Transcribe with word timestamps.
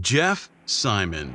Jeff 0.00 0.50
Simon. 0.66 1.34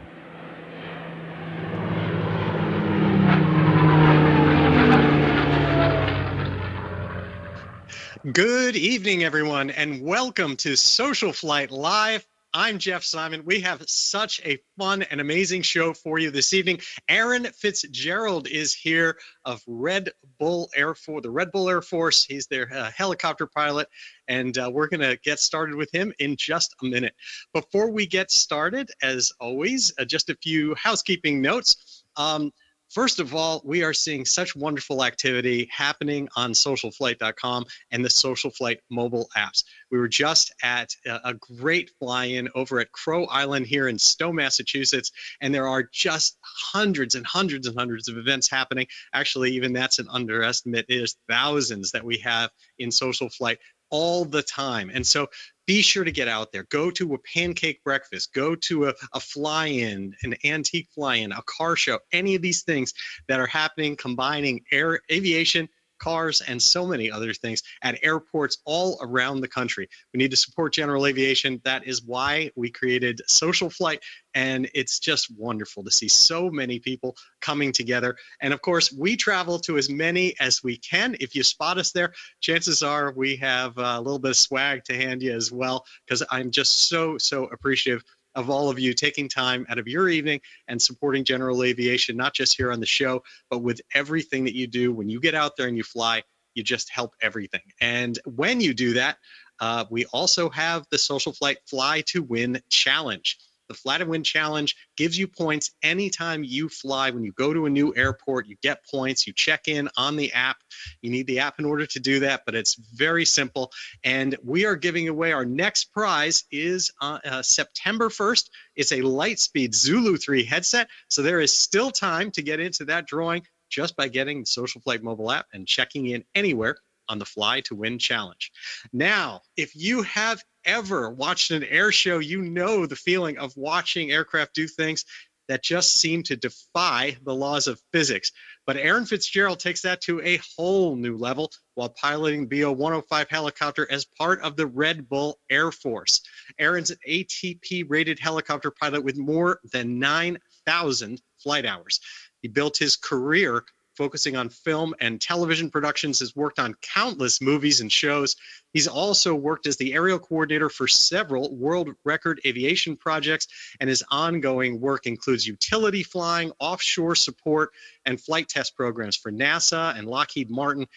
Good 8.31 8.75
evening, 8.75 9.23
everyone, 9.23 9.71
and 9.71 10.03
welcome 10.03 10.55
to 10.57 10.75
Social 10.77 11.33
Flight 11.33 11.71
Live. 11.71 12.23
I'm 12.53 12.79
Jeff 12.79 13.03
Simon. 13.03 13.45
We 13.45 13.61
have 13.61 13.81
such 13.87 14.41
a 14.43 14.59
fun 14.77 15.03
and 15.03 15.21
amazing 15.21 15.61
show 15.61 15.93
for 15.93 16.19
you 16.19 16.31
this 16.31 16.51
evening. 16.51 16.81
Aaron 17.07 17.45
Fitzgerald 17.45 18.45
is 18.45 18.73
here 18.73 19.17
of 19.45 19.61
Red 19.65 20.09
Bull 20.37 20.69
Air 20.75 20.93
Force, 20.93 21.23
the 21.23 21.29
Red 21.29 21.53
Bull 21.53 21.69
Air 21.69 21.81
Force. 21.81 22.25
He's 22.25 22.47
their 22.47 22.69
uh, 22.73 22.91
helicopter 22.91 23.47
pilot, 23.47 23.87
and 24.27 24.57
uh, 24.57 24.69
we're 24.69 24.89
going 24.89 24.99
to 24.99 25.17
get 25.23 25.39
started 25.39 25.75
with 25.75 25.93
him 25.93 26.11
in 26.19 26.35
just 26.35 26.75
a 26.81 26.85
minute. 26.85 27.13
Before 27.53 27.89
we 27.89 28.05
get 28.05 28.31
started, 28.31 28.91
as 29.01 29.31
always, 29.39 29.93
uh, 29.97 30.03
just 30.03 30.29
a 30.29 30.35
few 30.35 30.75
housekeeping 30.75 31.41
notes. 31.41 32.03
Um, 32.17 32.51
First 32.91 33.21
of 33.21 33.33
all, 33.33 33.61
we 33.63 33.83
are 33.83 33.93
seeing 33.93 34.25
such 34.25 34.53
wonderful 34.53 35.05
activity 35.05 35.69
happening 35.71 36.27
on 36.35 36.51
socialflight.com 36.51 37.65
and 37.89 38.03
the 38.03 38.09
Social 38.09 38.51
Flight 38.51 38.81
mobile 38.89 39.29
apps. 39.37 39.63
We 39.91 39.97
were 39.97 40.09
just 40.09 40.53
at 40.61 40.93
a 41.05 41.33
great 41.35 41.91
fly 41.99 42.25
in 42.25 42.49
over 42.53 42.81
at 42.81 42.91
Crow 42.91 43.27
Island 43.27 43.65
here 43.65 43.87
in 43.87 43.97
Stow, 43.97 44.33
Massachusetts, 44.33 45.13
and 45.39 45.55
there 45.55 45.69
are 45.69 45.83
just 45.83 46.37
hundreds 46.43 47.15
and 47.15 47.25
hundreds 47.25 47.65
and 47.65 47.77
hundreds 47.77 48.09
of 48.09 48.17
events 48.17 48.49
happening. 48.49 48.87
Actually, 49.13 49.51
even 49.51 49.71
that's 49.71 49.99
an 49.99 50.07
underestimate. 50.09 50.85
Is 50.89 51.15
thousands 51.29 51.91
that 51.91 52.03
we 52.03 52.17
have 52.17 52.49
in 52.77 52.91
Social 52.91 53.29
Flight 53.29 53.59
all 53.89 54.25
the 54.25 54.41
time. 54.41 54.89
And 54.93 55.05
so 55.05 55.27
be 55.65 55.81
sure 55.81 56.03
to 56.03 56.11
get 56.11 56.27
out 56.27 56.51
there. 56.51 56.65
Go 56.69 56.91
to 56.91 57.13
a 57.13 57.17
pancake 57.19 57.83
breakfast, 57.83 58.33
go 58.33 58.55
to 58.55 58.87
a, 58.89 58.93
a 59.13 59.19
fly 59.19 59.67
in, 59.67 60.13
an 60.23 60.35
antique 60.43 60.89
fly 60.93 61.15
in, 61.15 61.31
a 61.31 61.41
car 61.45 61.75
show, 61.75 61.99
any 62.11 62.35
of 62.35 62.41
these 62.41 62.63
things 62.63 62.93
that 63.27 63.39
are 63.39 63.47
happening, 63.47 63.95
combining 63.95 64.61
air 64.71 64.99
aviation 65.11 65.67
cars, 66.01 66.41
and 66.41 66.61
so 66.61 66.85
many 66.87 67.11
other 67.11 67.33
things 67.33 67.61
at 67.83 67.99
airports 68.03 68.57
all 68.65 68.99
around 69.01 69.41
the 69.41 69.47
country. 69.47 69.87
We 70.13 70.17
need 70.17 70.31
to 70.31 70.37
support 70.37 70.73
general 70.73 71.05
aviation. 71.05 71.61
That 71.63 71.87
is 71.87 72.03
why 72.03 72.51
we 72.55 72.71
created 72.71 73.21
Social 73.27 73.69
Flight, 73.69 74.01
and 74.33 74.69
it's 74.73 74.99
just 74.99 75.27
wonderful 75.37 75.83
to 75.83 75.91
see 75.91 76.07
so 76.07 76.49
many 76.49 76.79
people 76.79 77.15
coming 77.39 77.71
together. 77.71 78.15
And 78.41 78.53
of 78.53 78.61
course, 78.61 78.91
we 78.91 79.15
travel 79.15 79.59
to 79.59 79.77
as 79.77 79.89
many 79.89 80.33
as 80.39 80.63
we 80.63 80.77
can. 80.77 81.15
If 81.19 81.35
you 81.35 81.43
spot 81.43 81.77
us 81.77 81.91
there, 81.91 82.13
chances 82.39 82.81
are 82.81 83.13
we 83.15 83.35
have 83.37 83.77
a 83.77 84.01
little 84.01 84.19
bit 84.19 84.31
of 84.31 84.37
swag 84.37 84.83
to 84.85 84.95
hand 84.95 85.21
you 85.21 85.33
as 85.33 85.51
well, 85.51 85.85
because 86.05 86.23
I'm 86.31 86.49
just 86.49 86.89
so, 86.89 87.17
so 87.17 87.45
appreciative 87.45 88.03
of 88.35 88.49
all 88.49 88.69
of 88.69 88.79
you 88.79 88.93
taking 88.93 89.27
time 89.27 89.65
out 89.69 89.77
of 89.77 89.87
your 89.87 90.09
evening 90.09 90.41
and 90.67 90.81
supporting 90.81 91.23
general 91.23 91.63
aviation, 91.63 92.15
not 92.15 92.33
just 92.33 92.55
here 92.55 92.71
on 92.71 92.79
the 92.79 92.85
show, 92.85 93.23
but 93.49 93.59
with 93.59 93.81
everything 93.93 94.43
that 94.45 94.55
you 94.55 94.67
do. 94.67 94.93
When 94.93 95.09
you 95.09 95.19
get 95.19 95.35
out 95.35 95.57
there 95.57 95.67
and 95.67 95.77
you 95.77 95.83
fly, 95.83 96.23
you 96.53 96.63
just 96.63 96.89
help 96.89 97.13
everything. 97.21 97.61
And 97.79 98.17
when 98.25 98.61
you 98.61 98.73
do 98.73 98.93
that, 98.93 99.17
uh, 99.59 99.85
we 99.89 100.05
also 100.05 100.49
have 100.49 100.85
the 100.91 100.97
Social 100.97 101.33
Flight 101.33 101.57
Fly 101.67 102.01
to 102.07 102.23
Win 102.23 102.61
Challenge. 102.69 103.37
The 103.71 103.77
Fly 103.77 103.99
to 103.99 104.05
Win 104.05 104.21
Challenge 104.21 104.75
gives 104.97 105.17
you 105.17 105.29
points 105.29 105.71
anytime 105.81 106.43
you 106.43 106.67
fly. 106.67 107.09
When 107.09 107.23
you 107.23 107.31
go 107.31 107.53
to 107.53 107.67
a 107.67 107.69
new 107.69 107.95
airport, 107.95 108.47
you 108.47 108.57
get 108.61 108.85
points. 108.85 109.25
You 109.25 109.31
check 109.31 109.69
in 109.69 109.87
on 109.95 110.17
the 110.17 110.33
app. 110.33 110.57
You 111.01 111.09
need 111.09 111.25
the 111.25 111.39
app 111.39 111.57
in 111.57 111.63
order 111.63 111.85
to 111.85 111.99
do 112.01 112.19
that, 112.19 112.41
but 112.45 112.53
it's 112.53 112.75
very 112.75 113.23
simple. 113.23 113.71
And 114.03 114.35
we 114.43 114.65
are 114.65 114.75
giving 114.75 115.07
away 115.07 115.31
our 115.31 115.45
next 115.45 115.93
prize 115.93 116.43
is 116.51 116.91
uh, 116.99 117.19
uh, 117.23 117.41
September 117.41 118.09
1st. 118.09 118.49
It's 118.75 118.91
a 118.91 118.99
Lightspeed 118.99 119.73
Zulu 119.73 120.17
3 120.17 120.43
headset. 120.43 120.89
So 121.07 121.21
there 121.21 121.39
is 121.39 121.55
still 121.55 121.91
time 121.91 122.29
to 122.31 122.41
get 122.41 122.59
into 122.59 122.83
that 122.85 123.07
drawing 123.07 123.47
just 123.69 123.95
by 123.95 124.09
getting 124.09 124.41
the 124.41 124.47
Social 124.47 124.81
Flight 124.81 125.01
mobile 125.01 125.31
app 125.31 125.45
and 125.53 125.65
checking 125.65 126.07
in 126.07 126.25
anywhere 126.35 126.75
on 127.07 127.19
the 127.19 127.25
Fly 127.25 127.61
to 127.61 127.75
Win 127.75 127.99
Challenge. 127.99 128.51
Now, 128.91 129.43
if 129.55 129.77
you 129.77 130.01
have 130.01 130.43
ever 130.65 131.09
watched 131.09 131.51
an 131.51 131.63
air 131.63 131.91
show, 131.91 132.19
you 132.19 132.41
know 132.41 132.85
the 132.85 132.95
feeling 132.95 133.37
of 133.37 133.55
watching 133.55 134.11
aircraft 134.11 134.53
do 134.53 134.67
things 134.67 135.05
that 135.47 135.63
just 135.63 135.95
seem 135.97 136.23
to 136.23 136.37
defy 136.37 137.17
the 137.23 137.35
laws 137.35 137.67
of 137.67 137.81
physics. 137.91 138.31
But 138.65 138.77
Aaron 138.77 139.05
Fitzgerald 139.05 139.59
takes 139.59 139.81
that 139.81 139.99
to 140.01 140.21
a 140.21 140.39
whole 140.55 140.95
new 140.95 141.17
level 141.17 141.51
while 141.73 141.89
piloting 141.89 142.47
the 142.47 142.61
BO 142.61 142.71
105 142.71 143.27
helicopter 143.29 143.85
as 143.91 144.05
part 144.17 144.41
of 144.41 144.55
the 144.55 144.67
Red 144.67 145.09
Bull 145.09 145.39
Air 145.49 145.71
Force. 145.71 146.21
Aaron's 146.57 146.91
an 146.91 146.97
ATP 147.05 147.85
rated 147.89 148.17
helicopter 148.17 148.71
pilot 148.71 149.03
with 149.03 149.17
more 149.17 149.59
than 149.73 149.99
9,000 149.99 151.21
flight 151.37 151.65
hours. 151.65 151.99
He 152.41 152.47
built 152.47 152.77
his 152.77 152.95
career 152.95 153.65
focusing 153.95 154.35
on 154.35 154.49
film 154.49 154.95
and 154.99 155.19
television 155.19 155.69
productions, 155.69 156.19
has 156.19 156.35
worked 156.35 156.59
on 156.59 156.75
countless 156.81 157.41
movies 157.41 157.81
and 157.81 157.91
shows. 157.91 158.35
He's 158.73 158.87
also 158.87 159.35
worked 159.35 159.67
as 159.67 159.77
the 159.77 159.93
aerial 159.93 160.19
coordinator 160.19 160.69
for 160.69 160.87
several 160.87 161.55
world 161.55 161.89
record 162.05 162.39
aviation 162.45 162.97
projects, 162.97 163.47
and 163.79 163.89
his 163.89 164.03
ongoing 164.09 164.79
work 164.79 165.05
includes 165.07 165.45
utility 165.45 166.03
flying, 166.03 166.51
offshore 166.59 167.15
support, 167.15 167.71
and 168.05 168.19
flight 168.19 168.47
test 168.47 168.75
programs 168.75 169.17
for 169.17 169.31
NASA 169.31 169.97
and 169.97 170.07
Lockheed 170.07 170.49
Martin. 170.49 170.87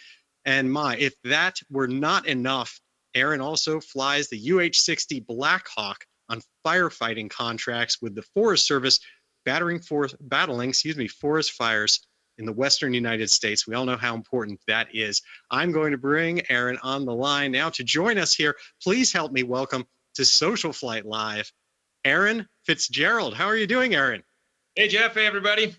And 0.44 0.72
my, 0.72 0.96
if 0.96 1.14
that 1.24 1.58
were 1.70 1.88
not 1.88 2.26
enough, 2.26 2.80
Aaron 3.14 3.40
also 3.40 3.80
flies 3.80 4.28
the 4.28 4.52
UH 4.52 4.72
60 4.74 5.20
Blackhawk 5.20 6.04
on 6.28 6.42
firefighting 6.66 7.30
contracts 7.30 8.00
with 8.00 8.14
the 8.14 8.22
Forest 8.34 8.66
Service, 8.66 9.00
battering 9.44 9.80
for, 9.80 10.08
battling, 10.20 10.70
excuse 10.70 10.96
me, 10.96 11.06
forest 11.06 11.52
fires 11.52 12.00
in 12.38 12.46
the 12.46 12.52
Western 12.52 12.94
United 12.94 13.30
States. 13.30 13.66
We 13.66 13.74
all 13.74 13.84
know 13.84 13.96
how 13.96 14.14
important 14.14 14.60
that 14.66 14.88
is. 14.94 15.22
I'm 15.50 15.72
going 15.72 15.92
to 15.92 15.98
bring 15.98 16.42
Aaron 16.50 16.78
on 16.82 17.04
the 17.04 17.14
line 17.14 17.52
now 17.52 17.70
to 17.70 17.84
join 17.84 18.18
us 18.18 18.34
here. 18.34 18.56
Please 18.82 19.12
help 19.12 19.32
me 19.32 19.42
welcome 19.42 19.84
to 20.14 20.24
Social 20.24 20.72
Flight 20.72 21.04
Live, 21.04 21.50
Aaron 22.04 22.48
Fitzgerald. 22.64 23.34
How 23.34 23.46
are 23.46 23.56
you 23.56 23.66
doing, 23.66 23.94
Aaron? 23.94 24.22
Hey, 24.74 24.88
Jeff. 24.88 25.14
Hey, 25.14 25.26
everybody. 25.26 25.74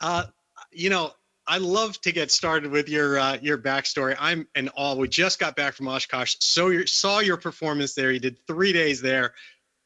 Uh, 0.00 0.24
you 0.70 0.90
know, 0.90 1.12
I 1.46 1.58
love 1.58 1.98
to 2.02 2.12
get 2.12 2.30
started 2.30 2.70
with 2.70 2.88
your 2.88 3.18
uh, 3.18 3.38
your 3.40 3.56
backstory. 3.56 4.14
I'm 4.20 4.46
in 4.54 4.68
awe. 4.76 4.94
We 4.94 5.08
just 5.08 5.38
got 5.38 5.56
back 5.56 5.74
from 5.74 5.88
Oshkosh, 5.88 6.36
so 6.40 6.68
you 6.68 6.86
saw 6.86 7.20
your 7.20 7.38
performance 7.38 7.94
there. 7.94 8.12
You 8.12 8.20
did 8.20 8.36
three 8.46 8.72
days 8.72 9.00
there 9.00 9.32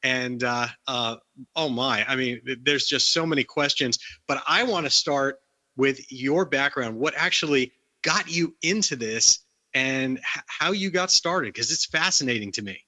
and 0.02 0.42
uh, 0.42 0.66
uh, 0.86 1.16
oh 1.56 1.68
my 1.68 2.04
i 2.08 2.16
mean 2.16 2.40
there's 2.62 2.86
just 2.86 3.12
so 3.12 3.24
many 3.24 3.44
questions 3.44 3.98
but 4.26 4.42
i 4.46 4.64
want 4.64 4.84
to 4.86 4.90
start 4.90 5.38
with 5.76 6.10
your 6.12 6.44
background. 6.44 6.98
What 6.98 7.14
actually 7.16 7.72
got 8.02 8.30
you 8.30 8.54
into 8.62 8.96
this 8.96 9.40
and 9.74 10.18
h- 10.18 10.42
how 10.46 10.72
you 10.72 10.90
got 10.90 11.10
started? 11.10 11.52
Because 11.52 11.70
it's 11.70 11.86
fascinating 11.86 12.52
to 12.52 12.62
me 12.62 12.80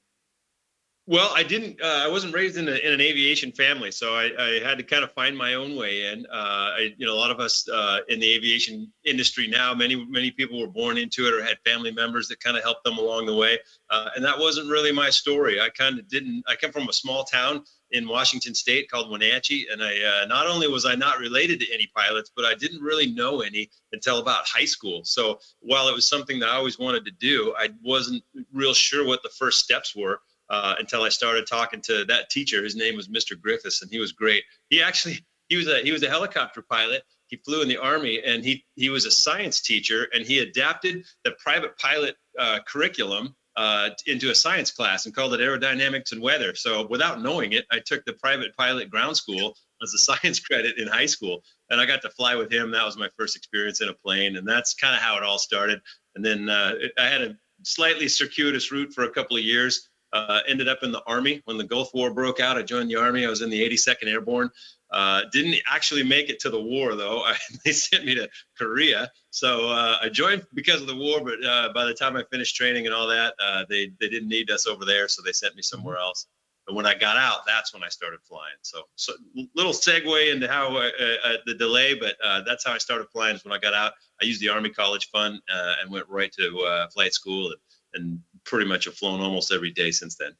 well 1.06 1.31
i 1.34 1.42
didn't 1.42 1.81
uh, 1.82 2.03
i 2.04 2.09
wasn't 2.09 2.32
raised 2.32 2.56
in, 2.56 2.66
a, 2.69 2.75
in, 2.76 2.92
an 2.92 3.00
aviation 3.00 3.53
family 3.53 3.91
so 3.91 4.15
I, 4.15 4.31
I, 4.38 4.60
had 4.60 4.78
to 4.78 4.84
kind 4.84 5.05
of 5.05 5.12
find 5.12 5.37
my 5.37 5.55
own 5.55 5.76
way 5.76 6.06
in. 6.06 6.25
Uh, 6.32 6.70
I, 6.78 6.94
you 6.96 7.06
know 7.06 7.12
a 7.12 7.17
lot 7.17 7.31
of 7.31 7.40
us 7.40 7.69
uh, 7.69 7.99
in 8.08 8.20
the 8.20 8.32
aviation 8.32 8.90
industry 9.05 9.46
now 9.46 9.75
many 9.75 10.02
many 10.06 10.31
people 10.31 10.58
were 10.61 10.69
born 10.69 10.96
into 10.96 11.26
it 11.26 11.34
or 11.34 11.43
had 11.43 11.58
family 11.64 11.93
members 11.93 12.28
that 12.28 12.40
kind 12.40 12.56
of 12.56 12.62
helped 12.62 12.84
them 12.84 12.99
along 12.99 13.26
the 13.26 13.34
way 13.34 13.58
uh, 13.90 14.11
and 14.17 14.25
that 14.25 14.38
wasn't 14.38 14.69
really 14.70 14.93
my 14.93 15.11
story. 15.11 15.61
I 15.61 15.69
kind 15.69 15.99
of 15.99 16.08
didn't 16.08 16.43
i 16.49 16.55
come 16.55 16.73
from 16.73 16.88
a 16.88 16.93
small 16.93 17.25
town 17.25 17.64
in 17.90 18.08
washington 18.08 18.55
state 18.55 18.90
called 18.90 19.11
wenatchee 19.11 19.67
and 19.70 19.82
i 19.82 19.94
uh, 20.02 20.26
not 20.26 20.46
only 20.46 20.67
was 20.69 20.87
i 20.87 20.94
not 20.94 21.19
related 21.19 21.61
to 21.61 21.73
any 21.73 21.88
pilots 21.94 22.31
but 22.34 22.44
i 22.44 22.55
didn't 22.55 22.81
really 22.81 23.06
know 23.06 23.43
any 23.43 23.70
until 23.93 24.19
about 24.19 24.44
high 24.46 24.64
school. 24.64 25.02
So 25.05 25.38
while 25.61 25.88
it 25.88 25.94
was 25.94 26.06
something 26.06 26.40
that 26.40 26.49
i 26.49 26.55
always 26.55 26.78
wanted 26.78 27.05
to 27.05 27.12
do 27.12 27.55
i 27.58 27.69
wasn't 27.82 28.23
real 28.52 28.73
sure 28.73 29.06
what 29.06 29.23
the 29.23 29.28
first 29.28 29.58
steps 29.58 29.94
were 29.94 30.20
uh, 30.50 30.75
until 30.79 31.02
I 31.02 31.08
started 31.08 31.46
talking 31.46 31.81
to 31.82 32.05
that 32.06 32.31
teacher. 32.31 32.62
His 32.62 32.76
name 32.76 32.96
was 32.96 33.08
Mr. 33.08 33.41
Griffiths, 33.41 33.82
and 33.82 33.91
he 33.91 33.99
was 33.99 34.12
great. 34.12 34.44
He 34.70 34.82
actually 34.82 35.25
he 35.49 35.56
was 35.56 35.69
a 35.69 35.81
he 35.81 35.93
was 35.93 36.02
a 36.02 36.08
helicopter 36.08 36.62
pilot. 36.62 37.02
He 37.29 37.37
flew 37.37 37.62
in 37.62 37.69
the 37.69 37.79
army, 37.79 38.23
and 38.25 38.44
he 38.44 38.64
he 38.76 38.91
was 38.91 39.06
a 39.06 39.11
science 39.11 39.61
teacher, 39.61 40.08
and 40.12 40.25
he 40.25 40.38
adapted 40.38 41.05
the 41.25 41.32
private 41.32 41.79
pilot 41.79 42.17
uh, 42.38 42.61
curriculum 42.67 43.35
uh, 43.56 43.91
into 44.06 44.31
a 44.31 44.35
science 44.35 44.70
class 44.70 45.06
and 45.06 45.14
called 45.14 45.35
it 45.35 45.41
aerodynamics 45.41 46.12
and 46.12 46.20
weather. 46.20 46.55
So 46.55 46.87
without 46.87 47.23
knowing 47.23 47.52
it, 47.52 47.64
I 47.70 47.81
took 47.85 48.05
the 48.05 48.14
private 48.14 48.56
pilot 48.56 48.90
ground 48.90 49.17
school 49.17 49.56
as 49.82 49.94
a 49.94 49.99
science 50.12 50.40
credit 50.40 50.79
in 50.79 50.88
high 50.88 51.06
school, 51.06 51.43
and 51.70 51.81
I 51.81 51.87
got 51.87 52.02
to 52.02 52.11
fly 52.11 52.35
with 52.35 52.52
him. 52.52 52.70
That 52.73 52.85
was 52.85 52.97
my 52.97 53.08
first 53.17 53.37
experience 53.37 53.81
in 53.81 53.88
a 53.88 53.94
plane, 53.94 54.37
and 54.37 54.47
that's 54.47 54.75
kind 54.75 54.94
of 54.94 55.00
how 55.00 55.17
it 55.17 55.23
all 55.23 55.38
started. 55.38 55.81
And 56.14 56.25
then 56.25 56.49
uh, 56.49 56.75
I 56.99 57.06
had 57.06 57.23
a 57.23 57.37
slightly 57.62 58.08
circuitous 58.08 58.70
route 58.70 58.93
for 58.93 59.05
a 59.05 59.11
couple 59.11 59.37
of 59.37 59.43
years. 59.43 59.88
Uh, 60.14 60.38
ended 60.46 60.69
up 60.69 60.78
in 60.84 60.93
the 60.93 61.02
Army 61.08 61.43
when 61.44 61.58
the 61.58 61.64
Gulf 61.64 61.93
War 61.93 62.08
broke 62.14 62.38
out. 62.38 62.56
I 62.56 62.62
joined 62.62 62.88
the 62.88 62.94
Army. 62.94 63.26
I 63.26 63.28
was 63.28 63.43
in 63.43 63.50
the 63.50 63.61
82nd 63.69 64.06
Airborne. 64.06 64.49
Uh, 64.94 65.22
didn't 65.32 65.56
actually 65.66 66.05
make 66.05 66.28
it 66.31 66.38
to 66.38 66.50
the 66.50 66.61
war 66.61 66.94
though. 66.94 67.22
I, 67.25 67.34
they 67.64 67.72
sent 67.72 68.05
me 68.05 68.14
to 68.14 68.28
Korea, 68.56 69.11
so 69.31 69.70
uh, 69.70 69.99
I 70.00 70.08
joined 70.08 70.46
because 70.55 70.81
of 70.81 70.87
the 70.87 70.94
war. 70.94 71.20
But 71.20 71.44
uh, 71.44 71.72
by 71.75 71.84
the 71.84 71.94
time 71.94 72.16
I 72.16 72.22
finished 72.31 72.55
training 72.55 72.87
and 72.87 72.94
all 72.94 73.08
that, 73.08 73.34
uh, 73.40 73.64
they 73.69 73.90
they 74.00 74.08
didn't 74.08 74.28
need 74.28 74.52
us 74.52 74.69
over 74.69 74.84
there, 74.84 75.08
so 75.08 75.20
they 75.20 75.32
sent 75.32 75.56
me 75.56 75.62
somewhere 75.62 75.96
else. 75.96 76.28
But 76.64 76.76
when 76.76 76.87
I 76.87 76.94
got 76.94 77.16
out, 77.16 77.40
that's 77.44 77.75
when 77.75 77.82
I 77.82 77.88
started 77.88 78.20
flying. 78.22 78.55
So, 78.62 78.82
so 78.94 79.12
little 79.56 79.72
segue 79.72 80.32
into 80.32 80.46
how 80.49 80.76
uh, 80.76 80.90
uh, 81.25 81.37
the 81.44 81.55
delay, 81.55 81.94
but 81.94 82.14
that's 82.46 82.64
how 82.64 82.72
I 82.72 82.78
started 82.78 83.08
flying. 83.12 83.34
Is 83.34 83.44
when 83.44 83.52
I 83.52 83.58
got 83.58 83.75
out, 83.75 83.94
I 84.22 84.26
used 84.26 84.40
the 84.40 84.50
Army 84.50 84.70
College 84.70 85.11
Fund 85.11 85.40
and 85.49 85.90
went 85.90 86.08
right 86.08 86.32
to 86.38 86.87
flight 86.94 87.14
school, 87.14 87.52
and, 87.94 88.02
and 88.02 88.20
pretty 88.44 88.67
much 88.67 88.85
have 88.87 88.94
flown 88.94 89.20
almost 89.20 89.52
every 89.52 89.70
day 89.70 89.91
since 89.91 90.17
then. 90.17 90.32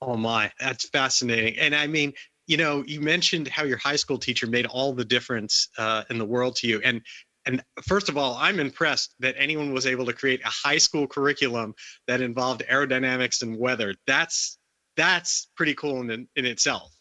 Oh 0.00 0.16
my, 0.16 0.50
that's 0.60 0.88
fascinating. 0.88 1.58
And 1.58 1.74
I 1.74 1.86
mean, 1.86 2.12
you 2.46 2.56
know, 2.56 2.84
you 2.86 3.00
mentioned 3.00 3.48
how 3.48 3.64
your 3.64 3.78
high 3.78 3.96
school 3.96 4.18
teacher 4.18 4.46
made 4.46 4.66
all 4.66 4.92
the 4.92 5.04
difference 5.04 5.68
uh, 5.76 6.04
in 6.08 6.18
the 6.18 6.24
world 6.24 6.56
to 6.56 6.68
you, 6.68 6.80
and 6.84 7.02
and 7.46 7.62
first 7.86 8.08
of 8.08 8.18
all, 8.18 8.36
I'm 8.38 8.60
impressed 8.60 9.14
that 9.20 9.34
anyone 9.38 9.72
was 9.72 9.86
able 9.86 10.04
to 10.06 10.12
create 10.12 10.42
a 10.44 10.50
high 10.50 10.78
school 10.78 11.06
curriculum 11.06 11.74
that 12.06 12.20
involved 12.20 12.62
aerodynamics 12.70 13.42
and 13.42 13.58
weather. 13.58 13.94
That's 14.06 14.58
that's 14.96 15.48
pretty 15.56 15.74
cool 15.74 16.02
in 16.02 16.28
in 16.36 16.44
itself. 16.44 16.92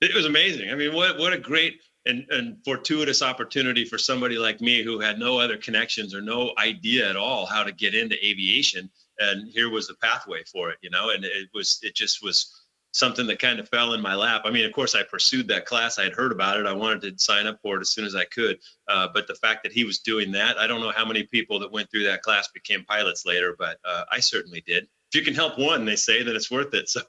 It 0.00 0.14
was 0.14 0.26
amazing. 0.26 0.70
I 0.70 0.74
mean, 0.74 0.94
what 0.94 1.18
what 1.18 1.32
a 1.32 1.38
great 1.38 1.80
and, 2.06 2.26
and 2.30 2.56
fortuitous 2.64 3.22
opportunity 3.22 3.84
for 3.84 3.98
somebody 3.98 4.36
like 4.36 4.60
me 4.60 4.82
who 4.82 5.00
had 5.00 5.18
no 5.18 5.38
other 5.38 5.56
connections 5.56 6.14
or 6.14 6.20
no 6.20 6.52
idea 6.58 7.08
at 7.08 7.16
all 7.16 7.46
how 7.46 7.64
to 7.64 7.72
get 7.72 7.94
into 7.94 8.16
aviation. 8.24 8.90
And 9.18 9.48
here 9.48 9.70
was 9.70 9.86
the 9.86 9.94
pathway 10.02 10.42
for 10.44 10.70
it, 10.70 10.78
you 10.82 10.90
know, 10.90 11.10
and 11.10 11.24
it 11.24 11.48
was 11.54 11.78
it 11.82 11.94
just 11.94 12.22
was 12.22 12.64
something 12.94 13.26
that 13.26 13.40
kind 13.40 13.58
of 13.58 13.68
fell 13.68 13.92
in 13.92 14.00
my 14.00 14.14
lap. 14.14 14.42
I 14.44 14.50
mean, 14.50 14.64
of 14.64 14.72
course, 14.72 14.94
I 14.94 15.02
pursued 15.02 15.48
that 15.48 15.66
class. 15.66 15.98
I 15.98 16.04
had 16.04 16.12
heard 16.12 16.30
about 16.30 16.60
it. 16.60 16.66
I 16.66 16.72
wanted 16.72 17.18
to 17.18 17.24
sign 17.24 17.48
up 17.48 17.58
for 17.60 17.76
it 17.76 17.80
as 17.80 17.90
soon 17.90 18.04
as 18.04 18.14
I 18.14 18.24
could. 18.24 18.58
Uh, 18.88 19.08
but 19.12 19.26
the 19.26 19.34
fact 19.34 19.64
that 19.64 19.72
he 19.72 19.84
was 19.84 19.98
doing 19.98 20.30
that, 20.32 20.58
I 20.58 20.68
don't 20.68 20.80
know 20.80 20.92
how 20.92 21.04
many 21.04 21.24
people 21.24 21.58
that 21.58 21.72
went 21.72 21.90
through 21.90 22.04
that 22.04 22.22
class 22.22 22.48
became 22.54 22.84
pilots 22.84 23.26
later, 23.26 23.56
but 23.58 23.78
uh, 23.84 24.04
I 24.12 24.20
certainly 24.20 24.62
did. 24.64 24.84
If 25.12 25.18
you 25.18 25.22
can 25.22 25.34
help 25.34 25.58
one, 25.58 25.84
they 25.84 25.96
say 25.96 26.22
that 26.22 26.36
it's 26.36 26.50
worth 26.50 26.72
it. 26.72 26.88
So 26.88 27.02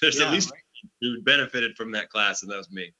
there's 0.00 0.18
yeah, 0.18 0.26
at 0.26 0.32
least 0.32 0.50
right. 0.50 0.60
who 1.02 1.20
benefited 1.20 1.76
from 1.76 1.92
that 1.92 2.08
class, 2.08 2.42
and 2.42 2.50
that 2.50 2.56
was 2.56 2.70
me. 2.70 2.94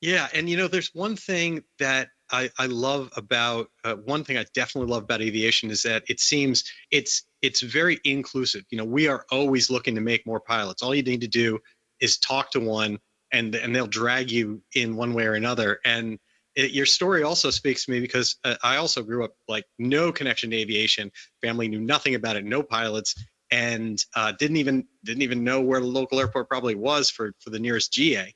Yeah, 0.00 0.28
and 0.32 0.48
you 0.48 0.56
know, 0.56 0.68
there's 0.68 0.94
one 0.94 1.16
thing 1.16 1.62
that 1.78 2.08
I, 2.32 2.50
I 2.58 2.66
love 2.66 3.10
about 3.16 3.68
uh, 3.84 3.94
one 3.94 4.24
thing 4.24 4.38
I 4.38 4.46
definitely 4.54 4.90
love 4.90 5.04
about 5.04 5.20
aviation 5.20 5.70
is 5.70 5.82
that 5.82 6.02
it 6.08 6.18
seems 6.18 6.64
it's 6.90 7.24
it's 7.42 7.60
very 7.60 8.00
inclusive. 8.04 8.64
You 8.70 8.78
know, 8.78 8.84
we 8.84 9.06
are 9.06 9.24
always 9.30 9.70
looking 9.70 9.94
to 9.96 10.00
make 10.00 10.26
more 10.26 10.40
pilots. 10.40 10.82
All 10.82 10.94
you 10.94 11.02
need 11.02 11.20
to 11.20 11.28
do 11.28 11.58
is 12.00 12.18
talk 12.18 12.50
to 12.52 12.60
one, 12.60 12.98
and 13.32 13.54
and 13.54 13.76
they'll 13.76 13.86
drag 13.86 14.30
you 14.30 14.62
in 14.74 14.96
one 14.96 15.12
way 15.12 15.26
or 15.26 15.34
another. 15.34 15.78
And 15.84 16.18
it, 16.54 16.72
your 16.72 16.86
story 16.86 17.22
also 17.22 17.50
speaks 17.50 17.84
to 17.84 17.90
me 17.90 18.00
because 18.00 18.36
uh, 18.44 18.56
I 18.62 18.76
also 18.76 19.02
grew 19.02 19.24
up 19.24 19.32
like 19.48 19.64
no 19.78 20.10
connection 20.10 20.50
to 20.50 20.56
aviation. 20.56 21.10
Family 21.42 21.68
knew 21.68 21.80
nothing 21.80 22.14
about 22.14 22.36
it, 22.36 22.44
no 22.44 22.62
pilots, 22.62 23.14
and 23.50 24.02
uh, 24.16 24.32
didn't 24.32 24.56
even 24.56 24.86
didn't 25.04 25.22
even 25.22 25.44
know 25.44 25.60
where 25.60 25.80
the 25.80 25.86
local 25.86 26.18
airport 26.18 26.48
probably 26.48 26.74
was 26.74 27.10
for 27.10 27.32
for 27.40 27.50
the 27.50 27.58
nearest 27.58 27.92
GA. 27.92 28.34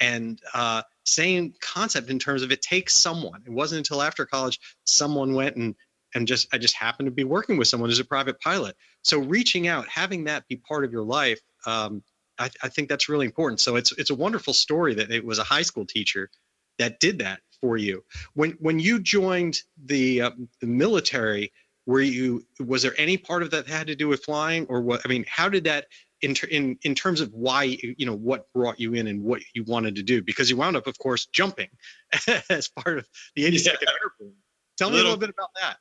And 0.00 0.40
uh, 0.54 0.82
same 1.08 1.54
concept 1.60 2.10
in 2.10 2.18
terms 2.18 2.42
of 2.42 2.52
it 2.52 2.62
takes 2.62 2.94
someone. 2.94 3.42
It 3.46 3.52
wasn't 3.52 3.78
until 3.78 4.02
after 4.02 4.26
college 4.26 4.60
someone 4.84 5.34
went 5.34 5.56
and 5.56 5.74
and 6.14 6.26
just 6.26 6.48
I 6.52 6.58
just 6.58 6.74
happened 6.74 7.06
to 7.06 7.10
be 7.10 7.24
working 7.24 7.56
with 7.56 7.68
someone 7.68 7.90
as 7.90 7.98
a 7.98 8.04
private 8.04 8.40
pilot. 8.40 8.76
So 9.02 9.18
reaching 9.18 9.68
out, 9.68 9.88
having 9.88 10.24
that 10.24 10.48
be 10.48 10.56
part 10.56 10.84
of 10.84 10.92
your 10.92 11.02
life, 11.02 11.40
um, 11.66 12.02
I, 12.38 12.50
I, 12.62 12.68
think 12.68 12.88
that's 12.88 13.08
really 13.08 13.26
important. 13.26 13.60
So 13.60 13.76
it's 13.76 13.92
it's 13.92 14.10
a 14.10 14.14
wonderful 14.14 14.54
story 14.54 14.94
that 14.94 15.10
it 15.10 15.24
was 15.24 15.38
a 15.38 15.44
high 15.44 15.62
school 15.62 15.84
teacher 15.84 16.30
that 16.78 17.00
did 17.00 17.18
that 17.18 17.40
for 17.60 17.76
you. 17.76 18.04
When 18.34 18.52
when 18.60 18.78
you 18.78 19.00
joined 19.00 19.58
the 19.84 20.22
uh, 20.22 20.30
the 20.60 20.66
military, 20.66 21.52
were 21.86 22.00
you 22.00 22.44
was 22.60 22.82
there 22.82 22.94
any 22.96 23.16
part 23.16 23.42
of 23.42 23.50
that 23.50 23.66
that 23.66 23.72
had 23.72 23.86
to 23.88 23.96
do 23.96 24.08
with 24.08 24.24
flying, 24.24 24.66
or 24.68 24.80
what? 24.80 25.02
I 25.04 25.08
mean, 25.08 25.24
how 25.28 25.48
did 25.48 25.64
that 25.64 25.86
in, 26.22 26.34
in 26.50 26.78
in 26.82 26.94
terms 26.94 27.20
of 27.20 27.32
why 27.32 27.64
you 27.64 28.06
know 28.06 28.16
what 28.16 28.52
brought 28.52 28.80
you 28.80 28.94
in 28.94 29.06
and 29.06 29.22
what 29.22 29.40
you 29.54 29.64
wanted 29.64 29.96
to 29.96 30.02
do 30.02 30.22
because 30.22 30.50
you 30.50 30.56
wound 30.56 30.76
up 30.76 30.86
of 30.86 30.98
course 30.98 31.26
jumping 31.26 31.68
as 32.50 32.68
part 32.68 32.98
of 32.98 33.08
the 33.36 33.44
82nd 33.44 33.64
yeah. 33.64 33.72
airborne. 34.02 34.34
Tell 34.76 34.90
me 34.90 34.96
a 34.96 35.02
little 35.02 35.16
bit 35.16 35.30
about 35.30 35.50
that. 35.60 35.78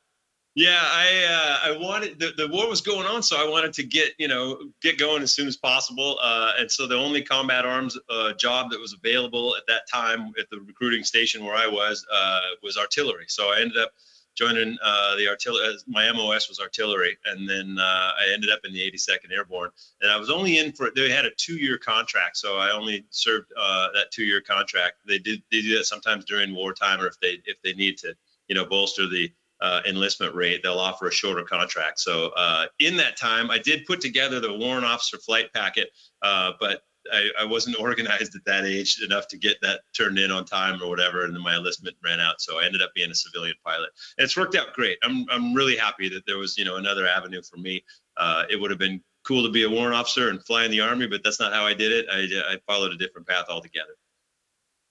Yeah 0.56 0.80
i 0.82 1.08
uh, 1.30 1.72
i 1.72 1.78
wanted 1.78 2.20
the, 2.20 2.34
the 2.36 2.48
war 2.48 2.68
was 2.68 2.82
going 2.82 3.06
on 3.06 3.22
so 3.22 3.38
i 3.38 3.48
wanted 3.48 3.74
to 3.74 3.84
get 3.84 4.14
you 4.18 4.28
know 4.28 4.58
get 4.82 4.98
going 4.98 5.22
as 5.22 5.32
soon 5.32 5.48
as 5.48 5.56
possible 5.56 6.18
uh, 6.20 6.54
and 6.58 6.72
so 6.72 6.88
the 6.88 6.96
only 6.96 7.22
combat 7.22 7.64
arms 7.64 7.96
uh, 8.10 8.34
job 8.34 8.72
that 8.72 8.80
was 8.80 8.94
available 8.94 9.56
at 9.56 9.64
that 9.68 9.82
time 9.92 10.32
at 10.40 10.50
the 10.50 10.60
recruiting 10.62 11.04
station 11.04 11.46
where 11.46 11.56
i 11.56 11.68
was 11.68 12.04
uh, 12.12 12.40
was 12.64 12.76
artillery. 12.76 13.26
So 13.28 13.54
i 13.54 13.60
ended 13.62 13.78
up 13.78 13.92
joining 14.38 14.78
uh, 14.84 15.16
the 15.16 15.28
artillery. 15.28 15.76
My 15.88 16.12
MOS 16.12 16.48
was 16.48 16.60
artillery, 16.60 17.18
and 17.26 17.50
then 17.50 17.78
uh, 17.80 18.12
I 18.20 18.32
ended 18.32 18.50
up 18.50 18.60
in 18.64 18.72
the 18.72 18.80
82nd 18.80 19.32
Airborne. 19.36 19.72
And 20.02 20.12
I 20.12 20.18
was 20.18 20.30
only 20.30 20.60
in 20.60 20.72
for 20.74 20.92
they 20.96 21.10
had 21.10 21.26
a 21.26 21.32
two-year 21.38 21.78
contract, 21.78 22.38
so 22.38 22.58
I 22.58 22.72
only 22.72 23.06
served 23.10 23.52
uh, 23.60 23.88
that 23.94 24.12
two-year 24.12 24.42
contract. 24.42 24.98
They 25.08 25.20
did 25.20 25.42
they 25.52 25.62
do 25.62 25.78
that 25.78 25.86
sometimes 25.86 26.26
during 26.26 26.54
wartime, 26.54 27.02
or 27.02 27.08
if 27.08 27.20
they 27.20 27.40
if 27.46 27.62
they 27.64 27.74
need 27.74 27.98
to, 28.00 28.16
you 28.48 28.56
know, 28.56 28.66
bolster 28.66 29.08
the 29.08 29.32
uh, 29.60 29.82
enlistment 29.88 30.36
rate, 30.36 30.62
they'll 30.62 30.78
offer 30.78 31.08
a 31.08 31.12
shorter 31.12 31.44
contract. 31.44 32.00
So 32.00 32.30
uh, 32.38 32.68
in 32.80 32.96
that 32.98 33.18
time, 33.18 33.50
I 33.50 33.58
did 33.58 33.86
put 33.86 34.02
together 34.02 34.40
the 34.40 34.54
warrant 34.54 34.86
officer 34.86 35.18
flight 35.18 35.52
packet, 35.52 35.90
uh, 36.22 36.52
but 36.60 36.84
I, 37.12 37.30
I, 37.42 37.46
wasn't 37.46 37.80
organized 37.80 38.36
at 38.36 38.46
that 38.46 38.66
age 38.66 39.02
enough 39.02 39.28
to 39.30 39.38
get 39.38 39.58
that 39.62 39.82
turned 39.96 40.20
in 40.20 40.32
on 40.32 40.46
time 40.46 40.82
or 40.82 40.90
whatever, 40.90 41.24
and 41.24 41.36
then 41.36 41.42
my 41.42 41.56
enlistment 41.56 41.96
ran 42.04 42.20
out. 42.20 42.42
So 42.42 42.60
I 42.60 42.66
ended 42.66 42.82
up 42.82 42.94
being 42.96 43.12
a 43.12 43.16
civilian 43.16 43.56
pilot, 43.66 43.90
and 44.18 44.26
it's 44.26 44.38
worked 44.38 44.56
out 44.56 44.74
great. 44.74 44.98
I'm 45.04 45.26
I'm 45.30 45.54
really 45.54 45.76
happy 45.76 46.10
that 46.10 46.26
there 46.26 46.38
was 46.38 46.58
you 46.58 46.66
know 46.66 46.76
another 46.78 47.08
avenue 47.08 47.42
for 47.42 47.58
me. 47.58 47.84
Uh, 48.16 48.44
it 48.50 48.60
would 48.60 48.72
have 48.72 48.80
been 48.80 49.02
cool 49.24 49.44
to 49.44 49.52
be 49.52 49.64
a 49.64 49.70
warrant 49.70 49.96
officer 49.96 50.30
and 50.30 50.44
fly 50.46 50.66
in 50.66 50.72
the 50.72 50.82
army, 50.82 51.08
but 51.08 51.24
that's 51.24 51.40
not 51.40 51.54
how 51.54 51.66
I 51.66 51.74
did 51.74 51.92
it. 51.92 52.06
I 52.12 52.54
I 52.54 52.58
followed 52.66 52.92
a 52.92 52.98
different 52.98 53.28
path 53.28 53.46
altogether. 53.50 53.96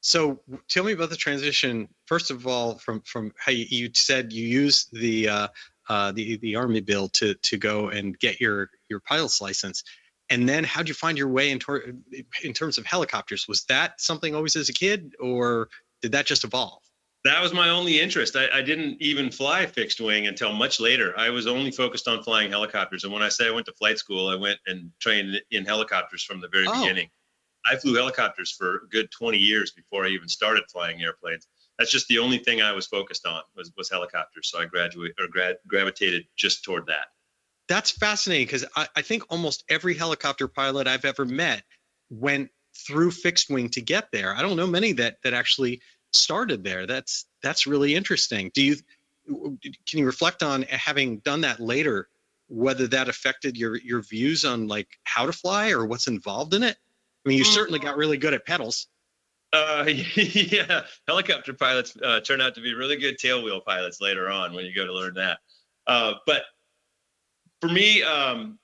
So 0.01 0.41
tell 0.69 0.85
me 0.85 0.93
about 0.93 1.11
the 1.11 1.17
transition. 1.17 1.89
First 2.07 2.31
of 2.31 2.47
all, 2.47 2.79
from 2.79 3.01
from 3.03 3.33
how 3.39 3.53
you, 3.53 3.67
you 3.69 3.91
said 3.95 4.33
you 4.33 4.47
used 4.47 4.89
the 4.93 5.29
uh, 5.29 5.49
uh, 5.89 6.13
the 6.13 6.37
the 6.39 6.57
army 6.57 6.81
bill 6.81 7.09
to 7.09 7.35
to 7.35 7.57
go 7.57 7.89
and 7.89 8.19
get 8.19 8.41
your 8.41 8.71
your 8.89 9.01
pilot's 9.01 9.41
license 9.41 9.83
and 10.31 10.49
then 10.49 10.65
how'd 10.65 10.89
you 10.89 10.95
find 10.95 11.17
your 11.17 11.29
way 11.29 11.51
in, 11.51 11.59
tor- 11.59 11.85
in 12.43 12.53
terms 12.53 12.79
of 12.79 12.87
helicopters? 12.87 13.47
Was 13.49 13.65
that 13.65 14.01
something 14.01 14.35
always 14.35 14.57
as 14.57 14.69
a 14.69 14.73
kid 14.73 15.15
or 15.21 15.69
did 16.03 16.13
that 16.13 16.27
just 16.27 16.45
evolve? 16.45 16.83
That 17.25 17.43
was 17.43 17.53
my 17.53 17.71
only 17.71 18.01
interest. 18.01 18.37
I, 18.37 18.47
I, 18.53 18.63
didn't 18.63 18.99
even 19.01 19.33
fly 19.33 19.67
fixed 19.67 20.01
wing 20.01 20.29
until 20.29 20.53
much 20.53 20.79
later. 20.79 21.13
I 21.19 21.31
was 21.31 21.49
only 21.49 21.73
focused 21.73 22.07
on 22.07 22.23
flying 22.23 22.51
helicopters. 22.51 23.03
And 23.03 23.13
when 23.13 23.23
i 23.23 23.29
say 23.29 23.49
i 23.49 23.51
went 23.51 23.67
to 23.67 23.73
flight 23.73 23.99
school 23.99 24.29
i 24.29 24.37
went 24.37 24.61
and 24.67 24.91
trained 25.01 25.41
in 25.51 25.65
helicopters 25.65 26.23
from 26.23 26.41
the 26.41 26.49
very 26.49 26.67
oh. 26.69 26.81
beginning. 26.81 27.09
I 27.69 27.77
flew 27.77 27.95
helicopters 27.95 28.53
for 28.53 28.77
a 28.77 28.89
good 28.91 29.11
20 29.11 29.39
years 29.39 29.73
before 29.73 30.05
i 30.05 30.09
even 30.09 30.29
started 30.29 30.65
flying 30.71 31.03
airplanes. 31.03 31.49
That's 31.79 31.91
just 31.91 32.07
the 32.07 32.19
only 32.19 32.39
thing 32.39 32.63
i 32.63 32.71
was 32.71 32.87
focused 32.87 33.27
on 33.27 33.43
was, 33.57 33.73
was 33.77 33.91
helicopters. 33.91 34.49
So 34.51 34.61
i 34.61 34.65
graduated 34.67 35.17
or 35.19 35.27
grad, 35.27 35.57
gravitated 35.67 36.27
just 36.37 36.63
toward 36.63 36.87
that 36.87 37.07
that's 37.69 37.91
fascinating 37.91 38.47
because 38.47 38.65
I, 38.77 38.87
I 38.97 39.03
think 39.03 39.25
almost 39.29 39.65
every 39.69 39.95
helicopter 39.95 40.49
pilot 40.49 40.87
I've 40.87 41.05
ever 41.05 41.25
met 41.25 41.63
went 42.11 42.51
through 42.87 43.11
fixed 43.11 43.51
wing 43.51 43.69
to 43.71 43.81
get 43.81 44.09
there. 44.13 44.35
I 44.35 44.43
don't 44.43 44.57
know 44.57 44.67
many 44.67 44.93
that 44.95 45.17
that 45.25 45.35
actually 45.35 45.81
started 46.13 46.65
there. 46.65 46.87
That's 46.87 47.27
that's 47.43 47.67
really 47.67 47.95
interesting. 47.95 48.51
Do 48.55 48.63
you 48.63 48.77
can 49.27 49.99
you 49.99 50.07
reflect 50.07 50.43
on 50.43 50.63
having 50.63 51.19
done 51.19 51.41
that 51.43 51.61
later, 51.61 52.09
whether 52.49 52.87
that 52.89 53.09
affected 53.09 53.57
your 53.57 53.77
your 53.77 54.03
views 54.03 54.45
on 54.45 54.69
like 54.69 54.89
how 55.05 55.27
to 55.27 55.33
fly 55.33 55.71
or 55.71 55.87
what's 55.87 56.07
involved 56.07 56.55
in 56.55 56.63
it? 56.63 56.77
I 57.25 57.29
mean, 57.29 57.39
you 57.39 57.45
certainly 57.45 57.81
got 57.81 57.97
really 57.97 58.19
good 58.19 58.35
at 58.35 58.47
pedals. 58.47 58.87
Uh, 59.53 59.85
yeah, 60.15 60.83
helicopter 61.09 61.53
pilots 61.55 61.97
uh, 62.03 62.21
turn 62.21 62.41
out 62.41 62.55
to 62.55 62.61
be 62.61 62.75
really 62.75 62.97
good 62.97 63.19
tailwheel 63.19 63.65
pilots 63.65 64.01
later 64.01 64.29
on 64.29 64.53
when 64.53 64.65
you 64.65 64.75
go 64.75 64.87
to 64.87 64.93
learn 64.93 65.15
that. 65.15 65.39
Uh, 65.87 66.15
but 66.27 66.43
for 67.61 67.69
me, 67.69 68.03
um, 68.03 68.59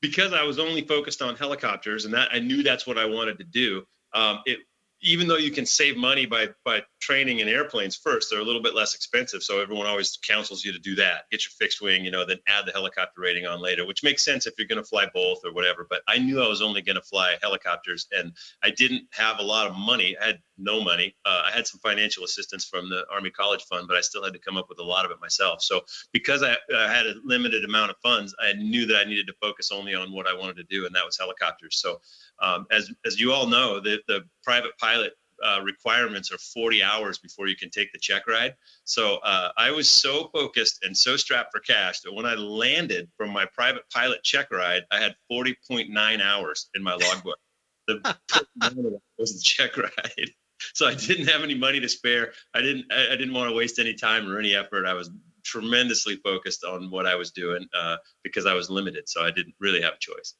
because 0.00 0.32
I 0.32 0.42
was 0.42 0.58
only 0.58 0.82
focused 0.82 1.22
on 1.22 1.36
helicopters 1.36 2.04
and 2.04 2.14
that 2.14 2.28
I 2.32 2.38
knew 2.38 2.62
that's 2.62 2.86
what 2.86 2.98
I 2.98 3.04
wanted 3.04 3.38
to 3.38 3.44
do. 3.44 3.84
Um, 4.14 4.40
it 4.46 4.58
even 5.02 5.26
though 5.26 5.36
you 5.36 5.50
can 5.50 5.66
save 5.66 5.96
money 5.96 6.26
by 6.26 6.48
by 6.64 6.82
training 7.00 7.40
in 7.40 7.48
airplanes 7.48 7.96
first, 7.96 8.30
they're 8.30 8.40
a 8.40 8.44
little 8.44 8.62
bit 8.62 8.74
less 8.74 8.94
expensive. 8.94 9.42
So 9.42 9.60
everyone 9.60 9.86
always 9.86 10.18
counsels 10.26 10.64
you 10.64 10.72
to 10.72 10.78
do 10.78 10.94
that. 10.96 11.22
Get 11.30 11.44
your 11.44 11.52
fixed 11.58 11.80
wing, 11.80 12.04
you 12.04 12.10
know, 12.10 12.24
then 12.26 12.38
add 12.46 12.66
the 12.66 12.72
helicopter 12.72 13.20
rating 13.20 13.46
on 13.46 13.60
later, 13.60 13.86
which 13.86 14.02
makes 14.02 14.24
sense 14.24 14.46
if 14.46 14.54
you're 14.58 14.68
going 14.68 14.82
to 14.82 14.88
fly 14.88 15.06
both 15.12 15.40
or 15.44 15.52
whatever. 15.52 15.86
But 15.88 16.02
I 16.06 16.18
knew 16.18 16.42
I 16.42 16.48
was 16.48 16.62
only 16.62 16.82
going 16.82 16.96
to 16.96 17.02
fly 17.02 17.36
helicopters, 17.42 18.06
and 18.12 18.32
I 18.62 18.70
didn't 18.70 19.04
have 19.12 19.38
a 19.38 19.42
lot 19.42 19.66
of 19.66 19.74
money. 19.76 20.16
I 20.20 20.26
had 20.26 20.42
no 20.58 20.82
money. 20.82 21.16
Uh, 21.24 21.42
I 21.46 21.50
had 21.50 21.66
some 21.66 21.80
financial 21.80 22.24
assistance 22.24 22.64
from 22.64 22.90
the 22.90 23.04
Army 23.10 23.30
College 23.30 23.64
Fund, 23.64 23.88
but 23.88 23.96
I 23.96 24.00
still 24.02 24.22
had 24.22 24.34
to 24.34 24.38
come 24.38 24.56
up 24.56 24.68
with 24.68 24.78
a 24.78 24.84
lot 24.84 25.04
of 25.04 25.10
it 25.10 25.20
myself. 25.20 25.62
So 25.62 25.80
because 26.12 26.42
I, 26.42 26.56
I 26.76 26.92
had 26.92 27.06
a 27.06 27.14
limited 27.24 27.64
amount 27.64 27.90
of 27.90 27.96
funds, 28.02 28.34
I 28.38 28.52
knew 28.52 28.86
that 28.86 28.96
I 28.96 29.04
needed 29.04 29.26
to 29.28 29.34
focus 29.40 29.70
only 29.72 29.94
on 29.94 30.12
what 30.12 30.26
I 30.26 30.34
wanted 30.34 30.56
to 30.56 30.64
do, 30.64 30.86
and 30.86 30.94
that 30.94 31.04
was 31.04 31.18
helicopters. 31.18 31.80
So 31.80 32.00
um, 32.40 32.66
as 32.70 32.90
as 33.04 33.18
you 33.18 33.32
all 33.32 33.46
know, 33.46 33.80
the 33.80 34.00
the 34.06 34.24
private 34.44 34.76
pilot 34.78 35.12
uh, 35.44 35.60
requirements 35.62 36.32
are 36.32 36.38
40 36.38 36.82
hours 36.82 37.18
before 37.18 37.46
you 37.46 37.56
can 37.56 37.70
take 37.70 37.92
the 37.92 37.98
check 37.98 38.26
ride. 38.26 38.54
So 38.84 39.16
uh, 39.16 39.50
I 39.56 39.70
was 39.70 39.88
so 39.88 40.30
focused 40.32 40.84
and 40.84 40.96
so 40.96 41.16
strapped 41.16 41.52
for 41.52 41.60
cash 41.60 42.00
that 42.00 42.12
when 42.12 42.26
I 42.26 42.34
landed 42.34 43.08
from 43.16 43.30
my 43.30 43.46
private 43.54 43.82
pilot 43.92 44.22
check 44.22 44.50
ride, 44.50 44.82
I 44.90 44.98
had 45.00 45.14
40.9 45.30 46.20
hours 46.20 46.68
in 46.74 46.82
my 46.82 46.94
logbook. 46.94 47.38
the 47.86 49.00
was 49.18 49.34
the 49.34 49.42
check 49.42 49.76
ride. 49.76 49.90
So 50.74 50.86
I 50.86 50.94
didn't 50.94 51.28
have 51.28 51.42
any 51.42 51.54
money 51.54 51.80
to 51.80 51.88
spare. 51.88 52.34
I 52.52 52.60
didn't. 52.60 52.92
I, 52.92 53.14
I 53.14 53.16
didn't 53.16 53.32
want 53.32 53.48
to 53.48 53.56
waste 53.56 53.78
any 53.78 53.94
time 53.94 54.30
or 54.30 54.38
any 54.38 54.54
effort. 54.54 54.84
I 54.84 54.92
was 54.92 55.10
tremendously 55.42 56.16
focused 56.16 56.64
on 56.64 56.90
what 56.90 57.06
I 57.06 57.14
was 57.14 57.30
doing 57.30 57.66
uh, 57.74 57.96
because 58.22 58.44
I 58.44 58.52
was 58.52 58.68
limited. 58.68 59.08
So 59.08 59.22
I 59.22 59.30
didn't 59.30 59.54
really 59.58 59.80
have 59.80 59.94
a 59.94 59.98
choice. 59.98 60.34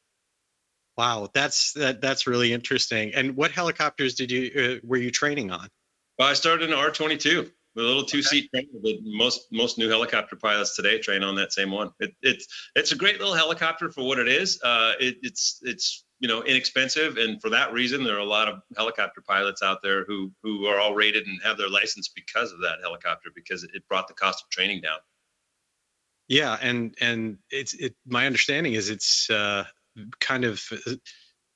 Wow, 0.96 1.28
that's 1.32 1.72
that 1.74 2.00
that's 2.00 2.26
really 2.26 2.52
interesting. 2.52 3.14
And 3.14 3.36
what 3.36 3.52
helicopters 3.52 4.14
did 4.14 4.30
you 4.30 4.50
uh, 4.82 4.86
were 4.86 4.96
you 4.96 5.10
training 5.10 5.50
on? 5.50 5.68
Well, 6.18 6.28
I 6.28 6.34
started 6.34 6.68
in 6.70 6.76
R22 6.76 7.50
with 7.74 7.84
a 7.84 7.88
little 7.88 8.04
two-seat 8.04 8.50
okay. 8.54 8.66
trainer 8.66 8.82
that 8.82 8.98
most 9.04 9.46
most 9.52 9.78
new 9.78 9.88
helicopter 9.88 10.36
pilots 10.36 10.76
today 10.76 10.98
train 10.98 11.22
on 11.22 11.36
that 11.36 11.52
same 11.52 11.70
one. 11.70 11.90
It, 12.00 12.12
it's 12.20 12.46
it's 12.74 12.92
a 12.92 12.96
great 12.96 13.18
little 13.18 13.34
helicopter 13.34 13.90
for 13.90 14.04
what 14.04 14.18
it 14.18 14.28
is. 14.28 14.60
Uh, 14.62 14.92
it, 15.00 15.16
it's 15.22 15.60
it's 15.62 16.04
you 16.18 16.28
know 16.28 16.42
inexpensive, 16.42 17.16
and 17.16 17.40
for 17.40 17.50
that 17.50 17.72
reason, 17.72 18.04
there 18.04 18.16
are 18.16 18.20
a 18.20 18.24
lot 18.24 18.48
of 18.48 18.60
helicopter 18.76 19.22
pilots 19.26 19.62
out 19.62 19.78
there 19.82 20.04
who 20.04 20.32
who 20.42 20.66
are 20.66 20.78
all 20.78 20.94
rated 20.94 21.26
and 21.26 21.40
have 21.42 21.56
their 21.56 21.70
license 21.70 22.08
because 22.08 22.52
of 22.52 22.60
that 22.60 22.78
helicopter 22.82 23.30
because 23.34 23.62
it 23.62 23.88
brought 23.88 24.08
the 24.08 24.14
cost 24.14 24.44
of 24.44 24.50
training 24.50 24.80
down. 24.80 24.98
Yeah, 26.28 26.56
and 26.60 26.94
and 27.00 27.38
it's 27.50 27.74
it. 27.74 27.94
My 28.06 28.26
understanding 28.26 28.74
is 28.74 28.90
it's 28.90 29.30
uh, 29.30 29.64
kind 30.20 30.44
of 30.44 30.62
uh, 30.86 30.94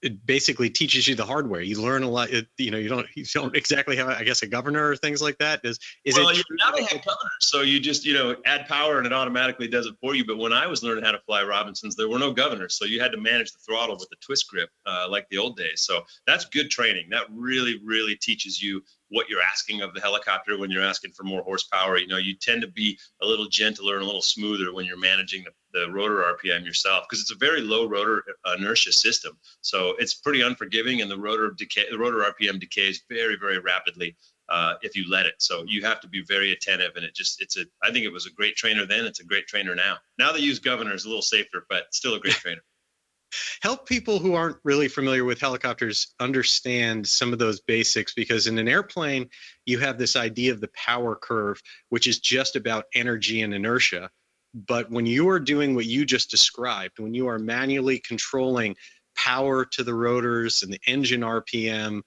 it 0.05 0.27
basically 0.27 0.69
teaches 0.69 1.09
you 1.09 1.15
the 1.15 1.25
hardware. 1.25 1.63
You 1.63 1.81
learn 1.81 2.03
a 2.03 2.11
lot. 2.11 2.31
It, 2.31 2.47
you 2.59 2.71
know, 2.71 2.77
you 2.77 2.91
don't 2.91 3.07
you 3.17 3.25
don't 3.33 3.57
exactly 3.57 3.97
have, 3.97 4.09
I 4.09 4.23
guess, 4.23 4.43
a 4.43 4.47
governor 4.47 4.91
or 4.91 4.97
things 4.97 5.23
like 5.23 5.39
that. 5.39 5.61
Is 5.65 5.79
is 6.05 6.15
well, 6.17 6.29
it? 6.29 6.45
now 6.59 6.73
they 6.73 6.83
have 6.83 7.05
governors, 7.05 7.33
so 7.41 7.63
you 7.63 7.81
just 7.81 8.05
you 8.05 8.13
know 8.13 8.37
add 8.45 8.69
power 8.69 8.99
and 8.99 9.07
it 9.07 9.13
automatically 9.15 9.67
does 9.67 9.87
it 9.87 9.95
for 10.01 10.15
you. 10.15 10.25
But 10.27 10.37
when 10.37 10.53
I 10.53 10.67
was 10.67 10.83
learning 10.83 11.05
how 11.05 11.13
to 11.13 11.21
fly 11.21 11.43
Robinsons, 11.43 11.97
there 11.97 12.09
were 12.09 12.19
no 12.19 12.33
governors, 12.33 12.77
so 12.77 12.85
you 12.85 13.01
had 13.01 13.13
to 13.13 13.19
manage 13.19 13.53
the 13.53 13.59
throttle 13.67 13.97
with 13.97 14.11
the 14.11 14.17
twist 14.21 14.47
grip, 14.49 14.69
uh, 14.85 15.07
like 15.09 15.27
the 15.31 15.39
old 15.39 15.57
days. 15.57 15.81
So 15.81 16.03
that's 16.27 16.45
good 16.45 16.71
training. 16.71 17.09
That 17.11 17.25
really 17.33 17.81
really 17.83 18.17
teaches 18.17 18.63
you 18.63 18.83
what 19.09 19.29
you're 19.31 19.43
asking 19.43 19.81
of 19.81 19.95
the 19.95 20.01
helicopter 20.01 20.59
when 20.59 20.71
you're 20.71 20.83
asking 20.83 21.13
for 21.13 21.23
more 21.23 21.43
horsepower. 21.43 21.97
You 21.97 22.09
know, 22.09 22.19
you 22.19 22.35
tend 22.35 22.61
to 22.61 22.69
be 22.69 22.99
a 23.23 23.27
little 23.27 23.47
gentler 23.47 23.95
and 23.95 24.03
a 24.03 24.07
little 24.07 24.23
smoother 24.23 24.75
when 24.75 24.85
you're 24.85 24.99
managing 24.99 25.45
the, 25.45 25.51
the 25.75 25.91
rotor 25.91 26.23
RPM 26.23 26.65
yourself 26.65 27.05
because 27.05 27.21
it's 27.21 27.33
a 27.33 27.37
very 27.37 27.61
low 27.61 27.87
rotor 27.87 28.25
inertia 28.57 28.93
system. 28.93 29.37
So 29.61 29.95
it's 29.99 30.15
pretty 30.15 30.41
unforgiving, 30.41 31.03
and 31.03 31.11
the 31.11 31.19
rotor 31.19 31.51
decay, 31.51 31.85
the 31.91 31.99
rotor 31.99 32.19
RPM 32.19 32.61
decays 32.61 33.03
very, 33.11 33.37
very 33.37 33.59
rapidly 33.59 34.17
uh, 34.49 34.75
if 34.83 34.97
you 34.97 35.05
let 35.11 35.27
it. 35.27 35.35
So 35.39 35.65
you 35.67 35.83
have 35.83 36.01
to 36.01 36.09
be 36.09 36.23
very 36.23 36.53
attentive, 36.53 36.93
and 36.97 37.05
it 37.05 37.15
just 37.15 37.43
it's 37.43 37.57
a. 37.59 37.65
I 37.83 37.91
think 37.91 38.07
it 38.07 38.13
was 38.13 38.27
a 38.27 38.31
great 38.31 38.57
trainer 38.57 38.87
then. 38.87 39.05
It's 39.05 39.21
a 39.21 39.25
great 39.25 39.47
trainer 39.47 39.75
now. 39.75 39.97
Now 40.19 40.33
they 40.33 40.39
use 40.39 40.59
governors 40.59 41.05
a 41.05 41.09
little 41.09 41.23
safer, 41.23 41.67
but 41.69 41.93
still 41.93 42.15
a 42.15 42.21
great 42.21 42.35
trainer 42.35 42.63
help 43.63 43.89
people 43.89 44.19
who 44.19 44.35
aren't 44.35 44.59
really 44.63 44.87
familiar 44.87 45.25
with 45.25 45.41
helicopters 45.41 46.15
understand 46.21 47.07
some 47.07 47.33
of 47.33 47.39
those 47.39 47.61
basics 47.61 48.15
because 48.15 48.47
in 48.47 48.59
an 48.59 48.69
airplane 48.69 49.29
you 49.67 49.79
have 49.79 49.99
this 49.99 50.15
idea 50.15 50.53
of 50.53 50.61
the 50.61 50.71
power 50.75 51.17
curve 51.17 51.61
which 51.89 52.07
is 52.07 52.21
just 52.21 52.55
about 52.55 52.85
energy 52.95 53.43
and 53.43 53.53
inertia 53.53 54.09
but 54.55 54.91
when 54.91 55.07
you 55.07 55.29
are 55.29 55.41
doing 55.41 55.75
what 55.75 55.87
you 55.87 56.05
just 56.05 56.31
described 56.31 56.99
when 56.99 57.15
you 57.15 57.27
are 57.29 57.39
manually 57.39 57.99
controlling 57.99 58.75
power 59.17 59.65
to 59.65 59.85
the 59.85 59.95
rotors 59.95 60.63
and 60.63 60.73
the 60.73 60.81
engine 60.87 61.21
rpm 61.21 62.01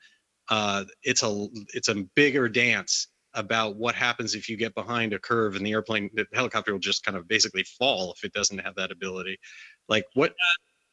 uh, 0.49 0.85
it's 1.03 1.23
a 1.23 1.47
it's 1.73 1.89
a 1.89 2.05
bigger 2.15 2.47
dance 2.47 3.07
about 3.37 3.75
what 3.75 3.93
happens 3.93 4.33
if 4.33 4.49
you 4.49 4.57
get 4.57 4.73
behind 4.73 5.13
a 5.13 5.19
curve 5.19 5.55
and 5.55 5.65
the 5.65 5.71
airplane 5.71 6.09
the 6.13 6.25
helicopter 6.33 6.73
will 6.73 6.79
just 6.79 7.03
kind 7.03 7.15
of 7.15 7.27
basically 7.27 7.63
fall 7.77 8.13
if 8.17 8.23
it 8.23 8.33
doesn't 8.33 8.57
have 8.57 8.75
that 8.75 8.91
ability. 8.91 9.37
Like 9.87 10.05
what 10.15 10.33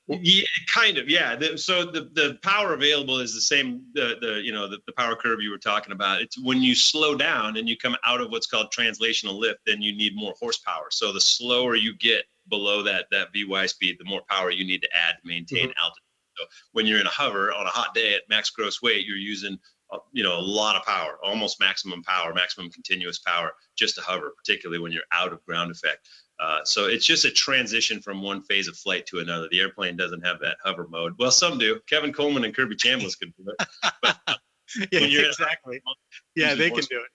yeah, 0.06 0.44
kind 0.72 0.98
of. 0.98 1.08
Yeah. 1.08 1.34
The, 1.36 1.56
so 1.56 1.84
the, 1.84 2.10
the 2.12 2.38
power 2.42 2.74
available 2.74 3.20
is 3.20 3.34
the 3.34 3.40
same. 3.40 3.82
The, 3.94 4.16
the 4.20 4.40
you 4.42 4.52
know 4.52 4.68
the, 4.68 4.78
the 4.86 4.92
power 4.92 5.16
curve 5.16 5.40
you 5.40 5.50
were 5.50 5.58
talking 5.58 5.92
about. 5.92 6.20
It's 6.20 6.38
when 6.38 6.62
you 6.62 6.74
slow 6.74 7.14
down 7.14 7.56
and 7.56 7.68
you 7.68 7.76
come 7.76 7.96
out 8.04 8.20
of 8.20 8.30
what's 8.30 8.46
called 8.46 8.70
translational 8.70 9.38
lift, 9.38 9.60
then 9.66 9.80
you 9.80 9.96
need 9.96 10.14
more 10.14 10.34
horsepower. 10.38 10.86
So 10.90 11.12
the 11.12 11.20
slower 11.20 11.74
you 11.74 11.96
get 11.96 12.24
below 12.48 12.82
that 12.82 13.06
that 13.10 13.28
VY 13.32 13.66
speed, 13.66 13.96
the 13.98 14.04
more 14.04 14.22
power 14.28 14.50
you 14.50 14.64
need 14.64 14.82
to 14.82 14.96
add 14.96 15.16
to 15.22 15.26
maintain 15.28 15.68
mm-hmm. 15.68 15.82
altitude. 15.82 16.02
So 16.36 16.44
when 16.72 16.86
you're 16.86 17.00
in 17.00 17.06
a 17.06 17.10
hover 17.10 17.52
on 17.52 17.66
a 17.66 17.70
hot 17.70 17.94
day 17.94 18.14
at 18.14 18.22
max 18.28 18.50
gross 18.50 18.82
weight, 18.82 19.06
you're 19.06 19.16
using 19.16 19.58
uh, 19.90 19.98
you 20.12 20.22
know 20.22 20.38
a 20.38 20.40
lot 20.40 20.76
of 20.76 20.82
power, 20.84 21.18
almost 21.22 21.60
maximum 21.60 22.02
power, 22.02 22.34
maximum 22.34 22.70
continuous 22.70 23.20
power 23.20 23.52
just 23.76 23.94
to 23.94 24.02
hover, 24.02 24.32
particularly 24.36 24.82
when 24.82 24.92
you're 24.92 25.02
out 25.12 25.32
of 25.32 25.44
ground 25.44 25.70
effect. 25.70 26.08
Uh, 26.40 26.64
so 26.64 26.86
it's 26.86 27.06
just 27.06 27.24
a 27.24 27.30
transition 27.30 28.00
from 28.00 28.20
one 28.20 28.42
phase 28.42 28.68
of 28.68 28.76
flight 28.76 29.06
to 29.06 29.20
another. 29.20 29.48
The 29.50 29.60
airplane 29.60 29.96
doesn't 29.96 30.26
have 30.26 30.40
that 30.40 30.56
hover 30.64 30.86
mode. 30.88 31.14
Well, 31.18 31.30
some 31.30 31.58
do. 31.58 31.80
Kevin 31.88 32.12
Coleman 32.12 32.44
and 32.44 32.54
Kirby 32.54 32.76
Chambliss 32.76 33.18
could 33.18 33.32
do 33.36 33.50
it. 33.50 33.68
But 34.02 34.18
yeah, 34.92 35.00
exactly. 35.00 35.80
Yeah, 36.34 36.54
they 36.54 36.70
can 36.70 36.80
do 36.80 36.98
it. 36.98 37.10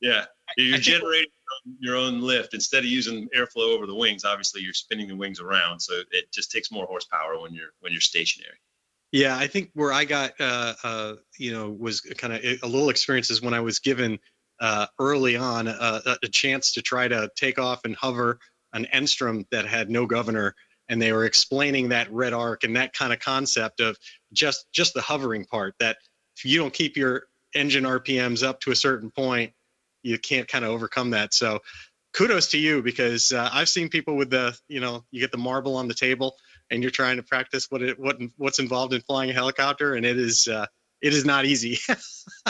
Yeah, 0.00 0.24
you're 0.56 0.78
generating 0.78 1.30
your 1.78 1.94
own 1.94 2.20
lift 2.20 2.54
instead 2.54 2.80
of 2.80 2.86
using 2.86 3.28
airflow 3.36 3.74
over 3.74 3.86
the 3.86 3.94
wings. 3.94 4.24
Obviously, 4.24 4.62
you're 4.62 4.72
spinning 4.72 5.08
the 5.08 5.14
wings 5.14 5.40
around, 5.40 5.78
so 5.78 6.00
it 6.10 6.32
just 6.32 6.50
takes 6.50 6.72
more 6.72 6.86
horsepower 6.86 7.38
when 7.38 7.52
you're 7.52 7.68
when 7.80 7.92
you're 7.92 8.00
stationary. 8.00 8.56
Yeah, 9.12 9.36
I 9.36 9.46
think 9.46 9.70
where 9.74 9.92
I 9.92 10.04
got, 10.04 10.32
uh, 10.40 10.74
uh, 10.84 11.14
you 11.38 11.52
know, 11.52 11.70
was 11.70 12.00
kind 12.00 12.32
of 12.32 12.42
a 12.44 12.66
little 12.66 12.90
experience 12.90 13.30
is 13.30 13.42
when 13.42 13.54
I 13.54 13.60
was 13.60 13.80
given 13.80 14.18
uh, 14.60 14.86
early 14.98 15.36
on 15.36 15.68
uh, 15.68 16.16
a 16.22 16.28
chance 16.28 16.72
to 16.72 16.82
try 16.82 17.08
to 17.08 17.30
take 17.36 17.58
off 17.58 17.80
and 17.84 17.96
hover 17.96 18.38
an 18.72 18.86
Enstrom 18.94 19.46
that 19.50 19.66
had 19.66 19.90
no 19.90 20.06
governor, 20.06 20.54
and 20.88 21.00
they 21.00 21.12
were 21.12 21.24
explaining 21.24 21.88
that 21.88 22.12
red 22.12 22.32
arc 22.32 22.64
and 22.64 22.76
that 22.76 22.92
kind 22.92 23.12
of 23.12 23.18
concept 23.18 23.80
of 23.80 23.96
just 24.32 24.66
just 24.72 24.94
the 24.94 25.00
hovering 25.00 25.44
part. 25.44 25.74
That 25.80 25.96
if 26.36 26.44
you 26.44 26.58
don't 26.58 26.74
keep 26.74 26.96
your 26.96 27.24
engine 27.54 27.84
RPMs 27.84 28.46
up 28.46 28.60
to 28.60 28.70
a 28.70 28.76
certain 28.76 29.10
point, 29.10 29.52
you 30.02 30.18
can't 30.18 30.46
kind 30.46 30.64
of 30.64 30.70
overcome 30.70 31.10
that. 31.10 31.34
So 31.34 31.60
kudos 32.12 32.48
to 32.48 32.58
you 32.58 32.82
because 32.82 33.32
uh, 33.32 33.48
I've 33.52 33.68
seen 33.68 33.88
people 33.88 34.16
with 34.16 34.30
the 34.30 34.56
you 34.68 34.80
know 34.80 35.04
you 35.10 35.20
get 35.20 35.32
the 35.32 35.38
marble 35.38 35.76
on 35.76 35.88
the 35.88 35.94
table 35.94 36.36
and 36.70 36.82
you're 36.82 36.90
trying 36.90 37.16
to 37.16 37.22
practice 37.22 37.66
what 37.70 37.82
it 37.82 37.98
what 37.98 38.18
what's 38.36 38.58
involved 38.58 38.92
in 38.94 39.00
flying 39.02 39.30
a 39.30 39.32
helicopter 39.32 39.94
and 39.94 40.04
it 40.04 40.18
is 40.18 40.48
uh, 40.48 40.66
it 41.02 41.14
is 41.14 41.24
not 41.24 41.44
easy. 41.44 41.78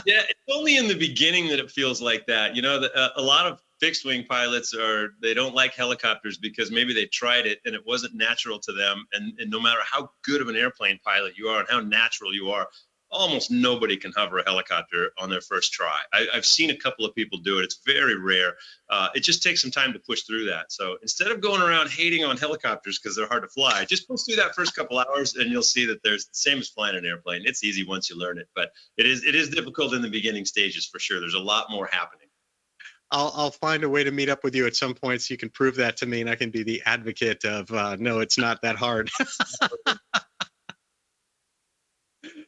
yeah, 0.05 0.23
it's 0.29 0.41
only 0.53 0.77
in 0.77 0.89
the 0.89 0.95
beginning 0.95 1.49
that 1.49 1.59
it 1.59 1.71
feels 1.71 2.03
like 2.03 2.27
that. 2.27 2.57
You 2.57 2.63
know, 2.63 2.81
the, 2.81 2.95
uh, 2.97 3.11
a 3.17 3.23
lot 3.23 3.47
of 3.47 3.61
fixed 3.81 4.05
wing 4.05 4.25
pilots 4.29 4.75
are 4.75 5.11
they 5.23 5.35
don't 5.35 5.55
like 5.55 5.75
helicopters 5.75 6.37
because 6.37 6.71
maybe 6.71 6.93
they 6.93 7.07
tried 7.07 7.47
it 7.47 7.61
and 7.65 7.75
it 7.75 7.81
wasn't 7.87 8.15
natural 8.15 8.59
to 8.61 8.73
them. 8.73 9.07
And, 9.13 9.39
and 9.39 9.51
no 9.51 9.61
matter 9.61 9.81
how 9.85 10.11
good 10.23 10.41
of 10.41 10.49
an 10.49 10.57
airplane 10.57 10.99
pilot 11.05 11.35
you 11.37 11.49
are 11.49 11.61
and 11.61 11.69
how 11.69 11.81
natural 11.81 12.35
you 12.35 12.51
are, 12.51 12.69
almost 13.11 13.51
nobody 13.51 13.97
can 13.97 14.13
hover 14.13 14.39
a 14.39 14.45
helicopter 14.45 15.13
on 15.19 15.31
their 15.31 15.41
first 15.41 15.73
try. 15.73 16.01
I, 16.13 16.27
have 16.33 16.47
seen 16.47 16.71
a 16.71 16.77
couple 16.77 17.05
of 17.05 17.15
people 17.15 17.39
do 17.39 17.59
it. 17.59 17.65
It's 17.65 17.81
very 17.85 18.19
rare. 18.19 18.55
Uh, 18.89 19.09
it 19.15 19.21
just 19.21 19.43
takes 19.43 19.61
some 19.61 19.71
time 19.71 19.93
to 19.93 19.99
push 19.99 20.23
through 20.23 20.47
that. 20.47 20.71
So 20.73 20.97
instead 21.03 21.31
of 21.31 21.41
going 21.41 21.61
around 21.61 21.91
hating 21.91 22.25
on 22.25 22.37
helicopters 22.37 22.99
because 22.99 23.17
they're 23.17 23.27
hard 23.27 23.43
to 23.43 23.49
fly, 23.49 23.85
just 23.85 24.09
push 24.09 24.23
through 24.23 24.37
that 24.37 24.55
first 24.55 24.75
couple 24.75 24.99
hours 24.99 25.35
and 25.35 25.51
you'll 25.51 25.63
see 25.63 25.87
that 25.87 26.03
there's 26.03 26.27
the 26.27 26.35
same 26.35 26.59
as 26.59 26.69
flying 26.69 26.97
an 26.97 27.05
airplane. 27.05 27.43
It's 27.45 27.65
easy 27.65 27.85
once 27.85 28.11
you 28.11 28.19
learn 28.19 28.39
it, 28.39 28.49
but 28.55 28.71
it 28.97 29.07
is 29.07 29.25
it 29.25 29.35
is 29.35 29.51
difficult 29.51 29.95
in 29.95 30.03
the 30.03 30.11
beginning 30.11 30.45
stages 30.45 30.87
for 30.87 30.99
sure. 30.99 31.21
There's 31.21 31.35
a 31.35 31.39
lot 31.39 31.71
more 31.71 31.89
happening. 31.91 32.29
I'll, 33.13 33.33
I'll 33.35 33.51
find 33.51 33.83
a 33.83 33.89
way 33.89 34.05
to 34.05 34.13
meet 34.13 34.29
up 34.29 34.45
with 34.45 34.55
you 34.55 34.67
at 34.67 34.77
some 34.77 34.95
point 34.95 35.21
so 35.21 35.35
you 35.35 35.39
can 35.39 35.51
prove 35.51 35.75
that 35.77 35.97
to 35.97 36.07
me 36.07 36.21
and 36.21 36.31
I 36.31 36.37
can 36.37 36.51
be 36.51 36.63
the 36.63 36.81
advocate 36.87 37.45
of 37.45 37.71
uh, 37.73 37.97
no, 37.99 38.21
it's 38.21 38.39
not 38.39 38.63
that 38.63 38.77
hard. 38.77 39.11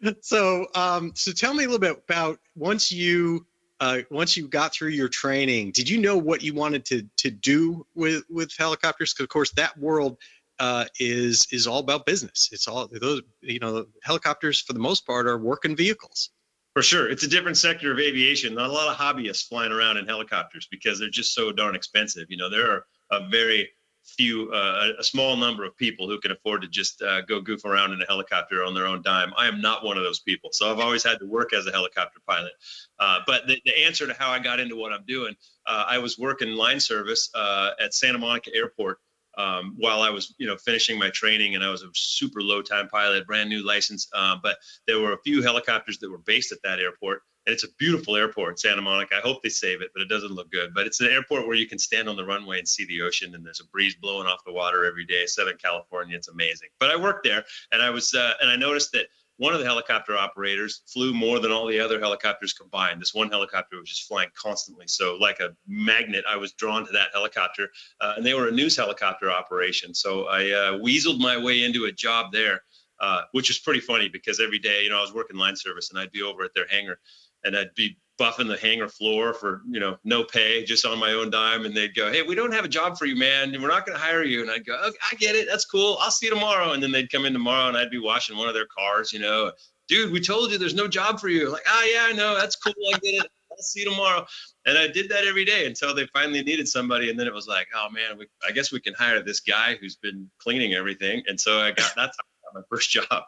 so 0.20 0.66
um, 0.74 1.12
so 1.14 1.32
tell 1.32 1.54
me 1.54 1.64
a 1.64 1.66
little 1.66 1.80
bit 1.80 2.02
about 2.08 2.38
once 2.54 2.90
you 2.92 3.46
uh, 3.80 3.98
once 4.10 4.36
you 4.36 4.48
got 4.48 4.72
through 4.72 4.90
your 4.90 5.08
training 5.08 5.72
did 5.72 5.88
you 5.88 5.98
know 5.98 6.16
what 6.16 6.42
you 6.42 6.54
wanted 6.54 6.84
to 6.84 7.02
to 7.16 7.30
do 7.30 7.86
with 7.94 8.24
with 8.30 8.52
helicopters 8.56 9.12
because 9.12 9.24
of 9.24 9.28
course 9.28 9.52
that 9.52 9.76
world 9.78 10.18
uh, 10.58 10.84
is 11.00 11.46
is 11.50 11.66
all 11.66 11.78
about 11.78 12.06
business 12.06 12.48
it's 12.52 12.68
all 12.68 12.88
those 13.00 13.22
you 13.40 13.58
know 13.58 13.86
helicopters 14.02 14.60
for 14.60 14.72
the 14.72 14.78
most 14.78 15.06
part 15.06 15.26
are 15.26 15.38
working 15.38 15.74
vehicles 15.76 16.30
For 16.74 16.82
sure. 16.82 17.10
It's 17.10 17.22
a 17.22 17.28
different 17.28 17.58
sector 17.58 17.92
of 17.92 17.98
aviation. 17.98 18.54
Not 18.54 18.70
a 18.70 18.72
lot 18.72 18.88
of 18.88 18.96
hobbyists 18.96 19.46
flying 19.46 19.72
around 19.72 19.98
in 19.98 20.06
helicopters 20.06 20.66
because 20.70 20.98
they're 20.98 21.10
just 21.10 21.34
so 21.34 21.52
darn 21.52 21.74
expensive. 21.74 22.30
You 22.30 22.38
know, 22.38 22.48
there 22.48 22.70
are 22.70 22.86
a 23.10 23.28
very 23.28 23.68
few, 24.04 24.50
uh, 24.52 24.88
a 24.98 25.04
small 25.04 25.36
number 25.36 25.64
of 25.64 25.76
people 25.76 26.08
who 26.08 26.18
can 26.18 26.30
afford 26.32 26.62
to 26.62 26.68
just 26.68 27.02
uh, 27.02 27.22
go 27.22 27.40
goof 27.40 27.64
around 27.64 27.92
in 27.92 28.02
a 28.02 28.06
helicopter 28.06 28.64
on 28.64 28.74
their 28.74 28.86
own 28.86 29.02
dime. 29.02 29.32
I 29.36 29.46
am 29.46 29.60
not 29.60 29.84
one 29.84 29.96
of 29.96 30.02
those 30.02 30.20
people. 30.20 30.50
So 30.52 30.70
I've 30.70 30.80
always 30.80 31.02
had 31.02 31.18
to 31.20 31.26
work 31.26 31.52
as 31.52 31.66
a 31.66 31.72
helicopter 31.72 32.20
pilot. 32.28 32.52
Uh, 32.98 33.20
but 33.26 33.46
the, 33.46 33.60
the, 33.64 33.84
answer 33.84 34.06
to 34.06 34.14
how 34.14 34.30
I 34.30 34.38
got 34.38 34.60
into 34.60 34.76
what 34.76 34.92
I'm 34.92 35.04
doing, 35.06 35.34
uh, 35.66 35.84
I 35.88 35.98
was 35.98 36.18
working 36.18 36.54
line 36.54 36.80
service 36.80 37.30
uh, 37.34 37.70
at 37.80 37.94
Santa 37.94 38.18
Monica 38.18 38.50
Airport 38.54 38.98
um, 39.38 39.74
while 39.78 40.02
I 40.02 40.10
was, 40.10 40.34
you 40.38 40.46
know, 40.46 40.56
finishing 40.56 40.98
my 40.98 41.10
training, 41.10 41.54
and 41.54 41.64
I 41.64 41.70
was 41.70 41.82
a 41.82 41.88
super 41.94 42.42
low 42.42 42.62
time 42.62 42.88
pilot, 42.88 43.26
brand 43.26 43.48
new 43.48 43.64
license. 43.64 44.08
Uh, 44.12 44.36
but 44.42 44.58
there 44.86 45.00
were 45.00 45.12
a 45.12 45.22
few 45.22 45.42
helicopters 45.42 45.98
that 45.98 46.10
were 46.10 46.18
based 46.18 46.52
at 46.52 46.58
that 46.64 46.78
airport, 46.78 47.22
and 47.46 47.52
it's 47.52 47.64
a 47.64 47.72
beautiful 47.78 48.16
airport, 48.16 48.60
Santa 48.60 48.82
Monica. 48.82 49.16
I 49.16 49.20
hope 49.20 49.42
they 49.42 49.48
save 49.48 49.82
it, 49.82 49.90
but 49.94 50.02
it 50.02 50.08
doesn't 50.08 50.30
look 50.30 50.50
good. 50.50 50.72
But 50.74 50.86
it's 50.86 51.00
an 51.00 51.08
airport 51.08 51.46
where 51.46 51.56
you 51.56 51.66
can 51.66 51.78
stand 51.78 52.08
on 52.08 52.16
the 52.16 52.24
runway 52.24 52.58
and 52.58 52.68
see 52.68 52.84
the 52.86 53.02
ocean, 53.02 53.34
and 53.34 53.44
there's 53.44 53.60
a 53.60 53.66
breeze 53.66 53.96
blowing 53.96 54.28
off 54.28 54.44
the 54.44 54.52
water 54.52 54.84
every 54.84 55.04
day. 55.04 55.26
Southern 55.26 55.56
California, 55.56 56.16
it's 56.16 56.28
amazing. 56.28 56.68
But 56.78 56.90
I 56.90 56.96
worked 56.96 57.24
there, 57.24 57.44
and 57.72 57.82
I 57.82 57.90
was, 57.90 58.14
uh, 58.14 58.34
and 58.40 58.48
I 58.48 58.56
noticed 58.56 58.92
that 58.92 59.06
one 59.38 59.54
of 59.54 59.58
the 59.58 59.66
helicopter 59.66 60.16
operators 60.16 60.82
flew 60.86 61.12
more 61.12 61.40
than 61.40 61.50
all 61.50 61.66
the 61.66 61.80
other 61.80 61.98
helicopters 61.98 62.52
combined. 62.52 63.00
This 63.00 63.12
one 63.12 63.28
helicopter 63.28 63.76
was 63.78 63.88
just 63.88 64.06
flying 64.06 64.28
constantly. 64.40 64.86
So, 64.86 65.16
like 65.16 65.40
a 65.40 65.50
magnet, 65.66 66.24
I 66.28 66.36
was 66.36 66.52
drawn 66.52 66.86
to 66.86 66.92
that 66.92 67.08
helicopter. 67.12 67.70
Uh, 68.00 68.14
and 68.16 68.24
they 68.24 68.34
were 68.34 68.48
a 68.48 68.52
news 68.52 68.76
helicopter 68.76 69.32
operation. 69.32 69.94
So, 69.94 70.26
I 70.26 70.50
uh, 70.50 70.78
weaseled 70.78 71.18
my 71.18 71.36
way 71.36 71.64
into 71.64 71.86
a 71.86 71.92
job 71.92 72.30
there, 72.30 72.62
uh, 73.00 73.22
which 73.32 73.48
was 73.48 73.58
pretty 73.58 73.80
funny 73.80 74.08
because 74.08 74.38
every 74.38 74.60
day, 74.60 74.84
you 74.84 74.90
know, 74.90 74.98
I 74.98 75.00
was 75.00 75.12
working 75.12 75.36
line 75.36 75.56
service 75.56 75.90
and 75.90 75.98
I'd 75.98 76.12
be 76.12 76.22
over 76.22 76.44
at 76.44 76.54
their 76.54 76.68
hangar 76.68 77.00
and 77.44 77.56
I'd 77.56 77.74
be 77.74 77.96
buffing 78.20 78.46
the 78.46 78.56
hangar 78.56 78.88
floor 78.88 79.32
for 79.34 79.62
you 79.68 79.80
know 79.80 79.96
no 80.04 80.22
pay 80.22 80.64
just 80.64 80.84
on 80.84 80.98
my 80.98 81.12
own 81.12 81.30
dime. 81.30 81.64
And 81.64 81.76
they'd 81.76 81.94
go 81.94 82.10
hey 82.12 82.22
we 82.22 82.34
don't 82.34 82.52
have 82.52 82.64
a 82.64 82.68
job 82.68 82.96
for 82.96 83.06
you 83.06 83.16
man. 83.16 83.52
We're 83.60 83.68
not 83.68 83.86
going 83.86 83.98
to 83.98 84.04
hire 84.04 84.22
you. 84.22 84.42
And 84.42 84.50
i'd 84.50 84.66
go 84.66 84.74
okay, 84.74 84.96
i 85.10 85.14
get 85.16 85.34
it. 85.34 85.46
That's 85.48 85.64
cool. 85.64 85.96
I'll 86.00 86.10
see 86.10 86.26
you 86.26 86.34
tomorrow. 86.34 86.72
And 86.72 86.82
then 86.82 86.92
they'd 86.92 87.10
come 87.10 87.24
in 87.24 87.32
tomorrow 87.32 87.68
and 87.68 87.76
i'd 87.76 87.90
be 87.90 87.98
washing 87.98 88.36
one 88.36 88.48
of 88.48 88.54
their 88.54 88.66
cars 88.66 89.12
you 89.12 89.18
know. 89.18 89.52
Dude 89.88 90.12
we 90.12 90.20
told 90.20 90.50
you 90.50 90.58
there's 90.58 90.74
no 90.74 90.88
job 90.88 91.20
for 91.20 91.28
you. 91.28 91.50
Like 91.50 91.64
oh 91.66 91.90
yeah 91.92 92.06
i 92.08 92.12
know. 92.12 92.36
That's 92.38 92.56
cool. 92.56 92.74
I 92.94 92.98
get 92.98 93.14
it. 93.14 93.26
I'll 93.50 93.58
see 93.58 93.80
you 93.80 93.90
tomorrow. 93.90 94.24
And 94.66 94.78
i 94.78 94.86
did 94.86 95.08
that 95.10 95.24
every 95.24 95.44
day 95.44 95.66
until 95.66 95.94
they 95.94 96.06
finally 96.06 96.42
needed 96.42 96.68
somebody. 96.68 97.10
And 97.10 97.18
then 97.18 97.26
it 97.26 97.34
was 97.34 97.48
like 97.48 97.68
oh 97.74 97.88
man 97.90 98.18
we, 98.18 98.26
i 98.46 98.52
guess 98.52 98.70
we 98.70 98.80
can 98.80 98.94
hire 98.94 99.22
this 99.22 99.40
guy 99.40 99.76
who's 99.80 99.96
been 99.96 100.30
cleaning 100.38 100.74
everything. 100.74 101.22
And 101.26 101.40
so 101.40 101.60
i 101.60 101.72
got 101.72 101.92
that's 101.96 102.16
my 102.54 102.62
first 102.68 102.90
job. 102.96 103.24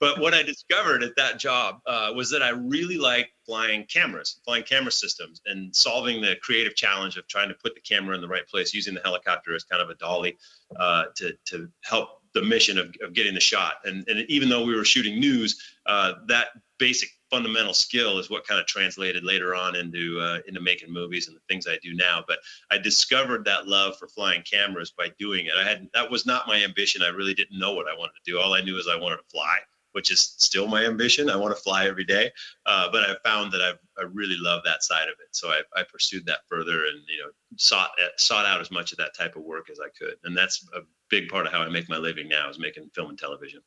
But 0.00 0.20
what 0.20 0.34
I 0.34 0.42
discovered 0.42 1.02
at 1.02 1.16
that 1.16 1.38
job 1.38 1.80
uh, 1.86 2.12
was 2.14 2.30
that 2.30 2.42
I 2.42 2.50
really 2.50 2.98
like 2.98 3.30
flying 3.44 3.84
cameras, 3.84 4.40
flying 4.44 4.62
camera 4.62 4.92
systems, 4.92 5.40
and 5.46 5.74
solving 5.74 6.20
the 6.20 6.36
creative 6.42 6.74
challenge 6.76 7.16
of 7.16 7.26
trying 7.26 7.48
to 7.48 7.54
put 7.54 7.74
the 7.74 7.80
camera 7.80 8.14
in 8.14 8.20
the 8.20 8.28
right 8.28 8.46
place, 8.46 8.74
using 8.74 8.94
the 8.94 9.00
helicopter 9.00 9.54
as 9.54 9.64
kind 9.64 9.82
of 9.82 9.90
a 9.90 9.94
dolly 9.94 10.36
uh, 10.76 11.04
to 11.16 11.32
to 11.46 11.68
help 11.82 12.22
the 12.34 12.42
mission 12.42 12.78
of, 12.78 12.94
of 13.02 13.14
getting 13.14 13.34
the 13.34 13.40
shot. 13.40 13.74
And 13.84 14.06
and 14.08 14.24
even 14.28 14.48
though 14.48 14.64
we 14.64 14.74
were 14.74 14.84
shooting 14.84 15.18
news, 15.18 15.62
uh, 15.86 16.14
that 16.28 16.48
basic 16.78 17.08
fundamental 17.30 17.74
skill 17.74 18.18
is 18.18 18.30
what 18.30 18.46
kind 18.46 18.60
of 18.60 18.66
translated 18.66 19.24
later 19.24 19.54
on 19.54 19.76
into 19.76 20.18
uh, 20.20 20.38
into 20.46 20.60
making 20.60 20.92
movies 20.92 21.28
and 21.28 21.36
the 21.36 21.42
things 21.48 21.66
I 21.66 21.78
do 21.82 21.94
now. 21.94 22.24
But 22.26 22.38
I 22.70 22.78
discovered 22.78 23.44
that 23.44 23.68
love 23.68 23.96
for 23.98 24.08
flying 24.08 24.42
cameras 24.42 24.92
by 24.96 25.10
doing 25.18 25.46
it. 25.46 25.52
I 25.58 25.64
had 25.64 25.88
that 25.94 26.10
was 26.10 26.26
not 26.26 26.48
my 26.48 26.62
ambition. 26.62 27.02
I 27.02 27.08
really 27.08 27.34
didn't 27.34 27.58
know 27.58 27.72
what 27.72 27.88
I 27.88 27.96
wanted 27.96 28.14
to 28.24 28.30
do. 28.30 28.38
All 28.38 28.54
I 28.54 28.60
knew 28.60 28.78
is 28.78 28.88
I 28.88 28.98
wanted 28.98 29.16
to 29.16 29.30
fly, 29.30 29.58
which 29.92 30.10
is 30.10 30.20
still 30.20 30.66
my 30.66 30.84
ambition. 30.84 31.30
I 31.30 31.36
want 31.36 31.54
to 31.54 31.62
fly 31.62 31.86
every 31.86 32.04
day. 32.04 32.30
Uh, 32.66 32.88
but 32.90 33.02
I 33.02 33.16
found 33.24 33.52
that 33.52 33.62
I 33.62 33.72
I 34.00 34.04
really 34.04 34.36
love 34.38 34.62
that 34.64 34.82
side 34.82 35.08
of 35.08 35.14
it. 35.20 35.28
So 35.32 35.48
I, 35.48 35.60
I 35.76 35.82
pursued 35.82 36.26
that 36.26 36.40
further 36.48 36.86
and 36.86 37.00
you 37.08 37.22
know 37.22 37.30
sought 37.56 37.90
sought 38.16 38.46
out 38.46 38.60
as 38.60 38.70
much 38.70 38.92
of 38.92 38.98
that 38.98 39.16
type 39.16 39.36
of 39.36 39.42
work 39.42 39.70
as 39.70 39.80
I 39.80 39.88
could. 39.98 40.16
And 40.24 40.36
that's 40.36 40.66
a 40.74 40.80
big 41.10 41.28
part 41.28 41.46
of 41.46 41.52
how 41.52 41.60
I 41.60 41.68
make 41.68 41.88
my 41.88 41.98
living 41.98 42.28
now 42.28 42.48
is 42.48 42.58
making 42.58 42.90
film 42.94 43.10
and 43.10 43.18
television. 43.18 43.60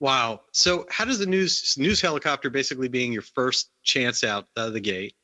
Wow. 0.00 0.40
So 0.52 0.86
how 0.90 1.04
does 1.04 1.18
the 1.18 1.26
news 1.26 1.76
news 1.76 2.00
helicopter 2.00 2.48
basically 2.48 2.88
being 2.88 3.12
your 3.12 3.22
first 3.22 3.70
chance 3.82 4.24
out 4.24 4.46
of 4.56 4.72
the 4.72 4.80
gate? 4.80 5.14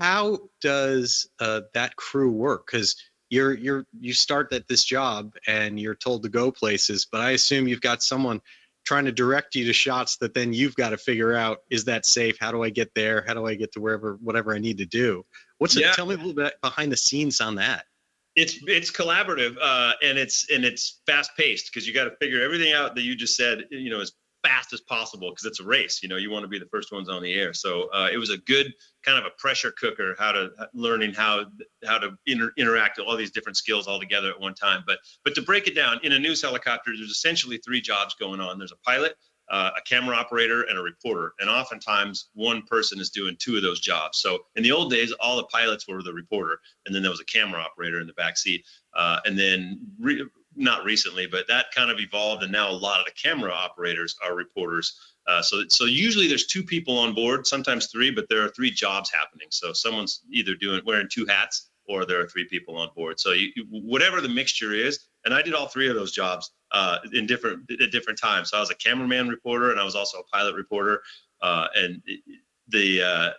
How 0.00 0.38
does 0.60 1.28
uh, 1.38 1.62
that 1.74 1.96
crew 1.96 2.32
work? 2.32 2.66
Because 2.66 2.96
you're 3.28 3.52
you're 3.52 3.86
you 4.00 4.14
start 4.14 4.52
at 4.52 4.66
this 4.68 4.84
job 4.84 5.34
and 5.46 5.78
you're 5.78 5.94
told 5.94 6.22
to 6.22 6.30
go 6.30 6.50
places, 6.50 7.06
but 7.10 7.20
I 7.20 7.32
assume 7.32 7.68
you've 7.68 7.82
got 7.82 8.02
someone 8.02 8.40
trying 8.84 9.04
to 9.04 9.12
direct 9.12 9.54
you 9.54 9.66
to 9.66 9.72
shots 9.72 10.16
that 10.18 10.32
then 10.32 10.52
you've 10.52 10.76
got 10.76 10.90
to 10.90 10.96
figure 10.96 11.34
out 11.34 11.58
is 11.70 11.84
that 11.84 12.06
safe? 12.06 12.38
How 12.40 12.52
do 12.52 12.62
I 12.62 12.70
get 12.70 12.94
there? 12.94 13.22
How 13.26 13.34
do 13.34 13.46
I 13.46 13.54
get 13.54 13.72
to 13.72 13.80
wherever 13.80 14.14
whatever 14.22 14.54
I 14.54 14.58
need 14.58 14.78
to 14.78 14.86
do? 14.86 15.26
What's 15.58 15.76
yeah. 15.76 15.90
it? 15.90 15.94
Tell 15.94 16.06
me 16.06 16.14
a 16.14 16.18
little 16.18 16.34
bit 16.34 16.54
behind 16.62 16.90
the 16.90 16.96
scenes 16.96 17.42
on 17.42 17.56
that 17.56 17.84
it's 18.36 18.58
it's 18.66 18.90
collaborative 18.90 19.56
uh, 19.60 19.92
and 20.02 20.18
it's 20.18 20.50
and 20.50 20.64
it's 20.64 21.00
fast 21.06 21.30
paced 21.36 21.72
because 21.72 21.88
you 21.88 21.94
got 21.94 22.04
to 22.04 22.14
figure 22.20 22.42
everything 22.42 22.72
out 22.72 22.94
that 22.94 23.02
you 23.02 23.16
just 23.16 23.34
said 23.34 23.64
you 23.70 23.90
know 23.90 24.00
as 24.00 24.12
fast 24.46 24.72
as 24.72 24.80
possible 24.82 25.30
because 25.30 25.44
it's 25.44 25.58
a 25.58 25.64
race 25.64 26.02
you 26.02 26.08
know 26.08 26.16
you 26.16 26.30
want 26.30 26.44
to 26.44 26.48
be 26.48 26.58
the 26.58 26.66
first 26.66 26.92
ones 26.92 27.08
on 27.08 27.22
the 27.22 27.32
air. 27.32 27.52
So 27.52 27.88
uh, 27.92 28.08
it 28.12 28.18
was 28.18 28.30
a 28.30 28.38
good 28.38 28.72
kind 29.02 29.18
of 29.18 29.24
a 29.24 29.30
pressure 29.38 29.72
cooker 29.72 30.14
how 30.18 30.32
to 30.32 30.50
learning 30.74 31.14
how 31.14 31.46
how 31.86 31.98
to 31.98 32.10
inter- 32.26 32.52
interact 32.56 32.98
all 32.98 33.16
these 33.16 33.30
different 33.30 33.56
skills 33.56 33.88
all 33.88 33.98
together 33.98 34.30
at 34.30 34.38
one 34.38 34.54
time. 34.54 34.84
But 34.86 34.98
but 35.24 35.34
to 35.34 35.42
break 35.42 35.66
it 35.66 35.74
down 35.74 35.98
in 36.02 36.12
a 36.12 36.18
news 36.18 36.42
helicopter 36.42 36.92
there's 36.96 37.10
essentially 37.10 37.56
three 37.58 37.80
jobs 37.80 38.14
going 38.14 38.40
on. 38.40 38.58
There's 38.58 38.72
a 38.72 38.88
pilot 38.88 39.16
uh, 39.48 39.70
a 39.76 39.80
camera 39.82 40.16
operator 40.16 40.62
and 40.62 40.78
a 40.78 40.82
reporter. 40.82 41.32
And 41.40 41.48
oftentimes 41.48 42.28
one 42.34 42.62
person 42.62 43.00
is 43.00 43.10
doing 43.10 43.36
two 43.38 43.56
of 43.56 43.62
those 43.62 43.80
jobs. 43.80 44.18
So 44.18 44.40
in 44.56 44.62
the 44.62 44.72
old 44.72 44.90
days, 44.90 45.12
all 45.20 45.36
the 45.36 45.44
pilots 45.44 45.86
were 45.86 46.02
the 46.02 46.12
reporter, 46.12 46.58
and 46.84 46.94
then 46.94 47.02
there 47.02 47.10
was 47.10 47.20
a 47.20 47.24
camera 47.24 47.60
operator 47.60 48.00
in 48.00 48.06
the 48.06 48.12
back 48.14 48.36
seat. 48.36 48.64
Uh, 48.94 49.18
and 49.24 49.38
then 49.38 49.80
re- 50.00 50.24
not 50.56 50.84
recently, 50.84 51.26
but 51.26 51.46
that 51.48 51.66
kind 51.74 51.90
of 51.90 52.00
evolved, 52.00 52.42
and 52.42 52.50
now 52.50 52.70
a 52.70 52.72
lot 52.72 52.98
of 52.98 53.06
the 53.06 53.12
camera 53.12 53.52
operators 53.52 54.16
are 54.24 54.34
reporters. 54.34 54.98
Uh, 55.26 55.42
so, 55.42 55.64
so 55.68 55.84
usually 55.84 56.28
there's 56.28 56.46
two 56.46 56.62
people 56.62 56.96
on 56.98 57.14
board, 57.14 57.46
sometimes 57.46 57.88
three, 57.88 58.10
but 58.10 58.26
there 58.28 58.42
are 58.42 58.48
three 58.48 58.70
jobs 58.70 59.10
happening. 59.10 59.48
So 59.50 59.72
someone's 59.72 60.22
either 60.32 60.54
doing 60.54 60.80
wearing 60.86 61.08
two 61.10 61.26
hats, 61.26 61.70
or 61.88 62.04
there 62.04 62.20
are 62.20 62.26
three 62.26 62.46
people 62.48 62.76
on 62.76 62.88
board. 62.96 63.20
So 63.20 63.32
you, 63.32 63.50
whatever 63.70 64.20
the 64.20 64.28
mixture 64.28 64.72
is, 64.72 65.08
and 65.24 65.34
I 65.34 65.42
did 65.42 65.54
all 65.54 65.66
three 65.66 65.88
of 65.88 65.94
those 65.94 66.12
jobs 66.12 66.50
uh, 66.76 66.98
in 67.14 67.26
different 67.26 67.70
at 67.80 67.90
different 67.90 68.18
times. 68.18 68.50
So 68.50 68.58
I 68.58 68.60
was 68.60 68.70
a 68.70 68.74
cameraman 68.74 69.28
reporter, 69.28 69.70
and 69.70 69.80
I 69.80 69.84
was 69.84 69.94
also 69.94 70.18
a 70.18 70.24
pilot 70.24 70.54
reporter. 70.54 71.02
Uh, 71.40 71.68
and 71.74 72.02
the 72.68 73.02
uh, 73.02 73.30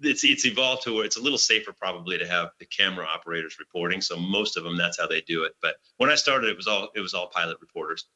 it's 0.00 0.24
it's 0.24 0.46
evolved 0.46 0.82
to 0.84 0.94
where 0.94 1.04
it's 1.04 1.18
a 1.18 1.22
little 1.22 1.38
safer 1.38 1.74
probably 1.74 2.16
to 2.16 2.26
have 2.26 2.52
the 2.58 2.64
camera 2.64 3.04
operators 3.04 3.58
reporting. 3.58 4.00
So 4.00 4.16
most 4.16 4.56
of 4.56 4.64
them 4.64 4.78
that's 4.78 4.98
how 4.98 5.06
they 5.06 5.20
do 5.20 5.44
it. 5.44 5.52
But 5.60 5.74
when 5.98 6.08
I 6.08 6.14
started, 6.14 6.48
it 6.48 6.56
was 6.56 6.66
all 6.66 6.88
it 6.94 7.00
was 7.00 7.12
all 7.12 7.26
pilot 7.26 7.58
reporters. 7.60 8.06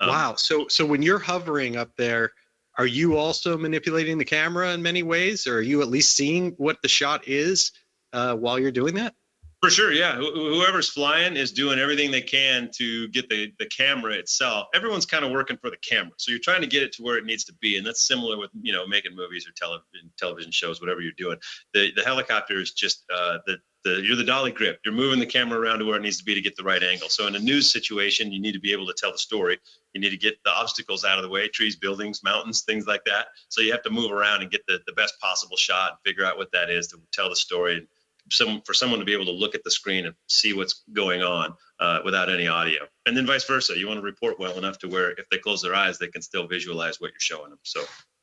Um, 0.00 0.10
wow. 0.10 0.34
So 0.34 0.68
so 0.68 0.84
when 0.84 1.00
you're 1.00 1.18
hovering 1.18 1.76
up 1.76 1.96
there, 1.96 2.32
are 2.76 2.86
you 2.86 3.16
also 3.16 3.56
manipulating 3.56 4.18
the 4.18 4.24
camera 4.26 4.74
in 4.74 4.82
many 4.82 5.02
ways, 5.02 5.46
or 5.46 5.56
are 5.56 5.62
you 5.62 5.80
at 5.80 5.88
least 5.88 6.14
seeing 6.14 6.50
what 6.58 6.76
the 6.82 6.88
shot 6.88 7.26
is 7.26 7.72
uh, 8.12 8.34
while 8.36 8.58
you're 8.58 8.70
doing 8.70 8.96
that? 8.96 9.14
For 9.62 9.70
sure, 9.70 9.92
yeah. 9.92 10.16
Wh- 10.16 10.34
whoever's 10.34 10.88
flying 10.88 11.36
is 11.36 11.52
doing 11.52 11.78
everything 11.78 12.10
they 12.10 12.20
can 12.20 12.68
to 12.72 13.06
get 13.08 13.28
the, 13.28 13.52
the 13.60 13.66
camera 13.66 14.14
itself. 14.14 14.66
Everyone's 14.74 15.06
kind 15.06 15.24
of 15.24 15.30
working 15.30 15.56
for 15.56 15.70
the 15.70 15.76
camera, 15.76 16.10
so 16.16 16.32
you're 16.32 16.40
trying 16.40 16.62
to 16.62 16.66
get 16.66 16.82
it 16.82 16.92
to 16.94 17.02
where 17.04 17.16
it 17.16 17.24
needs 17.24 17.44
to 17.44 17.52
be, 17.60 17.76
and 17.76 17.86
that's 17.86 18.04
similar 18.04 18.36
with 18.36 18.50
you 18.60 18.72
know 18.72 18.88
making 18.88 19.14
movies 19.14 19.46
or 19.46 19.52
television 19.52 20.10
television 20.18 20.50
shows, 20.50 20.80
whatever 20.80 21.00
you're 21.00 21.12
doing. 21.16 21.38
The 21.74 21.92
the 21.94 22.02
helicopter 22.02 22.60
is 22.60 22.72
just 22.72 23.04
uh, 23.14 23.38
the 23.46 23.58
the 23.84 24.02
you're 24.02 24.16
the 24.16 24.24
dolly 24.24 24.50
grip. 24.50 24.80
You're 24.84 24.94
moving 24.94 25.20
the 25.20 25.26
camera 25.26 25.60
around 25.60 25.78
to 25.78 25.84
where 25.84 25.96
it 25.96 26.02
needs 26.02 26.18
to 26.18 26.24
be 26.24 26.34
to 26.34 26.40
get 26.40 26.56
the 26.56 26.64
right 26.64 26.82
angle. 26.82 27.08
So 27.08 27.28
in 27.28 27.36
a 27.36 27.38
news 27.38 27.70
situation, 27.70 28.32
you 28.32 28.40
need 28.40 28.54
to 28.54 28.60
be 28.60 28.72
able 28.72 28.88
to 28.88 28.94
tell 28.94 29.12
the 29.12 29.18
story. 29.18 29.60
You 29.92 30.00
need 30.00 30.10
to 30.10 30.16
get 30.16 30.42
the 30.44 30.50
obstacles 30.50 31.04
out 31.04 31.18
of 31.18 31.22
the 31.22 31.30
way, 31.30 31.46
trees, 31.46 31.76
buildings, 31.76 32.24
mountains, 32.24 32.62
things 32.62 32.88
like 32.88 33.04
that. 33.04 33.26
So 33.48 33.60
you 33.60 33.70
have 33.70 33.82
to 33.82 33.90
move 33.90 34.10
around 34.10 34.42
and 34.42 34.50
get 34.50 34.66
the 34.66 34.80
the 34.88 34.92
best 34.94 35.20
possible 35.20 35.56
shot 35.56 35.90
and 35.92 35.98
figure 36.04 36.24
out 36.24 36.36
what 36.36 36.50
that 36.50 36.68
is 36.68 36.88
to 36.88 36.96
tell 37.12 37.28
the 37.28 37.36
story 37.36 37.86
some 38.30 38.62
for 38.64 38.74
someone 38.74 38.98
to 39.00 39.04
be 39.04 39.12
able 39.12 39.24
to 39.24 39.32
look 39.32 39.54
at 39.54 39.64
the 39.64 39.70
screen 39.70 40.06
and 40.06 40.14
see 40.28 40.52
what's 40.52 40.84
going 40.92 41.22
on 41.22 41.54
uh, 41.80 42.00
without 42.04 42.30
any 42.30 42.46
audio. 42.46 42.80
And 43.06 43.16
then 43.16 43.26
vice 43.26 43.44
versa 43.44 43.78
you 43.78 43.88
want 43.88 43.98
to 43.98 44.04
report 44.04 44.38
well 44.38 44.58
enough 44.58 44.78
to 44.78 44.88
where 44.88 45.10
if 45.10 45.28
they 45.30 45.38
close 45.38 45.62
their 45.62 45.74
eyes 45.74 45.98
they 45.98 46.08
can 46.08 46.22
still 46.22 46.46
visualize 46.46 47.00
what 47.00 47.10
you're 47.10 47.20
showing 47.20 47.50
them 47.50 47.58
so 47.62 47.82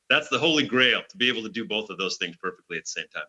that's 0.10 0.30
the 0.30 0.40
holy 0.40 0.66
grail 0.66 1.02
to 1.08 1.18
be 1.18 1.30
able 1.30 1.44
to 1.44 1.50
do 1.50 1.66
both 1.66 1.90
of 1.90 1.98
those 1.98 2.18
things 2.18 2.36
perfectly 2.42 2.78
at 2.78 2.84
the 2.86 2.90
same 2.90 3.08
time. 3.14 3.24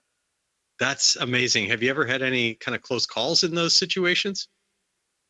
That's 0.78 1.16
amazing. 1.16 1.68
Have 1.68 1.82
you 1.82 1.90
ever 1.90 2.06
had 2.06 2.22
any 2.22 2.54
kind 2.54 2.74
of 2.74 2.80
close 2.80 3.04
calls 3.04 3.44
in 3.44 3.54
those 3.54 3.74
situations? 3.74 4.48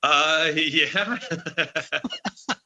Uh 0.03 0.53
yeah 0.55 1.19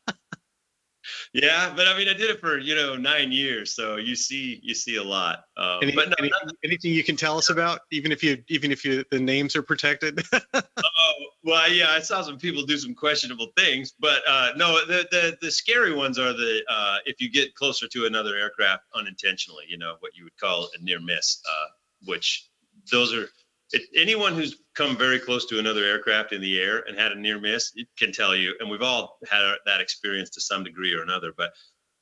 Yeah, 1.34 1.72
but 1.74 1.88
I 1.88 1.98
mean, 1.98 2.08
I 2.08 2.12
did 2.12 2.30
it 2.30 2.38
for 2.38 2.58
you 2.58 2.76
know 2.76 2.94
nine 2.94 3.32
years, 3.32 3.74
so 3.74 3.96
you 3.96 4.14
see 4.14 4.60
you 4.62 4.72
see 4.72 4.96
a 4.96 5.02
lot. 5.02 5.40
Um, 5.56 5.80
Any, 5.82 5.92
but 5.92 6.08
no, 6.08 6.14
any- 6.20 6.30
not- 6.30 6.54
anything 6.62 6.92
you 6.92 7.02
can 7.02 7.16
tell 7.16 7.36
us 7.36 7.50
about, 7.50 7.80
even 7.90 8.12
if 8.12 8.22
you 8.22 8.42
even 8.46 8.70
if 8.70 8.84
you 8.84 9.04
the 9.10 9.18
names 9.18 9.56
are 9.56 9.62
protected? 9.62 10.24
oh, 10.54 11.12
well, 11.42 11.68
yeah, 11.72 11.90
I 11.90 11.98
saw 11.98 12.22
some 12.22 12.38
people 12.38 12.62
do 12.62 12.78
some 12.78 12.94
questionable 12.94 13.48
things, 13.56 13.94
but 13.98 14.22
uh, 14.28 14.50
no, 14.56 14.86
the, 14.86 15.08
the 15.10 15.36
the 15.40 15.50
scary 15.50 15.92
ones 15.92 16.20
are 16.20 16.32
the 16.32 16.62
uh, 16.68 16.98
if 17.04 17.20
you 17.20 17.28
get 17.28 17.52
closer 17.56 17.88
to 17.88 18.06
another 18.06 18.36
aircraft 18.36 18.84
unintentionally, 18.94 19.64
you 19.68 19.76
know 19.76 19.96
what 19.98 20.14
you 20.14 20.22
would 20.22 20.38
call 20.38 20.70
a 20.78 20.84
near 20.84 21.00
miss, 21.00 21.42
uh, 21.50 21.66
which 22.04 22.48
those 22.92 23.12
are 23.12 23.28
it, 23.72 23.82
anyone 23.96 24.34
who's 24.34 24.58
come 24.74 24.96
very 24.96 25.18
close 25.18 25.46
to 25.46 25.58
another 25.58 25.84
aircraft 25.84 26.32
in 26.32 26.40
the 26.40 26.60
air 26.60 26.84
and 26.86 26.98
had 26.98 27.12
a 27.12 27.18
near 27.18 27.40
miss 27.40 27.72
can 27.98 28.12
tell 28.12 28.34
you, 28.34 28.54
and 28.60 28.70
we've 28.70 28.82
all 28.82 29.18
had 29.30 29.54
that 29.66 29.80
experience 29.80 30.30
to 30.30 30.40
some 30.40 30.64
degree 30.64 30.94
or 30.94 31.02
another, 31.02 31.32
but 31.36 31.52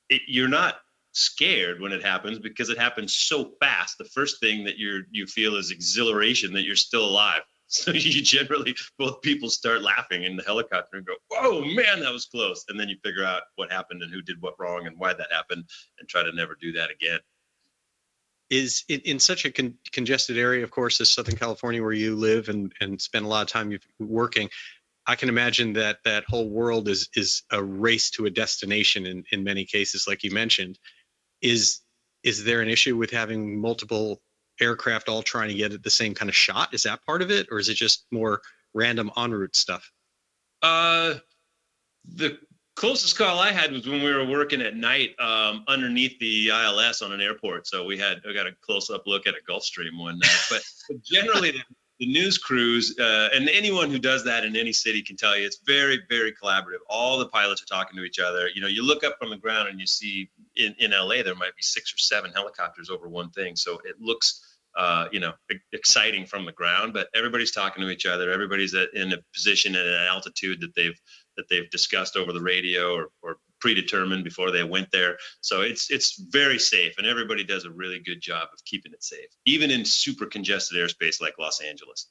it, 0.08 0.22
you're 0.26 0.48
not 0.48 0.76
scared 1.12 1.80
when 1.80 1.92
it 1.92 2.02
happens 2.02 2.38
because 2.38 2.70
it 2.70 2.78
happens 2.78 3.14
so 3.14 3.52
fast. 3.60 3.98
The 3.98 4.06
first 4.06 4.40
thing 4.40 4.64
that 4.64 4.78
you're 4.78 5.02
you 5.10 5.26
feel 5.26 5.56
is 5.56 5.70
exhilaration 5.70 6.52
that 6.54 6.62
you're 6.62 6.76
still 6.76 7.04
alive. 7.04 7.42
So 7.72 7.90
you 7.90 8.20
generally 8.20 8.76
both 8.98 9.22
people 9.22 9.48
start 9.48 9.80
laughing 9.80 10.24
in 10.24 10.36
the 10.36 10.42
helicopter 10.42 10.98
and 10.98 11.06
go, 11.06 11.14
"Whoa, 11.30 11.64
man, 11.64 12.00
that 12.00 12.12
was 12.12 12.26
close!" 12.26 12.66
And 12.68 12.78
then 12.78 12.90
you 12.90 12.96
figure 13.02 13.24
out 13.24 13.44
what 13.54 13.72
happened 13.72 14.02
and 14.02 14.12
who 14.12 14.20
did 14.20 14.42
what 14.42 14.52
wrong 14.58 14.86
and 14.86 14.98
why 14.98 15.14
that 15.14 15.32
happened, 15.32 15.64
and 15.98 16.06
try 16.06 16.22
to 16.22 16.32
never 16.32 16.54
do 16.60 16.72
that 16.72 16.90
again. 16.90 17.20
Is 18.52 18.84
in, 18.90 19.00
in 19.00 19.18
such 19.18 19.46
a 19.46 19.50
con- 19.50 19.78
congested 19.92 20.36
area, 20.36 20.62
of 20.62 20.70
course, 20.70 21.00
as 21.00 21.08
Southern 21.10 21.36
California, 21.36 21.82
where 21.82 21.92
you 21.92 22.14
live 22.14 22.50
and 22.50 22.72
and 22.80 23.00
spend 23.00 23.24
a 23.24 23.28
lot 23.28 23.42
of 23.42 23.48
time 23.48 23.76
working. 23.98 24.48
I 25.06 25.16
can 25.16 25.30
imagine 25.30 25.72
that 25.72 25.98
that 26.04 26.24
whole 26.28 26.50
world 26.50 26.86
is 26.88 27.08
is 27.16 27.42
a 27.50 27.64
race 27.64 28.10
to 28.10 28.26
a 28.26 28.30
destination 28.30 29.06
in 29.06 29.24
in 29.32 29.42
many 29.42 29.64
cases, 29.64 30.06
like 30.06 30.22
you 30.22 30.30
mentioned. 30.30 30.78
Is 31.40 31.80
is 32.22 32.44
there 32.44 32.60
an 32.60 32.68
issue 32.68 32.96
with 32.96 33.10
having 33.10 33.58
multiple 33.58 34.20
aircraft 34.60 35.08
all 35.08 35.22
trying 35.22 35.48
to 35.48 35.54
get 35.54 35.72
at 35.72 35.82
the 35.82 35.90
same 35.90 36.14
kind 36.14 36.28
of 36.28 36.36
shot? 36.36 36.74
Is 36.74 36.82
that 36.82 37.04
part 37.06 37.22
of 37.22 37.30
it, 37.30 37.46
or 37.50 37.58
is 37.58 37.70
it 37.70 37.74
just 37.74 38.04
more 38.12 38.42
random 38.74 39.10
en 39.16 39.32
route 39.32 39.56
stuff? 39.56 39.90
Uh, 40.60 41.14
the 42.04 42.38
closest 42.74 43.16
call 43.16 43.38
I 43.38 43.52
had 43.52 43.72
was 43.72 43.86
when 43.86 44.02
we 44.02 44.12
were 44.12 44.26
working 44.26 44.60
at 44.62 44.76
night 44.76 45.14
um, 45.18 45.64
underneath 45.68 46.18
the 46.18 46.48
ILS 46.48 47.02
on 47.02 47.12
an 47.12 47.20
airport. 47.20 47.66
So 47.66 47.84
we 47.84 47.98
had 47.98 48.20
we 48.26 48.34
got 48.34 48.46
a 48.46 48.52
close 48.60 48.90
up 48.90 49.02
look 49.06 49.26
at 49.26 49.34
a 49.34 49.50
Gulfstream 49.50 49.98
one 49.98 50.18
night. 50.18 50.40
But, 50.50 50.62
generally, 51.02 51.52
the, 51.52 51.62
the 52.00 52.06
news 52.06 52.38
crews 52.38 52.98
uh, 52.98 53.28
and 53.34 53.48
anyone 53.48 53.90
who 53.90 53.98
does 53.98 54.24
that 54.24 54.44
in 54.44 54.56
any 54.56 54.72
city 54.72 55.02
can 55.02 55.16
tell 55.16 55.36
you 55.36 55.46
it's 55.46 55.60
very 55.66 56.00
very 56.08 56.32
collaborative. 56.32 56.80
All 56.88 57.18
the 57.18 57.28
pilots 57.28 57.62
are 57.62 57.66
talking 57.66 57.96
to 57.96 58.04
each 58.04 58.18
other. 58.18 58.48
You 58.54 58.60
know, 58.60 58.68
you 58.68 58.84
look 58.84 59.04
up 59.04 59.16
from 59.18 59.30
the 59.30 59.36
ground 59.36 59.68
and 59.68 59.78
you 59.78 59.86
see 59.86 60.30
in 60.56 60.74
in 60.78 60.92
LA 60.92 61.22
there 61.22 61.34
might 61.34 61.54
be 61.56 61.62
six 61.62 61.92
or 61.92 61.98
seven 61.98 62.32
helicopters 62.32 62.90
over 62.90 63.08
one 63.08 63.30
thing. 63.30 63.56
So 63.56 63.78
it 63.84 64.00
looks 64.00 64.48
uh, 64.74 65.06
you 65.12 65.20
know, 65.20 65.32
exciting 65.72 66.24
from 66.24 66.46
the 66.46 66.52
ground, 66.52 66.94
but 66.94 67.08
everybody's 67.14 67.50
talking 67.50 67.82
to 67.82 67.90
each 67.90 68.06
other. 68.06 68.30
Everybody's 68.30 68.74
in 68.94 69.12
a 69.12 69.18
position 69.34 69.74
at 69.74 69.84
an 69.84 70.06
altitude 70.06 70.60
that 70.62 70.74
they've 70.74 70.98
that 71.42 71.48
they've 71.54 71.70
discussed 71.70 72.16
over 72.16 72.32
the 72.32 72.40
radio 72.40 72.94
or, 72.94 73.08
or 73.22 73.38
predetermined 73.60 74.24
before 74.24 74.50
they 74.50 74.64
went 74.64 74.90
there. 74.90 75.16
So 75.40 75.62
it's 75.62 75.90
it's 75.90 76.20
very 76.30 76.58
safe, 76.58 76.94
and 76.98 77.06
everybody 77.06 77.44
does 77.44 77.64
a 77.64 77.70
really 77.70 78.00
good 78.00 78.20
job 78.20 78.48
of 78.52 78.64
keeping 78.64 78.92
it 78.92 79.02
safe, 79.02 79.28
even 79.44 79.70
in 79.70 79.84
super 79.84 80.26
congested 80.26 80.78
airspace 80.78 81.20
like 81.20 81.38
Los 81.38 81.60
Angeles. 81.60 82.08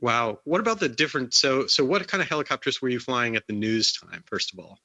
Wow. 0.00 0.40
What 0.44 0.60
about 0.60 0.80
the 0.80 0.88
different? 0.88 1.34
So 1.34 1.66
so 1.66 1.84
what 1.84 2.06
kind 2.06 2.22
of 2.22 2.28
helicopters 2.28 2.82
were 2.82 2.88
you 2.88 3.00
flying 3.00 3.36
at 3.36 3.46
the 3.46 3.54
news 3.54 3.92
time? 3.92 4.22
First 4.26 4.52
of 4.52 4.58
all. 4.58 4.78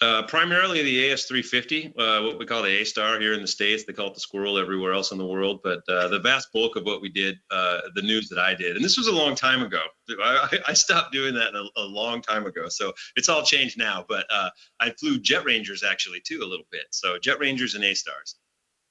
Uh, 0.00 0.22
primarily 0.22 0.82
the 0.82 1.10
AS350, 1.10 1.86
uh, 1.98 2.22
what 2.22 2.38
we 2.38 2.46
call 2.46 2.62
the 2.62 2.80
A 2.80 2.84
Star 2.84 3.18
here 3.18 3.34
in 3.34 3.40
the 3.40 3.48
States. 3.48 3.84
They 3.84 3.92
call 3.92 4.06
it 4.06 4.14
the 4.14 4.20
Squirrel 4.20 4.56
everywhere 4.56 4.92
else 4.92 5.10
in 5.10 5.18
the 5.18 5.26
world. 5.26 5.60
But 5.64 5.80
uh, 5.88 6.06
the 6.06 6.20
vast 6.20 6.52
bulk 6.52 6.76
of 6.76 6.84
what 6.84 7.02
we 7.02 7.08
did, 7.08 7.38
uh, 7.50 7.80
the 7.96 8.02
news 8.02 8.28
that 8.28 8.38
I 8.38 8.54
did, 8.54 8.76
and 8.76 8.84
this 8.84 8.96
was 8.96 9.08
a 9.08 9.12
long 9.12 9.34
time 9.34 9.62
ago. 9.62 9.82
I, 10.22 10.58
I 10.68 10.72
stopped 10.74 11.12
doing 11.12 11.34
that 11.34 11.54
a, 11.54 11.68
a 11.76 11.82
long 11.82 12.22
time 12.22 12.46
ago. 12.46 12.68
So 12.68 12.92
it's 13.16 13.28
all 13.28 13.42
changed 13.42 13.76
now. 13.76 14.04
But 14.08 14.26
uh, 14.30 14.50
I 14.78 14.90
flew 14.90 15.18
Jet 15.18 15.44
Rangers 15.44 15.82
actually 15.82 16.20
too 16.20 16.42
a 16.42 16.46
little 16.48 16.66
bit. 16.70 16.86
So 16.90 17.18
Jet 17.18 17.40
Rangers 17.40 17.74
and 17.74 17.82
A 17.82 17.94
Stars. 17.94 18.36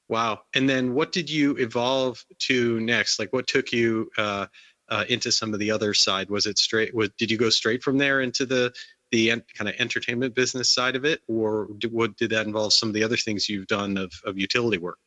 Wow. 0.10 0.42
And 0.54 0.70
then 0.70 0.94
what 0.94 1.12
did 1.12 1.30
you 1.30 1.56
evolve 1.58 2.24
to 2.40 2.80
next? 2.82 3.18
Like 3.18 3.32
what 3.32 3.48
took 3.48 3.72
you 3.72 4.10
uh, 4.18 4.48
uh, 4.90 5.06
into 5.10 5.32
some 5.32 5.54
of 5.54 5.60
the 5.60 5.72
other 5.72 5.94
side? 5.94 6.30
Was 6.30 6.46
it 6.46 6.58
straight? 6.58 6.94
Was, 6.94 7.10
did 7.18 7.32
you 7.32 7.38
go 7.38 7.50
straight 7.50 7.84
from 7.84 7.98
there 7.98 8.22
into 8.22 8.46
the 8.46 8.74
the 9.12 9.32
en- 9.32 9.44
kind 9.56 9.70
of 9.70 9.76
entertainment 9.80 10.36
business 10.36 10.70
side 10.70 10.96
of 10.96 11.06
it, 11.06 11.22
or 11.28 11.70
did, 11.78 11.92
what 11.92 12.16
did 12.18 12.32
that 12.32 12.46
involve? 12.46 12.74
Some 12.74 12.90
of 12.90 12.94
the 12.94 13.04
other 13.04 13.18
things 13.18 13.48
you've 13.48 13.68
done 13.68 13.98
of, 13.98 14.12
of 14.26 14.38
utility 14.38 14.78
work. 14.78 14.98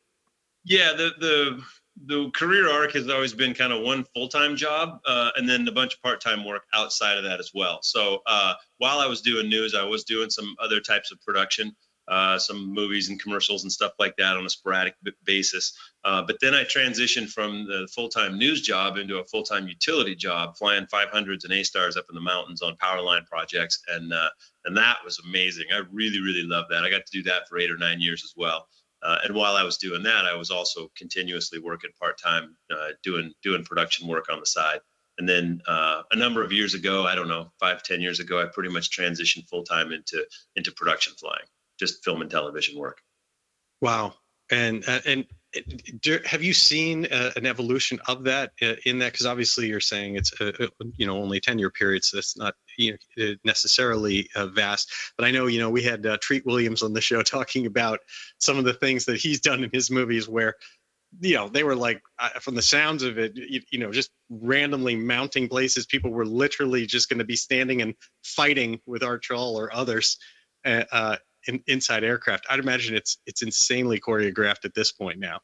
Yeah, 0.63 0.93
the 0.93 1.11
the 1.19 1.63
the 2.05 2.31
career 2.31 2.69
arc 2.69 2.93
has 2.93 3.09
always 3.09 3.33
been 3.33 3.53
kind 3.53 3.73
of 3.73 3.81
one 3.81 4.05
full 4.15 4.27
time 4.27 4.55
job, 4.55 4.99
uh, 5.05 5.31
and 5.35 5.47
then 5.47 5.67
a 5.67 5.71
bunch 5.71 5.93
of 5.95 6.01
part 6.01 6.21
time 6.21 6.45
work 6.45 6.63
outside 6.73 7.17
of 7.17 7.23
that 7.23 7.39
as 7.39 7.51
well. 7.53 7.79
So 7.83 8.21
uh, 8.25 8.53
while 8.77 8.99
I 8.99 9.07
was 9.07 9.21
doing 9.21 9.49
news, 9.49 9.75
I 9.75 9.83
was 9.83 10.03
doing 10.03 10.29
some 10.29 10.55
other 10.59 10.79
types 10.79 11.11
of 11.11 11.21
production, 11.21 11.75
uh, 12.07 12.37
some 12.37 12.73
movies 12.73 13.09
and 13.09 13.21
commercials 13.21 13.63
and 13.63 13.71
stuff 13.71 13.93
like 13.99 14.15
that 14.17 14.37
on 14.37 14.45
a 14.45 14.49
sporadic 14.49 14.95
b- 15.03 15.11
basis. 15.25 15.73
Uh, 16.03 16.23
but 16.23 16.37
then 16.41 16.55
I 16.55 16.63
transitioned 16.63 17.29
from 17.29 17.67
the 17.67 17.87
full 17.93 18.09
time 18.09 18.37
news 18.37 18.61
job 18.61 18.97
into 18.97 19.19
a 19.19 19.25
full 19.25 19.43
time 19.43 19.67
utility 19.67 20.15
job, 20.15 20.57
flying 20.57 20.87
500s 20.87 21.43
and 21.43 21.53
A 21.53 21.63
stars 21.63 21.95
up 21.95 22.05
in 22.09 22.15
the 22.15 22.21
mountains 22.21 22.61
on 22.61 22.75
power 22.77 23.01
line 23.01 23.23
projects, 23.25 23.81
and 23.87 24.11
uh, 24.11 24.29
and 24.65 24.75
that 24.77 24.97
was 25.05 25.19
amazing. 25.19 25.65
I 25.73 25.81
really 25.91 26.19
really 26.19 26.43
loved 26.43 26.71
that. 26.71 26.83
I 26.83 26.89
got 26.89 27.05
to 27.05 27.11
do 27.11 27.23
that 27.23 27.47
for 27.47 27.59
eight 27.59 27.69
or 27.69 27.77
nine 27.77 28.01
years 28.01 28.23
as 28.23 28.33
well. 28.35 28.67
Uh, 29.03 29.17
and 29.23 29.35
while 29.35 29.55
I 29.55 29.63
was 29.63 29.77
doing 29.77 30.03
that, 30.03 30.25
I 30.25 30.35
was 30.35 30.51
also 30.51 30.91
continuously 30.95 31.59
working 31.59 31.89
part 31.99 32.19
time, 32.19 32.55
uh, 32.71 32.89
doing 33.03 33.33
doing 33.43 33.63
production 33.63 34.07
work 34.07 34.25
on 34.31 34.39
the 34.39 34.45
side. 34.45 34.79
And 35.17 35.29
then 35.29 35.61
uh, 35.67 36.01
a 36.11 36.15
number 36.15 36.43
of 36.43 36.51
years 36.51 36.73
ago, 36.73 37.05
I 37.05 37.13
don't 37.13 37.27
know, 37.27 37.51
five 37.59 37.83
ten 37.83 38.01
years 38.01 38.19
ago, 38.19 38.41
I 38.41 38.45
pretty 38.45 38.69
much 38.69 38.89
transitioned 38.89 39.47
full 39.47 39.63
time 39.63 39.91
into 39.91 40.25
into 40.55 40.71
production 40.71 41.13
flying, 41.13 41.45
just 41.79 42.03
film 42.03 42.21
and 42.21 42.31
television 42.31 42.75
work. 42.75 43.01
Wow. 43.81 44.15
And 44.49 44.83
uh, 44.87 44.99
and 45.05 45.25
do, 46.01 46.19
have 46.25 46.43
you 46.43 46.53
seen 46.53 47.05
uh, 47.11 47.31
an 47.35 47.45
evolution 47.45 47.99
of 48.07 48.23
that 48.23 48.51
uh, 48.61 48.75
in 48.85 48.99
that? 48.99 49.11
Because 49.11 49.25
obviously 49.25 49.67
you're 49.67 49.79
saying 49.79 50.15
it's 50.15 50.39
a, 50.39 50.47
a, 50.63 50.69
you 50.97 51.05
know 51.05 51.17
only 51.17 51.37
a 51.37 51.41
ten 51.41 51.59
year 51.59 51.69
period, 51.69 52.03
so 52.03 52.17
that's 52.17 52.37
not 52.37 52.55
you 52.77 52.97
know 53.17 53.25
uh, 53.25 53.35
necessarily 53.43 54.29
uh, 54.35 54.47
vast. 54.47 54.91
But 55.17 55.25
I 55.25 55.31
know 55.31 55.47
you 55.47 55.59
know 55.59 55.69
we 55.69 55.83
had 55.83 56.05
uh, 56.05 56.17
Treat 56.21 56.45
Williams 56.45 56.83
on 56.83 56.93
the 56.93 57.01
show 57.01 57.21
talking 57.23 57.65
about 57.65 57.99
some 58.39 58.57
of 58.57 58.65
the 58.65 58.73
things 58.73 59.05
that 59.05 59.17
he's 59.17 59.41
done 59.41 59.63
in 59.63 59.69
his 59.73 59.91
movies 59.91 60.27
where 60.27 60.55
you 61.19 61.35
know 61.35 61.49
they 61.49 61.63
were 61.63 61.75
like 61.75 62.01
uh, 62.19 62.29
from 62.39 62.55
the 62.55 62.61
sounds 62.61 63.03
of 63.03 63.17
it 63.17 63.33
you, 63.35 63.61
you 63.69 63.79
know 63.79 63.91
just 63.91 64.11
randomly 64.29 64.95
mounting 64.95 65.49
places 65.49 65.85
people 65.85 66.09
were 66.09 66.25
literally 66.25 66.85
just 66.85 67.09
going 67.09 67.19
to 67.19 67.25
be 67.25 67.35
standing 67.35 67.81
and 67.81 67.93
fighting 68.23 68.79
with 68.85 69.01
Archall 69.01 69.55
or 69.55 69.73
others 69.75 70.17
uh, 70.63 70.83
uh, 70.91 71.17
in, 71.47 71.61
inside 71.67 72.03
aircraft 72.03 72.45
i'd 72.49 72.59
imagine 72.59 72.95
it's 72.95 73.17
it's 73.25 73.41
insanely 73.41 73.99
choreographed 73.99 74.65
at 74.65 74.73
this 74.73 74.91
point 74.91 75.19
now 75.19 75.39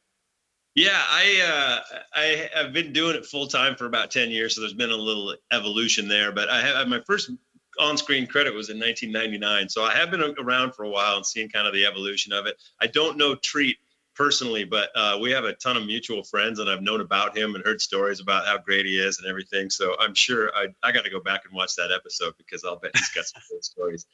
Yeah, 0.78 1.02
I 1.10 1.42
uh, 1.42 1.98
I 2.14 2.50
have 2.54 2.72
been 2.72 2.94
doing 2.94 3.16
it 3.16 3.26
full 3.26 3.48
time 3.48 3.76
for 3.76 3.88
about 3.88 4.12
ten 4.12 4.30
years, 4.30 4.54
so 4.54 4.62
there's 4.62 4.76
been 4.76 4.92
a 4.92 4.96
little 4.96 5.34
evolution 5.52 6.08
there. 6.08 6.32
But 6.32 6.50
I 6.50 6.62
have 6.62 6.88
my 6.88 7.02
first 7.08 7.32
on-screen 7.80 8.28
credit 8.28 8.54
was 8.54 8.70
in 8.70 8.80
1999, 8.80 9.70
so 9.70 9.84
I 9.84 9.94
have 9.94 10.12
been 10.12 10.22
around 10.40 10.76
for 10.76 10.84
a 10.84 10.90
while 10.90 11.18
and 11.18 11.26
seen 11.26 11.50
kind 11.50 11.66
of 11.66 11.74
the 11.74 11.86
evolution 11.88 12.32
of 12.32 12.46
it. 12.46 12.62
I 12.80 12.86
don't 12.86 13.18
know 13.18 13.34
Treat 13.34 13.78
personally, 14.16 14.66
but 14.66 14.90
uh, 14.96 15.18
we 15.20 15.32
have 15.32 15.46
a 15.46 15.54
ton 15.54 15.78
of 15.78 15.86
mutual 15.88 16.24
friends, 16.24 16.60
and 16.60 16.70
I've 16.70 16.84
known 16.84 17.02
about 17.02 17.36
him 17.36 17.56
and 17.56 17.66
heard 17.66 17.82
stories 17.82 18.20
about 18.20 18.46
how 18.46 18.60
great 18.60 18.86
he 18.86 19.00
is 19.00 19.18
and 19.18 19.28
everything. 19.28 19.72
So 19.72 19.96
I'm 20.00 20.14
sure 20.14 20.52
I 20.56 20.68
I 20.84 20.92
got 20.92 21.06
to 21.06 21.12
go 21.12 21.20
back 21.20 21.46
and 21.46 21.56
watch 21.56 21.76
that 21.76 21.92
episode 21.92 22.36
because 22.38 22.64
I'll 22.64 22.78
bet 22.78 22.92
he's 22.96 23.10
got 23.10 23.26
some 23.26 23.42
good 23.50 23.64
stories. 23.64 24.06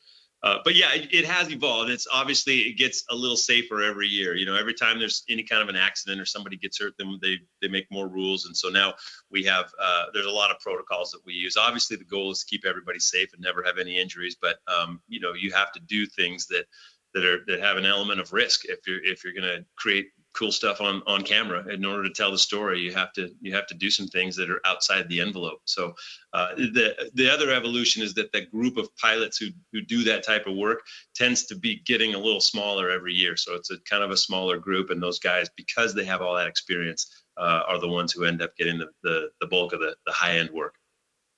Uh, 0.43 0.57
but 0.65 0.75
yeah, 0.75 0.93
it, 0.93 1.07
it 1.13 1.25
has 1.25 1.49
evolved. 1.49 1.89
It's 1.89 2.05
obviously 2.11 2.59
it 2.61 2.77
gets 2.77 3.05
a 3.09 3.15
little 3.15 3.37
safer 3.37 3.81
every 3.81 4.07
year. 4.07 4.35
You 4.35 4.45
know, 4.45 4.55
every 4.55 4.73
time 4.73 4.99
there's 4.99 5.23
any 5.29 5.43
kind 5.43 5.61
of 5.61 5.69
an 5.69 5.77
accident 5.77 6.19
or 6.19 6.25
somebody 6.25 6.57
gets 6.57 6.79
hurt, 6.79 6.93
then 6.99 7.17
they 7.21 7.37
they 7.61 7.69
make 7.69 7.87
more 7.89 8.09
rules, 8.09 8.45
and 8.45 8.55
so 8.55 8.67
now 8.67 8.93
we 9.31 9.43
have 9.45 9.71
uh, 9.81 10.05
there's 10.13 10.25
a 10.25 10.31
lot 10.31 10.51
of 10.51 10.59
protocols 10.59 11.11
that 11.11 11.21
we 11.25 11.33
use. 11.33 11.55
Obviously, 11.55 11.95
the 11.95 12.03
goal 12.03 12.31
is 12.31 12.39
to 12.39 12.45
keep 12.45 12.65
everybody 12.65 12.99
safe 12.99 13.29
and 13.33 13.41
never 13.41 13.63
have 13.63 13.77
any 13.77 13.97
injuries, 13.97 14.35
but 14.41 14.57
um, 14.67 15.01
you 15.07 15.21
know, 15.21 15.33
you 15.33 15.51
have 15.53 15.71
to 15.71 15.79
do 15.79 16.05
things 16.05 16.45
that 16.47 16.65
that 17.13 17.23
are 17.23 17.45
that 17.47 17.61
have 17.61 17.77
an 17.77 17.85
element 17.85 18.19
of 18.19 18.33
risk 18.33 18.65
if 18.65 18.79
you're 18.85 19.03
if 19.03 19.23
you're 19.23 19.33
going 19.33 19.43
to 19.43 19.65
create 19.77 20.07
cool 20.33 20.51
stuff 20.51 20.81
on 20.81 21.01
on 21.07 21.23
camera. 21.23 21.65
In 21.71 21.85
order 21.85 22.03
to 22.03 22.13
tell 22.13 22.31
the 22.31 22.37
story 22.37 22.79
you 22.79 22.91
have 22.93 23.13
to 23.13 23.29
you 23.41 23.53
have 23.53 23.67
to 23.67 23.75
do 23.75 23.89
some 23.89 24.07
things 24.07 24.35
that 24.35 24.49
are 24.49 24.61
outside 24.65 25.07
the 25.07 25.21
envelope. 25.21 25.61
So 25.65 25.93
uh, 26.33 26.55
the 26.55 27.11
the 27.13 27.31
other 27.31 27.51
evolution 27.51 28.01
is 28.01 28.13
that 28.15 28.31
that 28.33 28.51
group 28.51 28.77
of 28.77 28.95
pilots 28.97 29.37
who 29.37 29.47
who 29.71 29.81
do 29.81 30.03
that 30.03 30.23
type 30.23 30.47
of 30.47 30.55
work 30.55 30.81
tends 31.15 31.45
to 31.45 31.55
be 31.55 31.81
getting 31.85 32.15
a 32.15 32.19
little 32.19 32.41
smaller 32.41 32.89
every 32.89 33.13
year. 33.13 33.37
So 33.37 33.55
it's 33.55 33.71
a 33.71 33.79
kind 33.89 34.03
of 34.03 34.11
a 34.11 34.17
smaller 34.17 34.57
group 34.57 34.89
and 34.89 35.01
those 35.01 35.19
guys 35.19 35.49
because 35.55 35.93
they 35.93 36.05
have 36.05 36.21
all 36.21 36.35
that 36.35 36.47
experience 36.47 37.23
uh, 37.37 37.61
are 37.67 37.79
the 37.79 37.87
ones 37.87 38.11
who 38.11 38.25
end 38.25 38.41
up 38.41 38.55
getting 38.57 38.77
the, 38.77 38.89
the 39.03 39.29
the 39.39 39.47
bulk 39.47 39.73
of 39.73 39.79
the 39.79 39.95
the 40.05 40.11
high 40.11 40.37
end 40.37 40.49
work. 40.51 40.75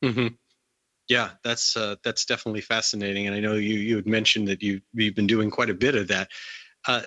Hmm 0.03 0.27
Yeah, 1.07 1.31
that's 1.43 1.77
uh, 1.77 1.95
that's 2.03 2.25
definitely 2.25 2.61
fascinating, 2.61 3.27
and 3.27 3.35
I 3.35 3.39
know 3.39 3.53
you 3.53 3.75
you 3.75 3.95
had 3.95 4.07
mentioned 4.07 4.47
that 4.47 4.63
you 4.63 4.81
you've 4.93 5.15
been 5.15 5.27
doing 5.27 5.51
quite 5.51 5.69
a 5.69 5.75
bit 5.75 5.95
of 5.95 6.07
that. 6.07 6.29
Uh, 6.87 7.01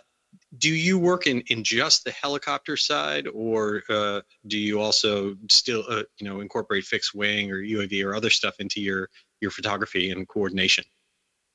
do 0.57 0.71
you 0.71 0.99
work 0.99 1.27
in 1.27 1.43
in 1.49 1.63
just 1.63 2.05
the 2.05 2.11
helicopter 2.11 2.77
side, 2.77 3.29
or 3.29 3.83
uh, 3.89 4.21
do 4.47 4.59
you 4.59 4.81
also 4.81 5.37
still 5.51 5.85
uh, 5.89 6.05
you 6.19 6.29
know 6.29 6.41
incorporate 6.41 6.85
fixed 6.85 7.15
wing 7.15 7.51
or 7.51 7.59
UAV 7.59 8.05
or 8.05 8.15
other 8.15 8.31
stuff 8.31 8.57
into 8.59 8.81
your 8.81 9.11
your 9.41 9.51
photography 9.51 10.11
and 10.11 10.27
coordination? 10.29 10.85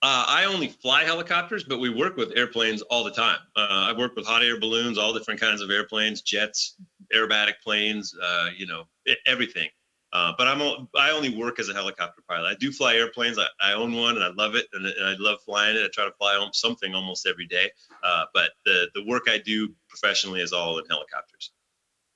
Uh, 0.03 0.25
I 0.27 0.43
only 0.43 0.67
fly 0.67 1.05
helicopters, 1.05 1.63
but 1.63 1.79
we 1.79 1.89
work 1.89 2.17
with 2.17 2.33
airplanes 2.35 2.81
all 2.83 3.05
the 3.05 3.11
time. 3.11 3.37
Uh, 3.55 3.89
I 3.89 3.97
work 3.97 4.17
with 4.17 4.25
hot 4.25 4.43
air 4.43 4.59
balloons, 4.59 4.97
all 4.97 5.13
different 5.13 5.39
kinds 5.39 5.61
of 5.61 5.71
airplanes, 5.71 6.21
jets, 6.21 6.75
aerobatic 7.15 7.53
planes, 7.63 8.13
uh, 8.21 8.49
you 8.55 8.67
know, 8.67 8.83
everything. 9.25 9.69
Uh, 10.13 10.31
but 10.37 10.47
I'm 10.47 10.87
I 10.95 11.09
only 11.09 11.35
work 11.35 11.59
as 11.59 11.69
a 11.69 11.73
helicopter 11.73 12.21
pilot. 12.29 12.47
I 12.47 12.53
do 12.59 12.71
fly 12.71 12.95
airplanes. 12.95 13.39
I, 13.39 13.47
I 13.59 13.73
own 13.73 13.93
one 13.93 14.15
and 14.15 14.23
I 14.23 14.29
love 14.29 14.53
it 14.53 14.67
and, 14.73 14.85
and 14.85 15.05
I 15.05 15.15
love 15.17 15.39
flying 15.43 15.75
it. 15.75 15.83
I 15.83 15.87
try 15.91 16.05
to 16.05 16.11
fly 16.11 16.35
home 16.35 16.51
something 16.53 16.93
almost 16.93 17.25
every 17.25 17.47
day. 17.47 17.71
Uh, 18.03 18.25
but 18.31 18.51
the 18.63 18.89
the 18.93 19.03
work 19.03 19.23
I 19.27 19.39
do 19.39 19.73
professionally 19.89 20.41
is 20.41 20.53
all 20.53 20.77
in 20.77 20.85
helicopters. 20.87 21.51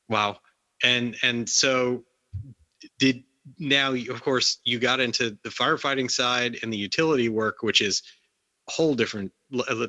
Wow. 0.07 0.37
And 0.83 1.17
and 1.23 1.49
so 1.49 2.03
did 2.99 3.23
now 3.57 3.93
of 3.93 4.21
course 4.21 4.59
you 4.63 4.77
got 4.77 4.99
into 4.99 5.35
the 5.41 5.49
firefighting 5.49 6.11
side 6.11 6.59
and 6.61 6.71
the 6.71 6.77
utility 6.77 7.29
work, 7.29 7.63
which 7.63 7.81
is 7.81 8.03
a 8.69 8.73
whole 8.73 8.93
different 8.93 9.31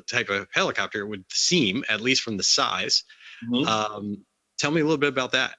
type 0.09 0.29
of 0.29 0.47
helicopter. 0.51 1.01
It 1.01 1.07
would 1.07 1.25
seem, 1.31 1.83
at 1.87 2.01
least 2.01 2.23
from 2.23 2.37
the 2.37 2.43
size. 2.43 3.03
Mm-hmm. 3.47 3.67
Um, 3.67 4.25
tell 4.57 4.71
me 4.71 4.81
a 4.81 4.83
little 4.83 4.97
bit 4.97 5.09
about 5.09 5.33
that. 5.33 5.57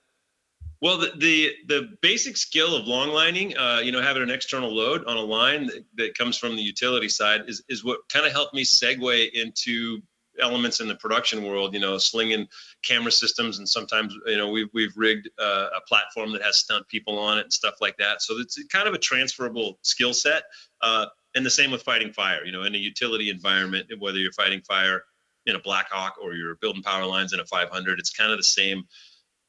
Well, 0.80 0.96
the, 0.96 1.12
the, 1.18 1.52
the 1.66 1.88
basic 2.00 2.38
skill 2.38 2.74
of 2.74 2.86
long 2.86 3.10
lining, 3.10 3.56
uh, 3.56 3.80
you 3.84 3.92
know, 3.92 4.00
having 4.00 4.22
an 4.22 4.30
external 4.30 4.74
load 4.74 5.04
on 5.04 5.16
a 5.16 5.22
line 5.22 5.66
that, 5.66 5.84
that 5.96 6.16
comes 6.16 6.38
from 6.38 6.56
the 6.56 6.62
utility 6.62 7.08
side 7.08 7.42
is, 7.48 7.62
is 7.68 7.84
what 7.84 8.00
kind 8.08 8.24
of 8.24 8.32
helped 8.32 8.54
me 8.54 8.64
segue 8.64 9.32
into 9.32 10.00
elements 10.40 10.80
in 10.80 10.88
the 10.88 10.94
production 10.94 11.44
world, 11.44 11.74
you 11.74 11.80
know, 11.80 11.98
slinging 11.98 12.48
camera 12.82 13.12
systems. 13.12 13.58
And 13.58 13.68
sometimes, 13.68 14.16
you 14.24 14.38
know, 14.38 14.48
we've, 14.48 14.68
we've 14.72 14.96
rigged 14.96 15.28
uh, 15.38 15.68
a 15.76 15.80
platform 15.86 16.32
that 16.32 16.42
has 16.42 16.56
stunt 16.56 16.88
people 16.88 17.18
on 17.18 17.38
it 17.38 17.42
and 17.42 17.52
stuff 17.52 17.74
like 17.82 17.98
that. 17.98 18.22
So 18.22 18.38
it's 18.38 18.62
kind 18.68 18.88
of 18.88 18.94
a 18.94 18.98
transferable 18.98 19.78
skill 19.82 20.14
set. 20.14 20.44
Uh, 20.80 21.06
and 21.34 21.44
the 21.44 21.50
same 21.50 21.70
with 21.70 21.82
fighting 21.82 22.12
fire, 22.12 22.44
you 22.44 22.52
know, 22.52 22.62
in 22.62 22.74
a 22.74 22.78
utility 22.78 23.28
environment, 23.28 23.86
whether 23.98 24.18
you're 24.18 24.32
fighting 24.32 24.62
fire 24.62 25.02
in 25.44 25.56
a 25.56 25.60
Blackhawk 25.60 26.14
or 26.22 26.34
you're 26.34 26.56
building 26.56 26.82
power 26.82 27.04
lines 27.04 27.34
in 27.34 27.40
a 27.40 27.44
500, 27.44 27.98
it's 27.98 28.10
kind 28.10 28.32
of 28.32 28.38
the 28.38 28.44
same 28.44 28.84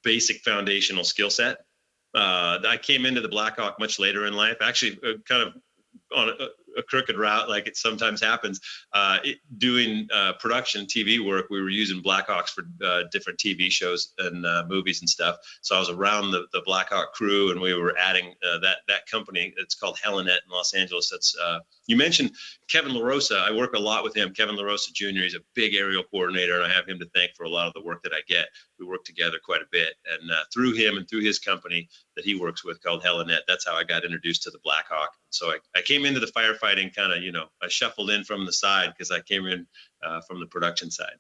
basic 0.04 0.42
foundational 0.42 1.04
skill 1.04 1.30
set. 1.30 1.58
Uh, 2.14 2.60
I 2.68 2.78
came 2.82 3.06
into 3.06 3.22
the 3.22 3.30
Blackhawk 3.30 3.80
much 3.80 4.00
later 4.00 4.26
in 4.26 4.34
life, 4.34 4.58
actually, 4.62 5.00
uh, 5.04 5.18
kind 5.28 5.44
of 5.44 5.54
on 6.14 6.30
a, 6.30 6.80
a 6.80 6.84
crooked 6.84 7.18
route, 7.18 7.48
like 7.48 7.68
it 7.68 7.78
sometimes 7.78 8.22
happens. 8.22 8.60
Uh, 8.94 9.18
it, 9.24 9.38
doing 9.58 10.08
uh, 10.14 10.34
production 10.34 10.86
TV 10.86 11.26
work, 11.26 11.48
we 11.50 11.62
were 11.62 11.70
using 11.70 12.04
Blackhawks 12.04 12.50
for 12.50 12.66
uh, 12.84 13.04
different 13.12 13.40
TV 13.40 13.72
shows 13.72 14.14
and 14.18 14.46
uh, 14.46 14.66
movies 14.68 15.00
and 15.02 15.10
stuff. 15.10 15.38
So 15.62 15.76
I 15.76 15.80
was 15.80 15.90
around 15.90 16.32
the, 16.32 16.48
the 16.52 16.62
Blackhawk 16.66 17.14
crew, 17.14 17.52
and 17.52 17.62
we 17.62 17.74
were 17.74 17.98
adding 17.98 18.34
that 18.42 18.78
that 18.88 19.08
company. 19.10 19.54
It's 19.58 19.76
called 19.76 19.98
Helinet 20.04 20.40
in 20.46 20.52
Los 20.52 20.74
Angeles. 20.74 21.10
That's 21.10 21.36
you 21.92 21.98
mentioned 21.98 22.32
Kevin 22.70 22.94
LaRosa. 22.94 23.38
I 23.38 23.52
work 23.52 23.74
a 23.76 23.80
lot 23.80 24.06
with 24.06 24.16
him. 24.16 24.34
Kevin 24.34 24.56
LaRosa 24.56 24.94
Jr. 24.94 25.24
He's 25.24 25.36
a 25.36 25.42
big 25.54 25.76
aerial 25.76 26.04
coordinator, 26.04 26.56
and 26.56 26.64
I 26.64 26.74
have 26.74 26.88
him 26.88 26.98
to 27.00 27.10
thank 27.14 27.32
for 27.36 27.44
a 27.44 27.50
lot 27.50 27.68
of 27.68 27.74
the 27.74 27.82
work 27.82 28.02
that 28.04 28.14
I 28.14 28.22
get. 28.30 28.48
We 28.80 28.86
work 28.86 29.04
together 29.04 29.38
quite 29.44 29.62
a 29.62 29.68
bit, 29.72 29.94
and 30.10 30.32
through 30.54 30.74
him 30.74 30.98
and 30.98 31.08
through 31.08 31.22
his 31.22 31.38
company 31.38 31.90
that 32.16 32.24
he 32.24 32.34
works 32.34 32.64
with 32.64 32.82
called 32.82 33.04
Helinet, 33.04 33.42
that's 33.46 33.68
how 33.68 33.76
I 33.76 33.84
got 33.84 34.06
introduced 34.06 34.44
to 34.44 34.52
the 34.52 34.60
Blackhawk. 34.64 35.10
So 35.32 35.48
I, 35.48 35.58
I 35.76 35.82
came 35.82 36.06
into 36.06 36.22
the 36.22 36.28
firefighting 36.28 36.96
kind 36.96 37.12
of, 37.12 37.22
you 37.22 37.34
know, 37.34 37.48
I 37.62 37.68
shuffled 37.68 38.10
in 38.10 38.24
from 38.24 38.46
the 38.46 38.54
side 38.54 38.94
because 38.98 39.12
I 39.12 39.20
came 39.20 39.46
in 39.48 39.68
uh, 40.02 40.22
from 40.22 40.40
the 40.40 40.48
production 40.48 40.90
side. 40.92 41.16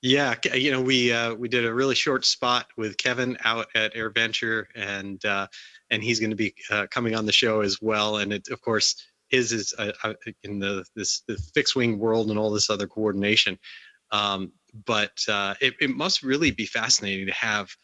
Yeah, 0.00 0.34
you 0.52 0.70
know, 0.70 0.82
we 0.82 1.12
uh, 1.12 1.32
we 1.34 1.48
did 1.48 1.64
a 1.64 1.72
really 1.72 1.94
short 1.94 2.26
spot 2.26 2.66
with 2.76 2.98
Kevin 2.98 3.38
out 3.42 3.68
at 3.74 3.94
AirVenture, 3.94 4.66
and 4.74 5.24
uh, 5.24 5.46
and 5.88 6.04
he's 6.04 6.20
going 6.20 6.28
to 6.28 6.36
be 6.36 6.54
uh, 6.70 6.86
coming 6.90 7.14
on 7.14 7.24
the 7.24 7.32
show 7.32 7.62
as 7.62 7.80
well. 7.80 8.18
And 8.18 8.34
it, 8.34 8.48
of 8.48 8.60
course, 8.60 8.96
his 9.28 9.52
is 9.52 9.74
uh, 9.78 9.92
uh, 10.02 10.14
in 10.42 10.58
the 10.58 10.84
this 10.94 11.22
the 11.26 11.36
fixed 11.54 11.76
wing 11.76 11.98
world 11.98 12.30
and 12.30 12.38
all 12.38 12.50
this 12.50 12.70
other 12.70 12.86
coordination. 12.86 13.58
Um, 14.10 14.52
but 14.86 15.18
uh, 15.28 15.54
it, 15.60 15.74
it 15.80 15.90
must 15.90 16.22
really 16.22 16.50
be 16.50 16.66
fascinating 16.66 17.26
to 17.26 17.32
have 17.32 17.74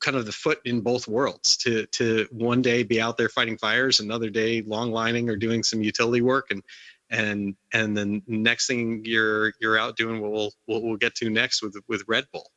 kind 0.00 0.16
of 0.16 0.26
the 0.26 0.32
foot 0.32 0.60
in 0.64 0.80
both 0.80 1.08
worlds 1.08 1.56
to 1.56 1.86
to 1.86 2.26
one 2.30 2.62
day 2.62 2.82
be 2.82 3.00
out 3.00 3.16
there 3.16 3.28
fighting 3.28 3.56
fires 3.56 4.00
another 4.00 4.30
day 4.30 4.62
long 4.62 4.92
lining 4.92 5.28
or 5.30 5.36
doing 5.36 5.62
some 5.62 5.82
utility 5.82 6.20
work 6.20 6.50
and 6.50 6.62
and 7.10 7.56
and 7.72 7.96
then 7.96 8.22
next 8.26 8.66
thing 8.66 9.02
you're 9.04 9.52
you're 9.60 9.78
out 9.78 9.96
doing 9.96 10.20
what 10.20 10.32
we'll 10.32 10.52
what 10.66 10.82
we'll 10.82 10.96
get 10.96 11.14
to 11.14 11.30
next 11.30 11.62
with 11.62 11.76
with 11.88 12.02
red 12.08 12.24
bull 12.32 12.50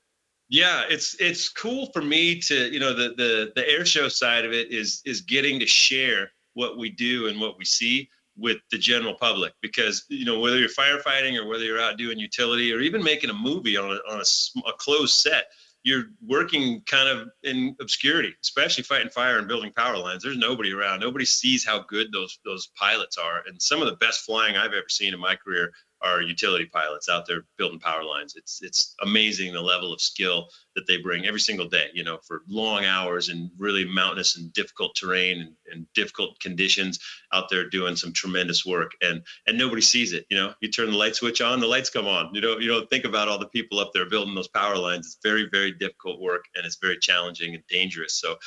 yeah 0.50 0.84
it's 0.90 1.16
it's 1.20 1.48
cool 1.48 1.90
for 1.94 2.02
me 2.02 2.40
to 2.40 2.72
you 2.72 2.80
know 2.80 2.94
the 2.94 3.10
the 3.16 3.52
the 3.56 3.70
air 3.70 3.86
show 3.86 4.08
side 4.08 4.46
of 4.46 4.52
it 4.52 4.72
is 4.72 5.02
is 5.06 5.22
getting 5.22 5.60
to 5.60 5.66
share 5.66 6.32
what 6.60 6.78
we 6.78 6.90
do 6.90 7.28
and 7.28 7.40
what 7.40 7.58
we 7.58 7.64
see 7.64 8.10
with 8.36 8.58
the 8.70 8.78
general 8.78 9.16
public 9.16 9.54
because 9.62 10.06
you 10.10 10.26
know 10.26 10.40
whether 10.40 10.60
you're 10.60 10.70
firefighting 10.70 11.38
or 11.38 11.48
whether 11.48 11.64
you're 11.64 11.82
out 11.82 11.98
doing 11.98 12.20
utility 12.20 12.74
or 12.74 12.82
even 12.82 13.02
making 13.02 13.30
a 13.30 13.34
movie 13.34 13.78
on 13.78 13.92
a, 13.92 14.12
on 14.12 14.20
a, 14.20 14.70
a 14.70 14.74
closed 14.74 15.16
set 15.16 15.46
you're 15.84 16.06
working 16.28 16.82
kind 16.82 17.08
of 17.08 17.30
in 17.44 17.74
obscurity, 17.80 18.36
especially 18.44 18.84
fighting 18.84 19.10
fire 19.10 19.38
and 19.38 19.48
building 19.48 19.72
power 19.72 19.98
lines. 19.98 20.22
There's 20.22 20.38
nobody 20.38 20.74
around. 20.74 21.00
Nobody 21.00 21.24
sees 21.24 21.66
how 21.66 21.86
good 21.88 22.12
those 22.12 22.38
those 22.44 22.70
pilots 22.76 23.18
are. 23.18 23.44
And 23.48 23.62
some 23.62 23.82
of 23.82 23.88
the 23.88 23.96
best 23.96 24.26
flying 24.26 24.58
I've 24.58 24.74
ever 24.74 24.90
seen 24.90 25.14
in 25.14 25.20
my 25.20 25.36
career 25.36 25.72
are 26.02 26.22
utility 26.22 26.66
pilots 26.66 27.10
out 27.10 27.26
there 27.28 27.46
building 27.58 27.80
power 27.80 28.04
lines. 28.04 28.36
It's 28.36 28.62
it's 28.62 28.96
amazing 29.02 29.54
the 29.54 29.62
level 29.62 29.94
of 29.94 30.02
skill 30.02 30.48
that 30.76 30.88
they 30.88 30.98
bring 30.98 31.26
every 31.26 31.40
single 31.40 31.68
day. 31.68 31.88
You 31.94 32.04
know, 32.04 32.20
for 32.26 32.42
long 32.48 32.86
hours 32.86 33.30
and 33.30 33.50
really 33.58 33.86
mountainous 33.86 34.38
and 34.38 34.52
difficult 34.54 34.96
terrain 34.96 35.42
and, 35.42 35.54
and 35.72 35.86
difficult 35.94 36.40
conditions 36.40 37.00
out 37.34 37.50
there 37.50 37.70
doing 37.70 37.96
some 37.96 38.14
tremendous 38.14 38.66
work. 38.66 38.92
And 39.02 39.22
and 39.48 39.58
nobody 39.58 39.82
sees 39.82 40.14
it. 40.14 40.26
You 40.30 40.38
know, 40.38 40.54
you 40.62 40.70
turn 40.70 40.92
the 40.92 40.98
light 40.98 41.16
switch 41.16 41.42
on, 41.42 41.60
the 41.60 41.68
lights 41.68 41.90
come 41.90 42.08
on. 42.08 42.34
You 42.34 42.42
don't 42.42 42.62
you 42.62 42.68
don't 42.70 42.90
think 42.90 43.06
about 43.06 43.28
all 43.28 43.40
the 43.40 43.50
people 43.50 43.80
up 43.80 43.92
there 43.94 44.10
building 44.10 44.36
those 44.36 44.48
power 44.48 44.78
lines. 44.78 45.08
It's 45.08 45.20
very 45.24 45.48
very 45.52 45.72
difficult 45.72 46.22
work 46.22 46.46
and 46.56 46.66
it's 46.66 46.78
very 46.78 46.98
challenging 47.00 47.56
and 47.56 47.64
dangerous. 47.70 48.16
So 48.16 48.38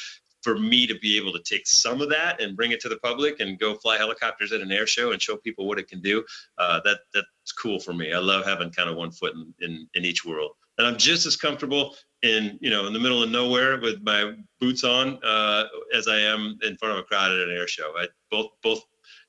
for 0.42 0.58
me 0.58 0.86
to 0.86 0.98
be 0.98 1.16
able 1.16 1.32
to 1.32 1.42
take 1.42 1.66
some 1.66 2.00
of 2.00 2.10
that 2.10 2.40
and 2.40 2.56
bring 2.56 2.72
it 2.72 2.80
to 2.80 2.88
the 2.88 2.98
public 2.98 3.40
and 3.40 3.58
go 3.58 3.74
fly 3.74 3.96
helicopters 3.96 4.52
at 4.52 4.60
an 4.60 4.72
air 4.72 4.86
show 4.86 5.12
and 5.12 5.22
show 5.22 5.36
people 5.36 5.66
what 5.66 5.78
it 5.78 5.88
can 5.88 6.00
do, 6.00 6.24
uh, 6.58 6.80
that 6.84 6.98
that's 7.14 7.52
cool 7.56 7.78
for 7.78 7.92
me. 7.92 8.12
I 8.12 8.18
love 8.18 8.44
having 8.44 8.70
kind 8.70 8.90
of 8.90 8.96
one 8.96 9.10
foot 9.10 9.34
in, 9.34 9.54
in, 9.60 9.88
in 9.94 10.04
each 10.04 10.24
world, 10.24 10.52
and 10.78 10.86
I'm 10.86 10.96
just 10.96 11.26
as 11.26 11.36
comfortable 11.36 11.94
in 12.22 12.58
you 12.60 12.70
know 12.70 12.86
in 12.86 12.92
the 12.92 13.00
middle 13.00 13.22
of 13.22 13.30
nowhere 13.30 13.80
with 13.80 14.02
my 14.02 14.34
boots 14.60 14.84
on 14.84 15.18
uh, 15.24 15.64
as 15.94 16.08
I 16.08 16.18
am 16.18 16.58
in 16.62 16.76
front 16.76 16.94
of 16.94 16.98
a 16.98 17.04
crowd 17.04 17.32
at 17.32 17.48
an 17.48 17.54
air 17.54 17.68
show. 17.68 17.92
I, 17.96 18.08
both 18.30 18.50
both 18.62 18.82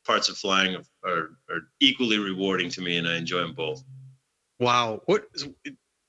parts 0.06 0.30
of 0.30 0.38
flying 0.38 0.76
are, 1.04 1.32
are 1.50 1.62
equally 1.80 2.18
rewarding 2.18 2.70
to 2.72 2.82
me, 2.82 2.98
and 2.98 3.08
I 3.08 3.16
enjoy 3.16 3.40
them 3.40 3.54
both. 3.54 3.84
Wow, 4.60 5.02
what 5.06 5.26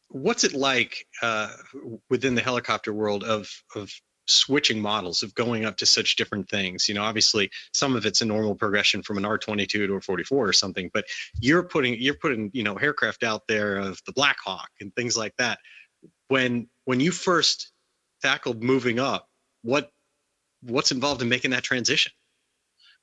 what's 0.09 0.45
it 0.45 0.55
like 0.55 1.07
uh, 1.23 1.51
within 2.09 2.35
the 2.35 2.43
helicopter 2.43 2.93
world 2.93 3.25
of 3.25 3.51
of 3.75 3.90
switching 4.27 4.81
models 4.81 5.23
of 5.23 5.35
going 5.35 5.65
up 5.65 5.77
to 5.77 5.87
such 5.87 6.17
different 6.17 6.49
things 6.49 6.89
you 6.89 6.95
know 6.95 7.03
obviously 7.03 7.51
some 7.73 7.95
of 7.95 8.07
it's 8.07 8.23
a 8.23 8.25
normal 8.25 8.55
progression 8.55 9.03
from 9.03 9.19
an 9.19 9.25
r22 9.25 9.69
to 9.69 9.95
a 9.95 10.01
44 10.01 10.49
or 10.49 10.53
something 10.53 10.91
but 10.95 11.05
you're 11.41 11.63
putting 11.63 11.95
you're 12.01 12.15
putting 12.15 12.51
you 12.55 12.63
know 12.63 12.75
aircraft 12.77 13.23
out 13.23 13.43
there 13.49 13.77
of 13.77 14.01
the 14.07 14.13
black 14.13 14.37
hawk 14.45 14.71
and 14.81 14.95
things 14.95 15.17
like 15.17 15.35
that 15.39 15.59
when 16.29 16.69
when 16.85 17.01
you 17.01 17.11
first 17.11 17.73
tackled 18.23 18.63
moving 18.63 18.99
up 18.99 19.29
what 19.63 19.91
what's 20.63 20.93
involved 20.93 21.21
in 21.21 21.29
making 21.29 21.51
that 21.51 21.63
transition 21.63 22.13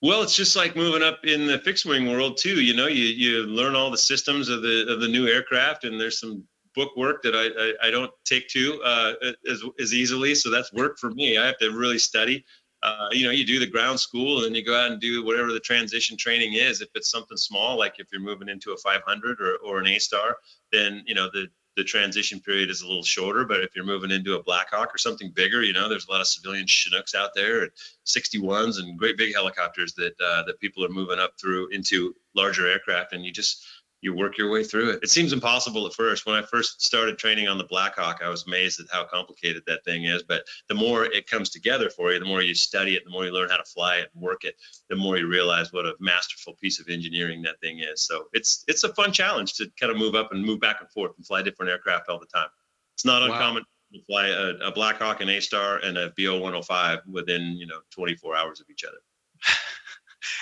well, 0.03 0.23
it's 0.23 0.35
just 0.35 0.55
like 0.55 0.75
moving 0.75 1.03
up 1.03 1.25
in 1.25 1.45
the 1.45 1.59
fixed 1.59 1.85
wing 1.85 2.09
world 2.09 2.37
too. 2.37 2.59
You 2.59 2.73
know, 2.73 2.87
you 2.87 3.03
you 3.03 3.43
learn 3.43 3.75
all 3.75 3.91
the 3.91 3.97
systems 3.97 4.49
of 4.49 4.63
the 4.63 4.91
of 4.91 4.99
the 4.99 5.07
new 5.07 5.27
aircraft, 5.27 5.83
and 5.83 6.01
there's 6.01 6.19
some 6.19 6.43
book 6.75 6.95
work 6.95 7.21
that 7.23 7.35
I, 7.35 7.85
I, 7.85 7.87
I 7.87 7.91
don't 7.91 8.11
take 8.25 8.47
to 8.49 8.81
uh, 8.83 9.13
as, 9.49 9.63
as 9.79 9.93
easily. 9.93 10.35
So 10.35 10.49
that's 10.49 10.71
work 10.73 10.97
for 10.97 11.11
me. 11.11 11.37
I 11.37 11.45
have 11.45 11.57
to 11.59 11.71
really 11.71 11.99
study. 11.99 12.45
Uh, 12.83 13.09
you 13.11 13.25
know, 13.25 13.31
you 13.31 13.45
do 13.45 13.59
the 13.59 13.67
ground 13.67 13.99
school 13.99 14.37
and 14.37 14.45
then 14.45 14.55
you 14.55 14.65
go 14.65 14.75
out 14.75 14.89
and 14.89 14.99
do 14.99 15.23
whatever 15.23 15.51
the 15.51 15.59
transition 15.59 16.17
training 16.17 16.53
is. 16.53 16.81
If 16.81 16.89
it's 16.95 17.11
something 17.11 17.37
small, 17.37 17.77
like 17.77 17.99
if 17.99 18.07
you're 18.11 18.21
moving 18.21 18.49
into 18.49 18.71
a 18.71 18.77
500 18.77 19.39
or, 19.39 19.57
or 19.63 19.79
an 19.79 19.87
A 19.87 19.99
star, 19.99 20.37
then, 20.71 21.03
you 21.05 21.13
know, 21.13 21.29
the, 21.31 21.47
the 21.77 21.83
transition 21.83 22.39
period 22.39 22.71
is 22.71 22.81
a 22.81 22.87
little 22.87 23.03
shorter. 23.03 23.45
But 23.45 23.61
if 23.61 23.75
you're 23.75 23.85
moving 23.85 24.09
into 24.09 24.35
a 24.35 24.43
Blackhawk 24.43 24.93
or 24.93 24.97
something 24.97 25.31
bigger, 25.35 25.61
you 25.61 25.73
know, 25.73 25.87
there's 25.87 26.07
a 26.07 26.11
lot 26.11 26.21
of 26.21 26.27
civilian 26.27 26.65
Chinooks 26.65 27.13
out 27.13 27.31
there 27.35 27.61
and 27.61 27.71
61s 28.07 28.79
and 28.79 28.97
great 28.97 29.15
big 29.15 29.33
helicopters 29.33 29.93
that, 29.93 30.13
uh, 30.19 30.43
that 30.47 30.59
people 30.59 30.83
are 30.83 30.89
moving 30.89 31.19
up 31.19 31.33
through 31.39 31.67
into 31.67 32.15
larger 32.35 32.67
aircraft. 32.67 33.13
And 33.13 33.23
you 33.23 33.31
just, 33.31 33.63
you 34.01 34.13
work 34.15 34.37
your 34.37 34.51
way 34.51 34.63
through 34.63 34.89
it. 34.89 34.99
It 35.03 35.09
seems 35.09 35.31
impossible 35.31 35.85
at 35.85 35.93
first. 35.93 36.25
When 36.25 36.35
I 36.35 36.41
first 36.41 36.83
started 36.83 37.19
training 37.19 37.47
on 37.47 37.59
the 37.59 37.63
Blackhawk, 37.63 38.21
I 38.23 38.29
was 38.29 38.45
amazed 38.47 38.79
at 38.79 38.87
how 38.91 39.05
complicated 39.05 39.63
that 39.67 39.85
thing 39.85 40.05
is. 40.05 40.23
But 40.23 40.43
the 40.67 40.75
more 40.75 41.05
it 41.05 41.27
comes 41.27 41.49
together 41.49 41.89
for 41.89 42.11
you, 42.11 42.19
the 42.19 42.25
more 42.25 42.41
you 42.41 42.55
study 42.55 42.95
it, 42.95 43.05
the 43.05 43.11
more 43.11 43.25
you 43.25 43.31
learn 43.31 43.49
how 43.49 43.57
to 43.57 43.63
fly 43.63 43.97
it 43.97 44.09
and 44.13 44.21
work 44.21 44.43
it, 44.43 44.55
the 44.89 44.95
more 44.95 45.17
you 45.17 45.27
realize 45.27 45.71
what 45.71 45.85
a 45.85 45.95
masterful 45.99 46.55
piece 46.55 46.79
of 46.79 46.89
engineering 46.89 47.43
that 47.43 47.59
thing 47.61 47.79
is. 47.79 48.01
So 48.01 48.25
it's 48.33 48.63
it's 48.67 48.83
a 48.83 48.93
fun 48.93 49.11
challenge 49.11 49.53
to 49.53 49.69
kind 49.79 49.91
of 49.91 49.97
move 49.97 50.15
up 50.15 50.31
and 50.31 50.43
move 50.43 50.59
back 50.59 50.81
and 50.81 50.89
forth 50.89 51.11
and 51.17 51.25
fly 51.25 51.43
different 51.43 51.71
aircraft 51.71 52.09
all 52.09 52.19
the 52.19 52.25
time. 52.25 52.49
It's 52.95 53.05
not 53.05 53.21
wow. 53.21 53.33
uncommon 53.35 53.63
to 53.93 54.01
fly 54.03 54.27
a, 54.27 54.67
a 54.67 54.71
Blackhawk, 54.71 55.21
an 55.21 55.29
A 55.29 55.39
Star, 55.39 55.77
and 55.77 55.97
a 55.97 56.11
BO 56.17 56.33
105 56.39 57.01
within 57.07 57.55
you 57.55 57.67
know 57.67 57.81
24 57.91 58.35
hours 58.35 58.59
of 58.61 58.69
each 58.71 58.83
other. 58.83 58.97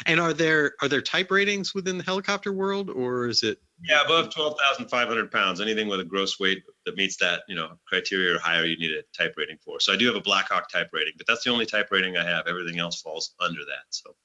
And 0.06 0.20
are 0.20 0.34
there 0.34 0.74
are 0.82 0.88
there 0.88 1.02
type 1.02 1.32
ratings 1.32 1.74
within 1.74 1.98
the 1.98 2.04
helicopter 2.04 2.52
world, 2.52 2.89
or 2.89 3.28
is 3.28 3.44
it? 3.44 3.60
Yeah, 3.84 4.04
above 4.04 4.34
twelve 4.34 4.58
thousand 4.60 4.89
five 4.89 5.08
hundred 5.08 5.32
pounds, 5.32 5.62
anything 5.62 5.88
with 5.88 6.00
a 6.00 6.04
gross 6.04 6.39
weight 6.39 6.63
that 6.86 6.96
meets 6.96 7.18
that 7.18 7.44
you 7.48 7.56
know 7.56 7.72
criteria 7.88 8.36
or 8.36 8.39
higher, 8.39 8.65
you 8.65 8.78
need 8.78 8.92
a 8.92 9.04
type 9.18 9.36
rating 9.38 9.58
for. 9.63 9.80
So 9.80 9.94
I 9.94 9.96
do 9.98 10.06
have 10.08 10.15
a 10.15 10.22
Blackhawk 10.22 10.70
type 10.70 10.89
rating, 10.94 11.13
but 11.18 11.28
that's 11.28 11.44
the 11.44 11.52
only 11.52 11.65
type 11.65 11.89
rating 11.92 12.18
I 12.18 12.24
have. 12.24 12.48
Everything 12.48 12.80
else 12.80 13.02
falls 13.02 13.34
under 13.39 13.62
that. 13.62 13.86
So. 13.89 14.15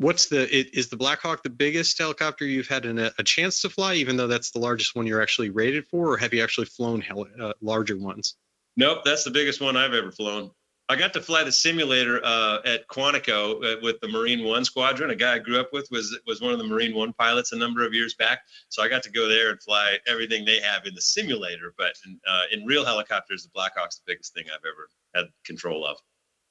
What's 0.00 0.26
the 0.26 0.48
is 0.48 0.90
the 0.90 0.96
Blackhawk 0.96 1.42
the 1.42 1.50
biggest 1.50 1.98
helicopter 1.98 2.44
you've 2.44 2.68
had 2.68 2.84
an, 2.84 2.98
a 3.00 3.24
chance 3.24 3.62
to 3.62 3.68
fly, 3.68 3.94
even 3.94 4.16
though 4.16 4.28
that's 4.28 4.52
the 4.52 4.60
largest 4.60 4.94
one 4.94 5.08
you're 5.08 5.20
actually 5.20 5.50
rated 5.50 5.88
for, 5.88 6.12
or 6.12 6.16
have 6.16 6.32
you 6.32 6.40
actually 6.40 6.66
flown 6.66 7.00
heli- 7.00 7.32
uh, 7.40 7.54
larger 7.60 7.96
ones? 7.96 8.36
Nope, 8.76 9.00
that's 9.04 9.24
the 9.24 9.32
biggest 9.32 9.60
one 9.60 9.76
I've 9.76 9.94
ever 9.94 10.12
flown. 10.12 10.52
I 10.90 10.96
got 10.96 11.12
to 11.12 11.20
fly 11.20 11.44
the 11.44 11.52
simulator 11.52 12.24
uh, 12.24 12.60
at 12.64 12.88
Quantico 12.88 13.62
uh, 13.62 13.76
with 13.82 14.00
the 14.00 14.08
Marine 14.08 14.42
One 14.42 14.64
squadron. 14.64 15.10
A 15.10 15.16
guy 15.16 15.34
I 15.34 15.38
grew 15.38 15.60
up 15.60 15.70
with 15.70 15.86
was 15.90 16.18
was 16.26 16.40
one 16.40 16.52
of 16.52 16.58
the 16.58 16.64
Marine 16.64 16.94
One 16.94 17.12
pilots 17.12 17.52
a 17.52 17.56
number 17.56 17.86
of 17.86 17.92
years 17.92 18.14
back. 18.14 18.40
So 18.70 18.82
I 18.82 18.88
got 18.88 19.02
to 19.02 19.10
go 19.10 19.28
there 19.28 19.50
and 19.50 19.62
fly 19.62 19.98
everything 20.06 20.46
they 20.46 20.60
have 20.60 20.86
in 20.86 20.94
the 20.94 21.02
simulator. 21.02 21.74
But 21.76 21.92
in, 22.06 22.18
uh, 22.26 22.42
in 22.52 22.64
real 22.64 22.86
helicopters, 22.86 23.42
the 23.42 23.50
Blackhawk's 23.50 23.96
the 23.96 24.04
biggest 24.06 24.32
thing 24.32 24.44
I've 24.50 24.64
ever 24.64 24.88
had 25.14 25.30
control 25.44 25.84
of. 25.84 25.98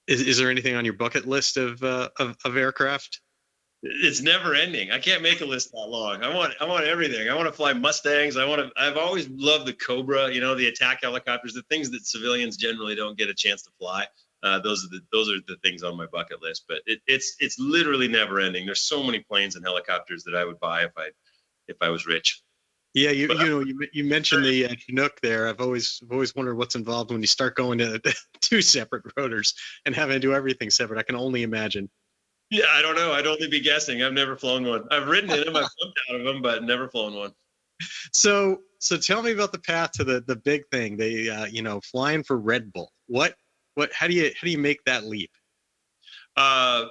Is, 0.08 0.22
is 0.22 0.38
there 0.38 0.52
anything 0.52 0.76
on 0.76 0.86
your 0.86 0.94
bucket 0.94 1.28
list 1.28 1.58
of, 1.58 1.84
uh, 1.84 2.10
of, 2.18 2.38
of 2.46 2.56
aircraft? 2.56 3.22
it's 3.84 4.22
never 4.22 4.56
ending. 4.56 4.92
I 4.92 4.98
can't 4.98 5.22
make 5.22 5.42
a 5.42 5.46
list 5.46 5.72
that 5.72 5.88
long. 5.88 6.24
I 6.24 6.34
want 6.34 6.54
I 6.60 6.66
want 6.66 6.86
everything. 6.86 7.30
I 7.30 7.36
want 7.36 7.48
to 7.48 7.52
fly 7.52 7.74
Mustangs. 7.74 8.36
I 8.36 8.44
want 8.44 8.60
to 8.60 8.72
I've 8.76 8.98
always 8.98 9.30
loved 9.30 9.68
the 9.68 9.74
Cobra, 9.74 10.34
you 10.34 10.42
know, 10.42 10.56
the 10.56 10.68
attack 10.68 11.02
helicopters, 11.04 11.54
the 11.54 11.62
things 11.64 11.92
that 11.92 12.04
civilians 12.06 12.58
generally 12.58 12.96
don't 12.96 13.16
get 13.16 13.30
a 13.30 13.36
chance 13.36 13.62
to 13.64 13.70
fly 13.78 14.08
uh, 14.48 14.60
those 14.60 14.86
are 14.86 14.90
the 14.90 15.02
those 15.12 15.30
are 15.30 15.40
the 15.48 15.58
things 15.64 15.84
on 15.84 15.98
my 15.98 16.06
bucket 16.12 16.42
list. 16.42 16.66
But 16.68 16.80
it, 16.86 17.00
it's 17.08 17.36
it's 17.40 17.60
literally 17.60 18.08
never 18.08 18.40
ending. 18.40 18.66
There's 18.66 18.82
so 18.82 19.04
many 19.04 19.20
planes 19.20 19.56
and 19.56 19.66
helicopters 19.66 20.24
that 20.24 20.36
I 20.36 20.46
would 20.46 20.60
buy 20.60 20.84
if 20.84 20.92
I 20.98 21.10
if 21.68 21.78
I 21.82 21.90
was 21.90 22.06
rich. 22.06 22.42
Yeah, 22.94 23.12
you 23.12 23.28
but, 23.28 23.38
you 23.40 23.46
know 23.46 23.60
you, 23.60 23.88
you 23.94 24.04
mentioned 24.06 24.46
the 24.46 24.66
uh, 24.66 24.76
Chinook 24.80 25.20
there. 25.22 25.48
I've 25.48 25.62
always 25.62 26.00
I've 26.04 26.12
always 26.12 26.34
wondered 26.36 26.56
what's 26.56 26.76
involved 26.76 27.12
when 27.12 27.22
you 27.22 27.28
start 27.28 27.56
going 27.56 27.78
to 27.80 28.02
two 28.42 28.62
separate 28.62 29.04
rotors 29.18 29.54
and 29.86 29.94
having 29.94 30.16
to 30.16 30.20
do 30.20 30.34
everything 30.34 30.70
separate. 30.70 30.98
I 30.98 31.04
can 31.04 31.16
only 31.16 31.44
imagine. 31.44 31.90
Yeah, 32.50 32.66
I 32.72 32.82
don't 32.82 32.96
know. 32.96 33.12
I'd 33.12 33.28
only 33.28 33.50
be 33.50 33.60
guessing. 33.60 34.04
I've 34.04 34.14
never 34.14 34.38
flown 34.38 34.66
one. 34.66 34.86
I've 34.90 35.08
ridden 35.08 35.30
in 35.32 35.42
them. 35.42 35.56
I've 35.58 35.70
jumped 35.82 36.00
out 36.10 36.16
of 36.16 36.24
them, 36.24 36.42
but 36.42 36.64
never 36.64 36.88
flown 36.88 37.14
one. 37.14 37.34
So 38.14 38.62
so 38.80 38.98
tell 38.98 39.22
me 39.22 39.32
about 39.32 39.52
the 39.52 39.60
path 39.60 39.92
to 39.94 40.04
the 40.04 40.24
the 40.26 40.38
big 40.38 40.64
thing. 40.72 40.98
They 40.98 41.30
uh, 41.30 41.46
you 41.46 41.62
know 41.62 41.82
flying 41.82 42.24
for 42.24 42.38
Red 42.38 42.72
Bull. 42.72 42.92
What 43.08 43.36
what? 43.78 43.94
How 43.94 44.08
do 44.08 44.14
you 44.14 44.24
how 44.24 44.46
do 44.46 44.50
you 44.50 44.58
make 44.58 44.84
that 44.86 45.06
leap? 45.06 45.30
Uh, 46.36 46.86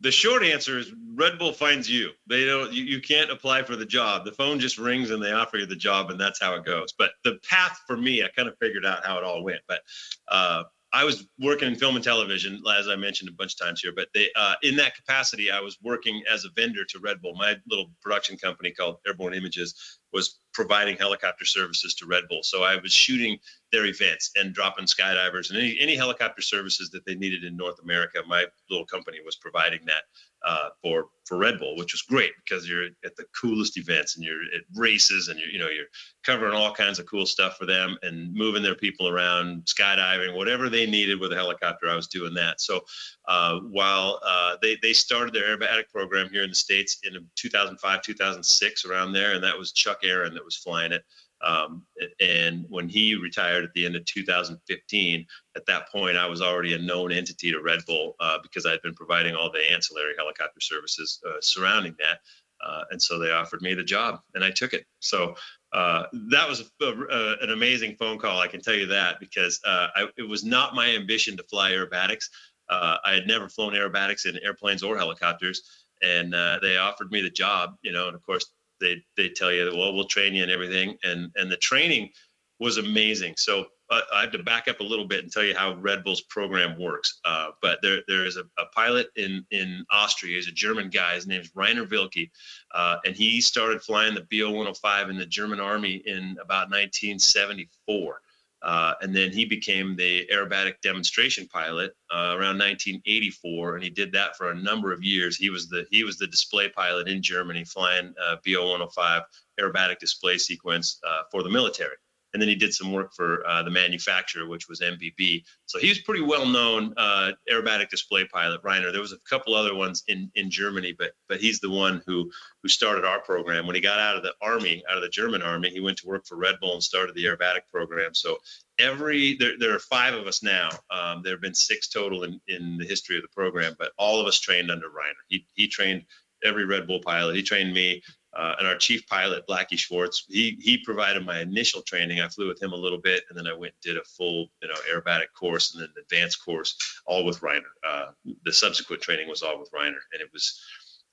the 0.00 0.10
short 0.10 0.42
answer 0.42 0.78
is 0.78 0.92
Red 1.14 1.38
Bull 1.38 1.52
finds 1.52 1.88
you. 1.88 2.10
They 2.26 2.46
don't. 2.46 2.72
You, 2.72 2.82
you 2.82 3.00
can't 3.00 3.30
apply 3.30 3.62
for 3.62 3.76
the 3.76 3.86
job. 3.86 4.24
The 4.24 4.32
phone 4.32 4.58
just 4.58 4.76
rings 4.76 5.10
and 5.10 5.22
they 5.22 5.30
offer 5.30 5.58
you 5.58 5.66
the 5.66 5.76
job, 5.76 6.10
and 6.10 6.20
that's 6.20 6.40
how 6.40 6.54
it 6.54 6.64
goes. 6.64 6.92
But 6.98 7.12
the 7.22 7.38
path 7.48 7.78
for 7.86 7.96
me, 7.96 8.24
I 8.24 8.28
kind 8.34 8.48
of 8.48 8.56
figured 8.60 8.84
out 8.84 9.06
how 9.06 9.18
it 9.18 9.24
all 9.24 9.44
went. 9.44 9.60
But 9.68 9.82
uh, 10.26 10.64
I 10.92 11.04
was 11.04 11.28
working 11.38 11.68
in 11.68 11.76
film 11.76 11.94
and 11.94 12.04
television, 12.04 12.60
as 12.76 12.88
I 12.88 12.96
mentioned 12.96 13.28
a 13.28 13.32
bunch 13.32 13.54
of 13.54 13.64
times 13.64 13.80
here. 13.80 13.92
But 13.94 14.08
they, 14.12 14.30
uh, 14.34 14.54
in 14.64 14.74
that 14.76 14.96
capacity, 14.96 15.48
I 15.48 15.60
was 15.60 15.78
working 15.80 16.24
as 16.28 16.44
a 16.44 16.48
vendor 16.56 16.84
to 16.86 16.98
Red 16.98 17.22
Bull. 17.22 17.34
My 17.36 17.56
little 17.68 17.92
production 18.02 18.36
company 18.36 18.72
called 18.72 18.96
Airborne 19.06 19.34
Images 19.34 20.00
was 20.12 20.40
providing 20.52 20.96
helicopter 20.96 21.44
services 21.44 21.94
to 21.94 22.06
Red 22.06 22.24
Bull. 22.28 22.40
So 22.42 22.64
I 22.64 22.76
was 22.76 22.92
shooting 22.92 23.38
their 23.72 23.86
events 23.86 24.30
and 24.36 24.54
dropping 24.54 24.86
skydivers 24.86 25.50
and 25.50 25.58
any, 25.58 25.76
any 25.80 25.96
helicopter 25.96 26.42
services 26.42 26.90
that 26.90 27.04
they 27.06 27.14
needed 27.14 27.44
in 27.44 27.56
North 27.56 27.80
America. 27.82 28.18
My 28.26 28.46
little 28.68 28.86
company 28.86 29.18
was 29.24 29.36
providing 29.36 29.80
that 29.86 30.02
uh, 30.44 30.70
for 30.82 31.06
for 31.26 31.36
Red 31.36 31.58
Bull, 31.58 31.76
which 31.76 31.92
was 31.92 32.02
great 32.02 32.32
because 32.44 32.68
you're 32.68 32.86
at 33.04 33.14
the 33.16 33.24
coolest 33.38 33.76
events 33.76 34.16
and 34.16 34.24
you're 34.24 34.42
at 34.54 34.62
races 34.74 35.28
and 35.28 35.38
you're 35.38 35.50
you 35.50 35.58
know 35.58 35.68
you're 35.68 35.86
covering 36.24 36.54
all 36.54 36.72
kinds 36.72 36.98
of 36.98 37.06
cool 37.06 37.26
stuff 37.26 37.56
for 37.56 37.66
them 37.66 37.96
and 38.02 38.32
moving 38.34 38.62
their 38.62 38.74
people 38.74 39.08
around, 39.08 39.64
skydiving, 39.64 40.34
whatever 40.34 40.68
they 40.68 40.86
needed 40.86 41.20
with 41.20 41.32
a 41.32 41.36
helicopter. 41.36 41.88
I 41.88 41.96
was 41.96 42.08
doing 42.08 42.34
that. 42.34 42.60
So 42.60 42.80
uh, 43.28 43.60
while 43.70 44.18
uh, 44.26 44.56
they 44.62 44.76
they 44.82 44.92
started 44.92 45.34
their 45.34 45.56
aerobatic 45.56 45.88
program 45.92 46.30
here 46.30 46.42
in 46.42 46.50
the 46.50 46.56
states 46.56 46.98
in 47.04 47.12
2005 47.36 48.02
2006 48.02 48.84
around 48.84 49.12
there, 49.12 49.34
and 49.34 49.44
that 49.44 49.58
was 49.58 49.72
Chuck 49.72 49.98
Aaron 50.02 50.34
that 50.34 50.44
was 50.44 50.56
flying 50.56 50.92
it. 50.92 51.04
Um, 51.42 51.84
and 52.20 52.64
when 52.68 52.88
he 52.88 53.14
retired 53.14 53.64
at 53.64 53.72
the 53.74 53.86
end 53.86 53.96
of 53.96 54.04
2015, 54.04 55.26
at 55.56 55.66
that 55.66 55.90
point, 55.90 56.16
I 56.16 56.26
was 56.26 56.42
already 56.42 56.74
a 56.74 56.78
known 56.78 57.12
entity 57.12 57.50
to 57.50 57.60
Red 57.60 57.80
Bull 57.86 58.14
uh, 58.20 58.38
because 58.42 58.66
I 58.66 58.70
had 58.70 58.82
been 58.82 58.94
providing 58.94 59.34
all 59.34 59.50
the 59.50 59.72
ancillary 59.72 60.14
helicopter 60.16 60.60
services 60.60 61.20
uh, 61.26 61.40
surrounding 61.40 61.94
that. 61.98 62.18
Uh, 62.62 62.84
and 62.90 63.00
so 63.00 63.18
they 63.18 63.30
offered 63.30 63.62
me 63.62 63.72
the 63.72 63.82
job, 63.82 64.20
and 64.34 64.44
I 64.44 64.50
took 64.50 64.74
it. 64.74 64.84
So 64.98 65.34
uh, 65.72 66.04
that 66.30 66.46
was 66.46 66.70
a, 66.82 66.84
a, 66.84 67.36
an 67.40 67.50
amazing 67.52 67.96
phone 67.96 68.18
call. 68.18 68.38
I 68.38 68.48
can 68.48 68.60
tell 68.60 68.74
you 68.74 68.86
that 68.86 69.18
because 69.18 69.58
uh, 69.64 69.86
I, 69.94 70.08
it 70.18 70.28
was 70.28 70.44
not 70.44 70.74
my 70.74 70.90
ambition 70.90 71.38
to 71.38 71.42
fly 71.44 71.70
aerobatics. 71.70 72.26
Uh, 72.68 72.98
I 73.02 73.14
had 73.14 73.26
never 73.26 73.48
flown 73.48 73.72
aerobatics 73.72 74.26
in 74.26 74.38
airplanes 74.44 74.82
or 74.82 74.98
helicopters, 74.98 75.62
and 76.02 76.34
they 76.62 76.76
offered 76.76 77.10
me 77.10 77.22
the 77.22 77.30
job. 77.30 77.76
You 77.80 77.92
know, 77.92 78.08
and 78.08 78.14
of 78.14 78.22
course, 78.22 78.44
they 78.80 79.02
they 79.16 79.28
tell 79.28 79.52
you, 79.52 79.70
well, 79.76 79.94
we'll 79.94 80.04
train 80.04 80.34
you 80.34 80.42
and 80.42 80.52
everything, 80.52 80.96
and 81.04 81.30
and 81.36 81.50
the 81.50 81.56
training 81.56 82.10
was 82.58 82.76
amazing. 82.76 83.34
So 83.36 83.66
uh, 83.90 84.02
I 84.14 84.20
have 84.20 84.32
to 84.32 84.42
back 84.42 84.68
up 84.68 84.80
a 84.80 84.84
little 84.84 85.06
bit 85.06 85.24
and 85.24 85.32
tell 85.32 85.42
you 85.42 85.56
how 85.56 85.74
Red 85.74 86.04
Bull's 86.04 86.20
program 86.20 86.78
works. 86.78 87.20
Uh, 87.24 87.50
but 87.60 87.80
there 87.82 88.02
there 88.06 88.24
is 88.24 88.36
a, 88.36 88.44
a, 88.58 88.66
pilot 88.74 89.08
in 89.16 89.44
in 89.50 89.84
Austria. 89.90 90.36
He's 90.36 90.46
a 90.46 90.52
German 90.52 90.90
guy. 90.90 91.14
His 91.14 91.26
name's 91.26 91.50
Rainer 91.54 91.86
Wilke, 91.86 92.30
uh, 92.74 92.98
and 93.04 93.16
he 93.16 93.40
started 93.40 93.82
flying 93.82 94.14
the 94.14 94.26
BO 94.30 94.48
105 94.48 95.10
in 95.10 95.16
the 95.16 95.26
German 95.26 95.58
Army 95.58 96.02
in 96.06 96.36
about 96.40 96.70
1974. 96.70 98.20
Uh, 98.62 98.94
and 99.00 99.14
then 99.14 99.32
he 99.32 99.44
became 99.44 99.96
the 99.96 100.26
aerobatic 100.32 100.74
demonstration 100.82 101.46
pilot 101.48 101.92
uh, 102.12 102.36
around 102.36 102.58
1984, 102.58 103.76
and 103.76 103.84
he 103.84 103.90
did 103.90 104.12
that 104.12 104.36
for 104.36 104.50
a 104.50 104.54
number 104.54 104.92
of 104.92 105.02
years. 105.02 105.36
He 105.36 105.48
was 105.48 105.68
the 105.68 105.86
he 105.90 106.04
was 106.04 106.18
the 106.18 106.26
display 106.26 106.68
pilot 106.68 107.08
in 107.08 107.22
Germany, 107.22 107.64
flying 107.64 108.14
uh, 108.22 108.36
BO 108.44 108.62
105 108.62 109.22
aerobatic 109.58 109.98
display 109.98 110.36
sequence 110.36 110.98
uh, 111.06 111.22
for 111.30 111.42
the 111.42 111.50
military 111.50 111.96
and 112.32 112.40
then 112.40 112.48
he 112.48 112.54
did 112.54 112.72
some 112.72 112.92
work 112.92 113.12
for 113.14 113.46
uh, 113.46 113.62
the 113.62 113.70
manufacturer, 113.70 114.46
which 114.46 114.68
was 114.68 114.80
MBB. 114.80 115.42
So 115.66 115.78
he 115.78 115.88
was 115.88 115.98
pretty 115.98 116.22
well 116.22 116.46
known 116.46 116.94
uh, 116.96 117.32
aerobatic 117.50 117.88
display 117.88 118.24
pilot, 118.26 118.60
Rainer. 118.62 118.92
There 118.92 119.00
was 119.00 119.12
a 119.12 119.18
couple 119.28 119.54
other 119.54 119.74
ones 119.74 120.04
in 120.08 120.30
in 120.34 120.50
Germany, 120.50 120.94
but 120.96 121.12
but 121.28 121.40
he's 121.40 121.60
the 121.60 121.70
one 121.70 122.02
who 122.06 122.30
who 122.62 122.68
started 122.68 123.04
our 123.04 123.20
program. 123.20 123.66
When 123.66 123.74
he 123.74 123.80
got 123.80 123.98
out 123.98 124.16
of 124.16 124.22
the 124.22 124.34
army, 124.40 124.82
out 124.88 124.96
of 124.96 125.02
the 125.02 125.08
German 125.08 125.42
army, 125.42 125.70
he 125.70 125.80
went 125.80 125.98
to 125.98 126.06
work 126.06 126.26
for 126.26 126.36
Red 126.36 126.56
Bull 126.60 126.74
and 126.74 126.82
started 126.82 127.14
the 127.14 127.24
aerobatic 127.24 127.66
program. 127.72 128.14
So 128.14 128.38
every 128.78 129.36
there, 129.36 129.58
there 129.58 129.74
are 129.74 129.80
five 129.80 130.14
of 130.14 130.26
us 130.26 130.42
now. 130.42 130.70
Um, 130.90 131.22
there 131.22 131.32
have 131.32 131.42
been 131.42 131.54
six 131.54 131.88
total 131.88 132.22
in 132.24 132.40
in 132.48 132.76
the 132.78 132.86
history 132.86 133.16
of 133.16 133.22
the 133.22 133.28
program, 133.28 133.74
but 133.78 133.92
all 133.98 134.20
of 134.20 134.26
us 134.26 134.38
trained 134.38 134.70
under 134.70 134.88
Rainer. 134.88 135.24
He 135.28 135.46
he 135.54 135.66
trained 135.66 136.04
every 136.44 136.64
Red 136.64 136.86
Bull 136.86 137.00
pilot. 137.00 137.36
He 137.36 137.42
trained 137.42 137.72
me. 137.72 138.02
Uh, 138.32 138.54
and 138.58 138.68
our 138.68 138.76
chief 138.76 139.06
pilot, 139.08 139.44
Blacky 139.48 139.76
Schwarz, 139.76 140.24
he 140.28 140.56
he 140.60 140.78
provided 140.78 141.26
my 141.26 141.40
initial 141.40 141.82
training. 141.82 142.20
I 142.20 142.28
flew 142.28 142.46
with 142.46 142.62
him 142.62 142.72
a 142.72 142.76
little 142.76 143.00
bit, 143.00 143.24
and 143.28 143.36
then 143.36 143.48
I 143.48 143.52
went 143.52 143.74
and 143.74 143.94
did 143.94 144.00
a 144.00 144.04
full, 144.04 144.50
you 144.62 144.68
know, 144.68 144.74
aerobatic 144.88 145.32
course 145.36 145.74
and 145.74 145.82
then 145.82 145.88
an 145.96 146.02
advanced 146.02 146.44
course, 146.44 146.76
all 147.06 147.24
with 147.24 147.42
Rainer. 147.42 147.72
Uh, 147.86 148.06
the 148.44 148.52
subsequent 148.52 149.02
training 149.02 149.28
was 149.28 149.42
all 149.42 149.58
with 149.58 149.70
Rainer, 149.72 149.98
and 150.12 150.22
it 150.22 150.30
was 150.32 150.60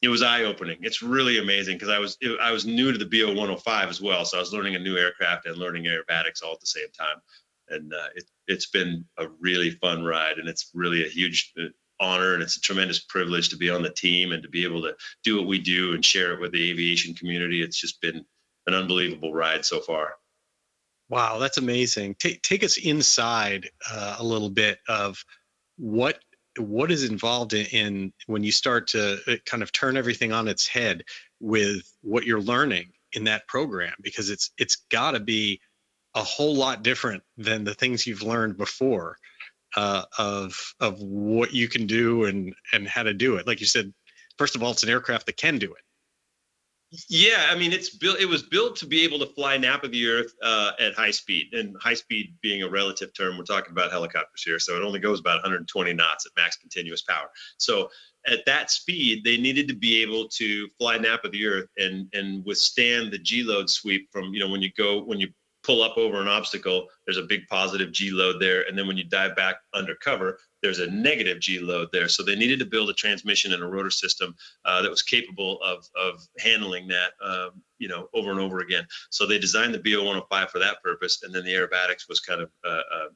it 0.03 0.09
was 0.09 0.21
eye 0.21 0.43
opening. 0.43 0.77
It's 0.81 1.01
really 1.01 1.39
amazing 1.39 1.77
because 1.77 1.89
I 1.89 1.97
was 1.97 2.17
it, 2.21 2.39
I 2.39 2.51
was 2.51 2.65
new 2.65 2.91
to 2.91 2.97
the 2.97 3.05
BO 3.05 3.29
105 3.29 3.89
as 3.89 3.99
well, 3.99 4.23
so 4.23 4.37
I 4.37 4.39
was 4.39 4.53
learning 4.53 4.75
a 4.75 4.79
new 4.79 4.95
aircraft 4.95 5.47
and 5.47 5.57
learning 5.57 5.85
aerobatics 5.85 6.43
all 6.43 6.53
at 6.53 6.59
the 6.59 6.67
same 6.67 6.89
time, 6.97 7.17
and 7.69 7.91
uh, 7.93 8.09
it 8.15 8.25
it's 8.47 8.67
been 8.67 9.05
a 9.17 9.27
really 9.39 9.71
fun 9.71 10.03
ride, 10.03 10.37
and 10.37 10.47
it's 10.47 10.69
really 10.75 11.03
a 11.03 11.09
huge 11.09 11.51
uh, 11.59 11.69
honor 11.99 12.33
and 12.33 12.43
it's 12.43 12.57
a 12.57 12.61
tremendous 12.61 12.99
privilege 12.99 13.49
to 13.49 13.57
be 13.57 13.69
on 13.69 13.81
the 13.81 13.89
team 13.89 14.31
and 14.31 14.43
to 14.43 14.49
be 14.49 14.63
able 14.63 14.81
to 14.83 14.95
do 15.23 15.37
what 15.37 15.47
we 15.47 15.59
do 15.59 15.93
and 15.93 16.03
share 16.03 16.33
it 16.33 16.39
with 16.39 16.51
the 16.51 16.69
aviation 16.69 17.13
community. 17.13 17.61
It's 17.61 17.79
just 17.79 18.01
been 18.01 18.25
an 18.67 18.73
unbelievable 18.73 19.33
ride 19.33 19.65
so 19.65 19.79
far. 19.79 20.15
Wow, 21.09 21.39
that's 21.39 21.57
amazing. 21.57 22.15
Take 22.19 22.41
take 22.41 22.63
us 22.63 22.77
inside 22.77 23.69
uh, 23.89 24.17
a 24.19 24.23
little 24.23 24.49
bit 24.49 24.79
of 24.89 25.23
what 25.77 26.19
what 26.59 26.91
is 26.91 27.03
involved 27.03 27.53
in, 27.53 27.67
in, 27.67 28.13
when 28.25 28.43
you 28.43 28.51
start 28.51 28.87
to 28.87 29.19
uh, 29.27 29.35
kind 29.45 29.61
of 29.61 29.71
turn 29.71 29.95
everything 29.95 30.33
on 30.33 30.47
its 30.47 30.67
head. 30.67 31.03
with 31.39 31.83
what 32.01 32.25
you're 32.25 32.41
learning 32.41 32.91
in 33.13 33.23
that 33.25 33.47
program 33.47 33.93
because 34.01 34.29
it's 34.29 34.51
it's 34.57 34.77
got 34.91 35.11
to 35.11 35.19
be 35.19 35.61
a 36.15 36.23
whole 36.23 36.55
lot 36.55 36.83
different 36.83 37.23
than 37.37 37.63
the 37.63 37.73
things 37.73 38.07
you've 38.07 38.23
learned 38.23 38.57
before 38.57 39.17
uh, 39.75 40.03
of 40.17 40.73
of 40.79 40.99
what 40.99 41.53
you 41.53 41.67
can 41.67 41.85
do 41.85 42.25
and 42.25 42.53
and 42.73 42.87
how 42.87 43.03
to 43.03 43.13
do 43.13 43.35
it. 43.35 43.47
Like 43.47 43.59
you 43.59 43.65
said, 43.65 43.93
first 44.37 44.55
of 44.55 44.63
all, 44.63 44.71
it's 44.71 44.83
an 44.83 44.89
aircraft 44.89 45.25
that 45.25 45.37
can 45.37 45.57
do 45.57 45.73
it. 45.73 45.81
Yeah, 47.09 47.47
I 47.49 47.55
mean, 47.55 47.73
it's 47.73 47.97
built. 47.97 48.19
It 48.19 48.27
was 48.27 48.43
built 48.43 48.77
to 48.77 48.85
be 48.85 49.03
able 49.03 49.19
to 49.19 49.25
fly 49.25 49.57
nap 49.57 49.83
of 49.83 49.91
the 49.91 50.07
earth 50.07 50.33
uh, 50.41 50.71
at 50.79 50.93
high 50.93 51.11
speed, 51.11 51.53
and 51.53 51.75
high 51.81 51.95
speed 51.95 52.33
being 52.41 52.63
a 52.63 52.69
relative 52.69 53.13
term, 53.13 53.37
we're 53.37 53.43
talking 53.43 53.73
about 53.73 53.91
helicopters 53.91 54.41
here, 54.41 54.57
so 54.57 54.77
it 54.77 54.83
only 54.83 54.99
goes 54.99 55.19
about 55.19 55.35
120 55.43 55.93
knots 55.93 56.25
at 56.25 56.31
max 56.37 56.55
continuous 56.55 57.01
power. 57.01 57.29
So 57.57 57.89
at 58.25 58.45
that 58.45 58.71
speed, 58.71 59.25
they 59.25 59.35
needed 59.35 59.67
to 59.67 59.75
be 59.75 60.01
able 60.01 60.29
to 60.29 60.69
fly 60.77 60.97
nap 60.97 61.25
of 61.25 61.33
the 61.33 61.45
earth 61.45 61.67
and 61.75 62.07
and 62.13 62.45
withstand 62.45 63.11
the 63.11 63.19
G 63.19 63.43
load 63.43 63.69
sweep 63.69 64.07
from 64.09 64.33
you 64.33 64.39
know 64.39 64.47
when 64.47 64.61
you 64.61 64.71
go 64.77 65.03
when 65.03 65.19
you 65.19 65.27
pull 65.67 65.83
up 65.83 65.97
over 65.97 66.21
an 66.21 66.29
obstacle, 66.29 66.87
there's 67.05 67.17
a 67.17 67.23
big 67.23 67.45
positive 67.47 67.91
G 67.91 68.09
load 68.09 68.41
there. 68.41 68.65
And 68.67 68.77
then 68.77 68.87
when 68.87 68.95
you 68.95 69.03
dive 69.03 69.35
back 69.35 69.57
under 69.73 69.95
cover, 69.95 70.39
there's 70.63 70.79
a 70.79 70.89
negative 70.89 71.41
G 71.41 71.59
load 71.59 71.89
there. 71.91 72.07
So 72.07 72.23
they 72.23 72.35
needed 72.35 72.59
to 72.59 72.65
build 72.65 72.89
a 72.89 72.93
transmission 72.93 73.53
and 73.53 73.61
a 73.61 73.67
rotor 73.67 73.91
system 73.91 74.33
uh, 74.63 74.81
that 74.81 74.89
was 74.89 75.03
capable 75.03 75.61
of, 75.61 75.85
of 76.01 76.25
handling 76.39 76.87
that, 76.87 77.11
um, 77.21 77.61
you 77.79 77.89
know, 77.89 78.07
over 78.13 78.31
and 78.31 78.39
over 78.39 78.61
again. 78.61 78.87
So 79.09 79.27
they 79.27 79.37
designed 79.37 79.73
the 79.73 79.79
BO-105 79.79 80.49
for 80.49 80.59
that 80.59 80.81
purpose. 80.81 81.21
And 81.23 81.35
then 81.35 81.43
the 81.43 81.51
aerobatics 81.51 82.07
was 82.07 82.21
kind 82.21 82.41
of 82.41 82.49
uh, 82.63 82.69
uh, 82.69 83.09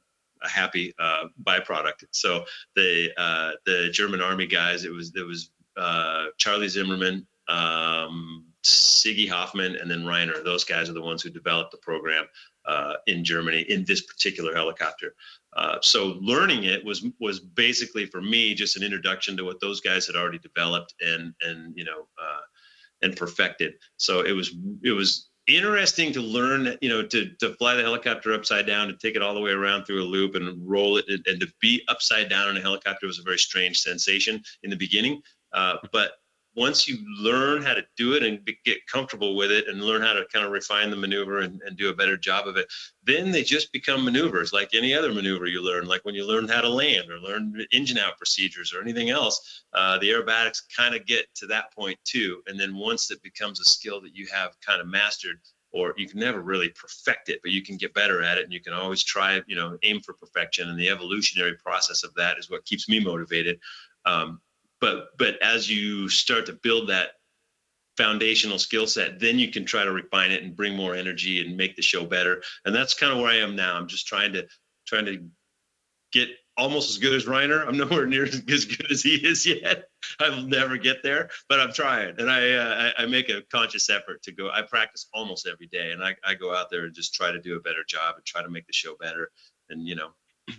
a 0.44 0.48
happy 0.48 0.92
uh, 0.98 1.28
byproduct. 1.42 2.04
So 2.10 2.44
the 2.76 3.12
uh, 3.16 3.52
the 3.64 3.88
German 3.92 4.20
army 4.20 4.46
guys, 4.46 4.84
it 4.84 4.92
was, 4.92 5.12
it 5.16 5.26
was 5.26 5.50
uh, 5.78 6.26
Charlie 6.36 6.68
Zimmerman, 6.68 7.26
um, 7.48 8.51
Siggy 8.64 9.28
Hoffman 9.28 9.76
and 9.76 9.90
then 9.90 10.06
Rainer. 10.06 10.42
Those 10.42 10.64
guys 10.64 10.88
are 10.88 10.94
the 10.94 11.02
ones 11.02 11.22
who 11.22 11.30
developed 11.30 11.72
the 11.72 11.78
program 11.78 12.26
uh, 12.64 12.94
in 13.06 13.24
Germany 13.24 13.62
in 13.62 13.84
this 13.84 14.02
particular 14.02 14.54
helicopter. 14.54 15.14
Uh, 15.54 15.78
so 15.82 16.18
learning 16.20 16.64
it 16.64 16.84
was 16.84 17.04
was 17.20 17.40
basically 17.40 18.06
for 18.06 18.22
me 18.22 18.54
just 18.54 18.76
an 18.76 18.82
introduction 18.82 19.36
to 19.36 19.44
what 19.44 19.60
those 19.60 19.80
guys 19.80 20.06
had 20.06 20.16
already 20.16 20.38
developed 20.38 20.94
and 21.00 21.34
and 21.42 21.76
you 21.76 21.84
know 21.84 22.06
uh, 22.22 22.40
and 23.02 23.16
perfected. 23.16 23.74
So 23.96 24.20
it 24.20 24.32
was 24.32 24.54
it 24.82 24.92
was 24.92 25.28
interesting 25.48 26.12
to 26.12 26.20
learn 26.20 26.76
you 26.80 26.88
know 26.88 27.02
to 27.04 27.30
to 27.40 27.54
fly 27.54 27.74
the 27.74 27.82
helicopter 27.82 28.32
upside 28.32 28.66
down 28.66 28.86
to 28.86 28.96
take 28.96 29.16
it 29.16 29.22
all 29.22 29.34
the 29.34 29.40
way 29.40 29.50
around 29.50 29.84
through 29.84 30.02
a 30.02 30.04
loop 30.04 30.36
and 30.36 30.56
roll 30.64 30.96
it 30.98 31.04
and, 31.08 31.40
to 31.40 31.48
be 31.60 31.82
upside 31.88 32.28
down 32.28 32.48
in 32.48 32.56
a 32.56 32.60
helicopter 32.60 33.06
was 33.06 33.18
a 33.18 33.22
very 33.22 33.38
strange 33.38 33.78
sensation 33.78 34.40
in 34.62 34.70
the 34.70 34.76
beginning. 34.76 35.20
Uh, 35.52 35.76
but 35.92 36.12
once 36.54 36.86
you 36.86 36.98
learn 37.18 37.62
how 37.62 37.72
to 37.72 37.84
do 37.96 38.14
it 38.14 38.22
and 38.22 38.46
get 38.64 38.86
comfortable 38.86 39.36
with 39.36 39.50
it 39.50 39.68
and 39.68 39.82
learn 39.82 40.02
how 40.02 40.12
to 40.12 40.24
kind 40.32 40.44
of 40.44 40.52
refine 40.52 40.90
the 40.90 40.96
maneuver 40.96 41.38
and, 41.40 41.62
and 41.62 41.76
do 41.76 41.88
a 41.88 41.94
better 41.94 42.16
job 42.16 42.46
of 42.46 42.56
it, 42.56 42.66
then 43.04 43.30
they 43.30 43.42
just 43.42 43.72
become 43.72 44.04
maneuvers 44.04 44.52
like 44.52 44.70
any 44.74 44.94
other 44.94 45.12
maneuver 45.12 45.46
you 45.46 45.62
learn. 45.62 45.86
Like 45.86 46.04
when 46.04 46.14
you 46.14 46.26
learn 46.26 46.48
how 46.48 46.60
to 46.60 46.68
land 46.68 47.10
or 47.10 47.18
learn 47.18 47.64
engine 47.72 47.98
out 47.98 48.18
procedures 48.18 48.74
or 48.74 48.82
anything 48.82 49.10
else, 49.10 49.64
uh, 49.72 49.98
the 49.98 50.10
aerobatics 50.10 50.62
kind 50.76 50.94
of 50.94 51.06
get 51.06 51.26
to 51.36 51.46
that 51.46 51.72
point 51.74 51.98
too. 52.04 52.42
And 52.46 52.60
then 52.60 52.76
once 52.76 53.10
it 53.10 53.22
becomes 53.22 53.60
a 53.60 53.64
skill 53.64 54.00
that 54.02 54.14
you 54.14 54.26
have 54.32 54.52
kind 54.60 54.80
of 54.80 54.86
mastered, 54.86 55.40
or 55.72 55.94
you 55.96 56.06
can 56.06 56.20
never 56.20 56.42
really 56.42 56.68
perfect 56.68 57.30
it, 57.30 57.40
but 57.42 57.50
you 57.50 57.62
can 57.62 57.78
get 57.78 57.94
better 57.94 58.22
at 58.22 58.36
it 58.36 58.44
and 58.44 58.52
you 58.52 58.60
can 58.60 58.74
always 58.74 59.02
try, 59.02 59.40
you 59.46 59.56
know, 59.56 59.78
aim 59.82 60.00
for 60.00 60.12
perfection. 60.12 60.68
And 60.68 60.78
the 60.78 60.90
evolutionary 60.90 61.54
process 61.54 62.04
of 62.04 62.12
that 62.14 62.38
is 62.38 62.50
what 62.50 62.66
keeps 62.66 62.90
me 62.90 63.00
motivated. 63.00 63.58
Um, 64.04 64.40
but 64.82 65.16
but 65.16 65.40
as 65.40 65.70
you 65.70 66.10
start 66.10 66.44
to 66.46 66.52
build 66.52 66.90
that 66.90 67.12
foundational 67.96 68.58
skill 68.58 68.86
set 68.86 69.18
then 69.18 69.38
you 69.38 69.50
can 69.50 69.64
try 69.64 69.84
to 69.84 69.92
refine 69.92 70.30
it 70.30 70.42
and 70.42 70.56
bring 70.56 70.76
more 70.76 70.94
energy 70.94 71.40
and 71.40 71.56
make 71.56 71.76
the 71.76 71.82
show 71.82 72.04
better 72.04 72.42
and 72.66 72.74
that's 72.74 72.92
kind 72.92 73.12
of 73.12 73.18
where 73.18 73.30
i 73.30 73.36
am 73.36 73.56
now 73.56 73.76
i'm 73.76 73.88
just 73.88 74.06
trying 74.06 74.34
to 74.34 74.46
trying 74.86 75.06
to 75.06 75.24
get 76.12 76.28
almost 76.56 76.90
as 76.90 76.98
good 76.98 77.14
as 77.14 77.26
Rainer. 77.26 77.64
I'm 77.64 77.76
nowhere 77.78 78.06
near 78.06 78.24
as 78.24 78.40
good 78.40 78.90
as 78.90 79.02
he 79.02 79.14
is 79.14 79.46
yet. 79.46 79.84
I'll 80.20 80.42
never 80.42 80.76
get 80.76 81.02
there, 81.02 81.30
but 81.48 81.60
I'm 81.60 81.72
trying, 81.72 82.14
and 82.18 82.30
I, 82.30 82.52
uh, 82.52 82.92
I, 82.98 83.02
I 83.02 83.06
make 83.06 83.28
a 83.28 83.42
conscious 83.42 83.88
effort 83.90 84.22
to 84.24 84.32
go. 84.32 84.50
I 84.50 84.62
practice 84.62 85.08
almost 85.14 85.48
every 85.50 85.66
day, 85.68 85.92
and 85.92 86.04
I, 86.04 86.14
I 86.24 86.34
go 86.34 86.54
out 86.54 86.70
there 86.70 86.84
and 86.84 86.94
just 86.94 87.14
try 87.14 87.30
to 87.30 87.40
do 87.40 87.56
a 87.56 87.60
better 87.60 87.84
job 87.86 88.16
and 88.16 88.24
try 88.24 88.42
to 88.42 88.50
make 88.50 88.66
the 88.66 88.72
show 88.72 88.94
better, 89.00 89.30
and 89.70 89.86
you 89.86 89.94
know, 89.94 90.10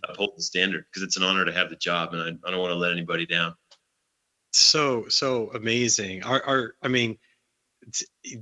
uphold 0.08 0.34
the 0.38 0.44
standard 0.44 0.86
because 0.90 1.04
it's 1.04 1.18
an 1.18 1.24
honor 1.24 1.46
to 1.46 1.52
have 1.52 1.70
the 1.70 1.76
job, 1.76 2.14
and 2.14 2.22
I, 2.22 2.48
I 2.48 2.52
don't 2.52 2.62
want 2.62 2.72
to 2.72 2.78
let 2.78 2.92
anybody 2.92 3.26
down 3.26 3.56
so 4.54 5.08
so 5.10 5.52
amazing. 5.54 6.24
Our, 6.24 6.44
our 6.44 6.76
I 6.82 6.88
mean, 6.88 7.18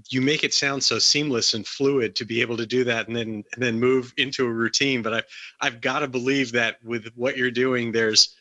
you 0.09 0.22
make 0.22 0.43
it 0.43 0.53
sound 0.53 0.84
so 0.84 0.99
seamless 0.99 1.53
and 1.53 1.66
fluid 1.66 2.16
to 2.18 2.26
be 2.26 2.41
able 2.41 2.57
to 2.57 2.66
do 2.66 2.84
that 2.84 3.07
and 3.07 3.16
then 3.16 3.43
and 3.53 3.64
then 3.64 3.80
move 3.80 4.14
into 4.18 4.45
a 4.45 4.51
routine. 4.51 5.01
But 5.01 5.14
I've 5.14 5.26
I've 5.62 5.82
got 5.82 5.99
to 5.99 6.07
believe 6.07 6.51
that 6.53 6.78
with 6.84 7.07
what 7.16 7.38
you're 7.38 7.51
doing, 7.51 7.91
there's 7.91 8.36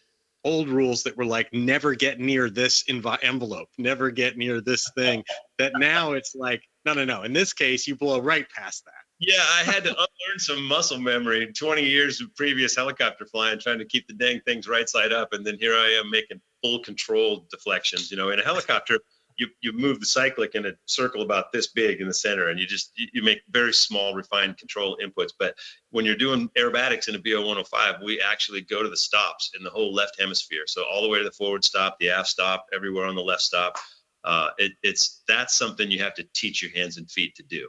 old 0.45 0.69
rules 0.69 1.03
that 1.05 1.17
were 1.17 1.25
like 1.25 1.53
never 1.53 1.95
get 1.95 2.19
near 2.19 2.51
this 2.51 2.85
env- 2.85 3.19
envelope, 3.23 3.69
never 3.79 4.11
get 4.11 4.37
near 4.37 4.61
this 4.61 4.91
thing. 4.97 5.23
That 5.59 5.73
now 5.77 6.13
it's 6.13 6.35
like 6.35 6.63
no 6.85 6.95
no 6.95 7.05
no. 7.05 7.23
In 7.23 7.33
this 7.33 7.53
case, 7.53 7.87
you 7.87 7.97
blow 7.97 8.21
right 8.21 8.47
past 8.51 8.85
that. 8.87 9.00
Yeah, 9.21 9.45
I 9.53 9.63
had 9.65 9.85
to 9.85 9.91
unlearn 9.91 10.39
some 10.39 10.65
muscle 10.65 10.99
memory. 10.99 11.53
20 11.53 11.85
years 11.85 12.23
of 12.23 12.35
previous 12.37 12.75
helicopter 12.75 13.27
flying, 13.27 13.59
trying 13.59 13.79
to 13.79 13.85
keep 13.85 14.07
the 14.07 14.15
dang 14.15 14.41
things 14.47 14.67
right 14.67 14.89
side 14.89 15.13
up, 15.13 15.35
and 15.35 15.47
then 15.47 15.59
here 15.61 15.75
I 15.75 16.01
am 16.03 16.11
making 16.11 16.41
full 16.63 16.83
control 16.83 17.47
deflections. 17.51 18.11
You 18.11 18.17
know, 18.17 18.31
in 18.31 18.41
a 18.41 18.43
helicopter, 18.43 18.99
you 19.37 19.49
you 19.61 19.73
move 19.75 20.01
the 20.01 20.07
cyclic 20.07 20.55
in 20.55 20.65
a 20.65 20.73
circle 20.87 21.21
about 21.21 21.53
this 21.53 21.67
big 21.67 22.01
in 22.01 22.09
the 22.09 22.15
center, 22.15 22.49
and 22.49 22.59
you 22.59 22.67
just 22.67 22.93
you 22.97 23.23
make 23.23 23.41
very 23.51 23.75
small, 23.75 24.15
refined 24.15 24.57
control 24.57 24.97
inputs. 25.05 25.33
But 25.39 25.55
when 25.91 26.07
you're 26.07 26.17
doing 26.17 26.49
aerobatics 26.57 27.09
in 27.09 27.15
a 27.15 27.19
BO-105, 27.19 28.03
we 28.03 28.23
actually 28.23 28.63
go 28.63 28.83
to 28.83 28.89
the 28.89 28.97
stops 28.97 29.51
in 29.55 29.63
the 29.63 29.71
whole 29.71 29.93
left 29.93 30.19
hemisphere. 30.19 30.65
So 30.67 30.85
all 30.91 31.03
the 31.03 31.11
way 31.11 31.19
to 31.19 31.25
the 31.25 31.33
forward 31.33 31.63
stop, 31.63 31.99
the 32.01 32.09
aft 32.09 32.29
stop, 32.29 32.65
everywhere 32.73 33.05
on 33.05 33.17
the 33.17 33.23
left 33.23 33.43
stop. 33.43 33.77
Uh, 34.25 34.49
it, 34.57 34.73
it's 34.83 35.23
that's 35.29 35.59
something 35.59 35.91
you 35.91 36.03
have 36.03 36.15
to 36.15 36.27
teach 36.35 36.63
your 36.63 36.73
hands 36.73 36.97
and 36.97 37.11
feet 37.11 37.35
to 37.35 37.43
do. 37.43 37.69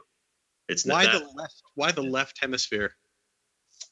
It's 0.72 0.86
why 0.86 1.06
the 1.06 1.28
left. 1.34 1.62
Why 1.74 1.92
the 1.92 2.02
left 2.02 2.38
hemisphere? 2.40 2.94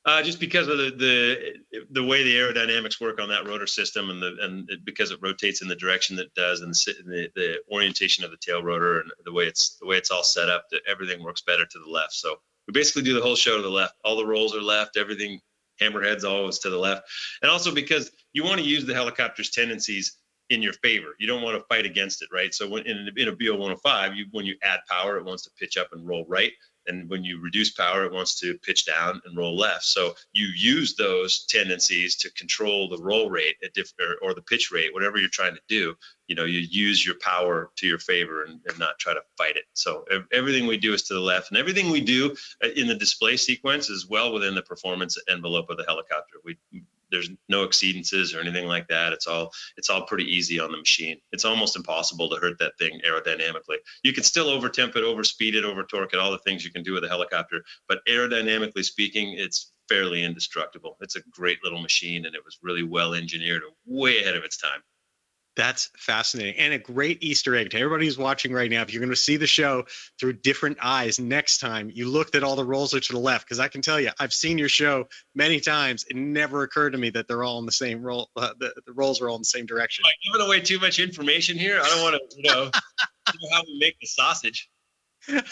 Uh, 0.06 0.22
just 0.22 0.40
because 0.40 0.66
of 0.66 0.78
the, 0.78 0.90
the 0.96 1.84
the 1.90 2.02
way 2.02 2.22
the 2.22 2.34
aerodynamics 2.34 3.00
work 3.02 3.20
on 3.20 3.28
that 3.28 3.46
rotor 3.46 3.66
system, 3.66 4.08
and 4.08 4.22
the 4.22 4.34
and 4.40 4.68
it, 4.70 4.82
because 4.84 5.10
it 5.10 5.18
rotates 5.20 5.60
in 5.60 5.68
the 5.68 5.76
direction 5.76 6.16
that 6.16 6.26
it 6.26 6.34
does, 6.34 6.62
and 6.62 6.74
the, 6.74 7.28
the 7.34 7.58
orientation 7.70 8.24
of 8.24 8.30
the 8.30 8.38
tail 8.38 8.62
rotor, 8.62 9.00
and 9.00 9.10
the 9.26 9.32
way 9.32 9.44
it's 9.44 9.76
the 9.76 9.86
way 9.86 9.98
it's 9.98 10.10
all 10.10 10.22
set 10.22 10.48
up, 10.48 10.64
that 10.70 10.80
everything 10.88 11.22
works 11.22 11.42
better 11.42 11.66
to 11.66 11.78
the 11.78 11.90
left. 11.90 12.14
So 12.14 12.36
we 12.66 12.72
basically 12.72 13.02
do 13.02 13.12
the 13.12 13.20
whole 13.20 13.36
show 13.36 13.56
to 13.56 13.62
the 13.62 13.68
left. 13.68 13.94
All 14.02 14.16
the 14.16 14.26
rolls 14.26 14.56
are 14.56 14.62
left. 14.62 14.96
Everything 14.96 15.38
hammerheads 15.82 16.24
always 16.24 16.58
to 16.60 16.70
the 16.70 16.78
left, 16.78 17.02
and 17.42 17.50
also 17.50 17.74
because 17.74 18.10
you 18.32 18.42
want 18.42 18.58
to 18.58 18.66
use 18.66 18.86
the 18.86 18.94
helicopter's 18.94 19.50
tendencies 19.50 20.16
in 20.48 20.62
your 20.62 20.72
favor. 20.74 21.14
You 21.18 21.26
don't 21.26 21.42
want 21.42 21.58
to 21.58 21.64
fight 21.68 21.84
against 21.84 22.22
it, 22.22 22.28
right? 22.32 22.54
So 22.54 22.66
when 22.68 22.86
in, 22.86 23.08
in 23.16 23.28
a 23.28 23.32
BO-105, 23.32 24.16
you 24.16 24.26
when 24.30 24.46
you 24.46 24.56
add 24.62 24.80
power, 24.88 25.18
it 25.18 25.26
wants 25.26 25.42
to 25.44 25.50
pitch 25.58 25.76
up 25.76 25.88
and 25.92 26.08
roll 26.08 26.24
right 26.26 26.52
and 26.86 27.08
when 27.08 27.24
you 27.24 27.40
reduce 27.40 27.70
power 27.70 28.04
it 28.04 28.12
wants 28.12 28.38
to 28.40 28.58
pitch 28.58 28.86
down 28.86 29.20
and 29.24 29.36
roll 29.36 29.56
left. 29.56 29.84
So 29.84 30.14
you 30.32 30.46
use 30.56 30.94
those 30.94 31.44
tendencies 31.46 32.16
to 32.16 32.30
control 32.32 32.88
the 32.88 32.98
roll 32.98 33.30
rate 33.30 33.56
at 33.62 33.74
different 33.74 34.18
or 34.22 34.34
the 34.34 34.42
pitch 34.42 34.70
rate 34.70 34.92
whatever 34.94 35.18
you're 35.18 35.28
trying 35.28 35.54
to 35.54 35.62
do. 35.68 35.94
You 36.26 36.36
know 36.36 36.44
you 36.44 36.60
use 36.60 37.04
your 37.04 37.16
power 37.20 37.70
to 37.76 37.86
your 37.86 37.98
favor 37.98 38.44
and, 38.44 38.60
and 38.68 38.78
not 38.78 38.98
try 38.98 39.14
to 39.14 39.20
fight 39.36 39.56
it. 39.56 39.64
So 39.74 40.04
everything 40.32 40.66
we 40.66 40.76
do 40.76 40.94
is 40.94 41.02
to 41.04 41.14
the 41.14 41.20
left 41.20 41.50
and 41.50 41.58
everything 41.58 41.90
we 41.90 42.00
do 42.00 42.34
uh, 42.64 42.68
in 42.76 42.86
the 42.86 42.94
display 42.94 43.36
sequence 43.36 43.90
is 43.90 44.08
well 44.08 44.32
within 44.32 44.54
the 44.54 44.62
performance 44.62 45.18
envelope 45.28 45.70
of 45.70 45.76
the 45.76 45.84
helicopter. 45.84 46.36
We 46.44 46.56
there's 47.10 47.30
no 47.48 47.66
exceedances 47.66 48.36
or 48.36 48.40
anything 48.40 48.66
like 48.66 48.88
that. 48.88 49.12
It's 49.12 49.26
all 49.26 49.52
it's 49.76 49.90
all 49.90 50.06
pretty 50.06 50.24
easy 50.24 50.58
on 50.60 50.72
the 50.72 50.78
machine. 50.78 51.18
It's 51.32 51.44
almost 51.44 51.76
impossible 51.76 52.28
to 52.30 52.36
hurt 52.36 52.58
that 52.58 52.78
thing 52.78 53.00
aerodynamically. 53.06 53.78
You 54.02 54.12
can 54.12 54.24
still 54.24 54.48
over 54.48 54.68
temp 54.68 54.96
it, 54.96 55.04
over 55.04 55.24
speed 55.24 55.54
it, 55.54 55.64
over 55.64 55.84
torque 55.84 56.14
it, 56.14 56.20
all 56.20 56.30
the 56.30 56.38
things 56.38 56.64
you 56.64 56.72
can 56.72 56.82
do 56.82 56.92
with 56.92 57.04
a 57.04 57.08
helicopter. 57.08 57.62
But 57.88 58.04
aerodynamically 58.06 58.84
speaking, 58.84 59.34
it's 59.38 59.72
fairly 59.88 60.22
indestructible. 60.22 60.96
It's 61.00 61.16
a 61.16 61.22
great 61.32 61.58
little 61.64 61.82
machine, 61.82 62.26
and 62.26 62.34
it 62.34 62.44
was 62.44 62.58
really 62.62 62.84
well 62.84 63.14
engineered, 63.14 63.62
way 63.84 64.20
ahead 64.20 64.36
of 64.36 64.44
its 64.44 64.56
time. 64.56 64.80
That's 65.56 65.90
fascinating 65.96 66.56
and 66.58 66.72
a 66.72 66.78
great 66.78 67.22
Easter 67.22 67.56
egg 67.56 67.70
to 67.70 67.78
everybody 67.78 68.06
who's 68.06 68.16
watching 68.16 68.52
right 68.52 68.70
now. 68.70 68.82
If 68.82 68.92
you're 68.92 69.00
going 69.00 69.10
to 69.10 69.16
see 69.16 69.36
the 69.36 69.46
show 69.46 69.84
through 70.18 70.34
different 70.34 70.78
eyes 70.80 71.18
next 71.18 71.58
time, 71.58 71.90
you 71.92 72.08
looked 72.08 72.34
at 72.34 72.44
all 72.44 72.56
the 72.56 72.64
rolls 72.64 72.94
are 72.94 73.00
to 73.00 73.12
the 73.12 73.18
left 73.18 73.46
because 73.46 73.58
I 73.58 73.68
can 73.68 73.82
tell 73.82 74.00
you, 74.00 74.10
I've 74.18 74.32
seen 74.32 74.58
your 74.58 74.68
show 74.68 75.08
many 75.34 75.60
times. 75.60 76.04
It 76.08 76.16
never 76.16 76.62
occurred 76.62 76.90
to 76.90 76.98
me 76.98 77.10
that 77.10 77.26
they're 77.26 77.42
all 77.42 77.58
in 77.58 77.66
the 77.66 77.72
same 77.72 78.00
roll. 78.00 78.30
Uh, 78.36 78.50
the, 78.58 78.72
the 78.86 78.92
rolls 78.92 79.20
are 79.20 79.28
all 79.28 79.36
in 79.36 79.42
the 79.42 79.46
same 79.46 79.66
direction. 79.66 80.04
Am 80.06 80.10
I 80.10 80.32
giving 80.32 80.46
away 80.46 80.60
too 80.60 80.78
much 80.78 80.98
information 80.98 81.58
here? 81.58 81.80
I 81.82 81.88
don't 81.88 82.02
want 82.02 82.14
to, 82.14 82.36
you 82.36 82.48
know, 82.48 82.64
know 83.40 83.48
how 83.52 83.62
we 83.66 83.78
make 83.78 83.98
the 84.00 84.06
sausage. 84.06 84.68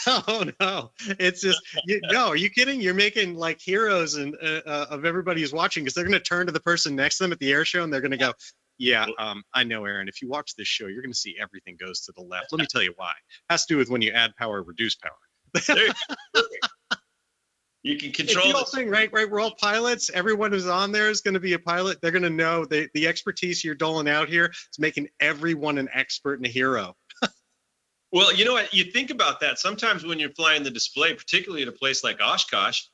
oh 0.07 0.45
no 0.61 0.91
it's 1.19 1.43
just 1.43 1.61
you, 1.85 2.01
no 2.11 2.29
are 2.29 2.37
you 2.37 2.49
kidding 2.49 2.81
you're 2.81 2.95
making 2.95 3.35
like 3.37 3.61
heroes 3.61 4.15
and 4.15 4.35
uh, 4.43 4.61
uh, 4.65 4.87
of 4.89 5.05
everybody 5.05 5.43
who's 5.43 5.53
watching 5.53 5.85
because 5.85 5.93
they're 5.93 6.05
going 6.05 6.13
to 6.13 6.21
turn 6.21 6.47
to 6.47 6.53
the 6.53 6.61
person 6.61 6.97
next 6.97 7.19
to 7.19 7.25
them 7.25 7.33
at 7.33 7.39
the 7.39 7.53
air 7.53 7.67
show 7.67 7.85
and 7.85 7.93
they're 7.93 8.01
going 8.01 8.11
to 8.11 8.17
go 8.17 8.33
Yeah, 8.79 9.07
um, 9.19 9.43
I 9.55 9.65
know, 9.65 9.85
Aaron. 9.85 10.09
If 10.09 10.23
you 10.23 10.29
watch 10.29 10.55
this 10.57 10.69
show, 10.69 10.87
you're 10.87 11.03
going 11.03 11.13
to 11.13 11.19
see 11.19 11.37
everything 11.41 11.77
goes 11.79 12.03
to 12.03 12.13
the 12.17 12.23
left. 12.23 12.53
Let 12.53 12.61
me 12.61 12.67
tell 12.71 12.83
you 12.83 12.95
why. 12.97 13.11
It 13.11 13.53
has 13.53 13.67
to 13.67 13.75
do 13.75 13.79
with 13.79 13.91
when 13.91 14.03
you 14.03 14.13
add 14.13 14.37
power, 14.37 14.63
reduce 14.63 14.97
power. 14.97 15.13
You 17.85 17.97
can 17.97 18.11
control 18.11 18.49
the 18.49 18.55
whole 18.55 18.65
thing, 18.65 18.91
right? 18.91 19.09
Right. 19.13 19.31
We're 19.31 19.41
all 19.41 19.55
pilots. 19.55 20.11
Everyone 20.11 20.51
who's 20.51 20.67
on 20.67 20.91
there 20.91 21.11
is 21.11 21.21
going 21.21 21.35
to 21.35 21.41
be 21.41 21.53
a 21.53 21.59
pilot. 21.59 21.99
They're 22.03 22.11
going 22.11 22.23
to 22.25 22.31
know 22.31 22.65
the 22.65 22.89
the 22.93 23.07
expertise 23.07 23.65
you're 23.65 23.77
doling 23.77 24.09
out 24.09 24.29
here 24.29 24.47
is 24.47 24.79
making 24.79 25.09
everyone 25.21 25.79
an 25.79 25.89
expert 25.95 26.35
and 26.35 26.47
a 26.47 26.51
hero. 26.51 26.97
Well, 28.11 28.35
you 28.35 28.45
know 28.45 28.55
what? 28.55 28.73
You 28.73 28.85
think 28.85 29.11
about 29.11 29.41
that. 29.41 29.59
Sometimes 29.59 30.05
when 30.05 30.19
you're 30.19 30.31
flying 30.31 30.63
the 30.63 30.71
display, 30.71 31.13
particularly 31.15 31.63
at 31.63 31.69
a 31.69 31.73
place 31.73 32.03
like 32.03 32.21
Oshkosh, 32.23 32.85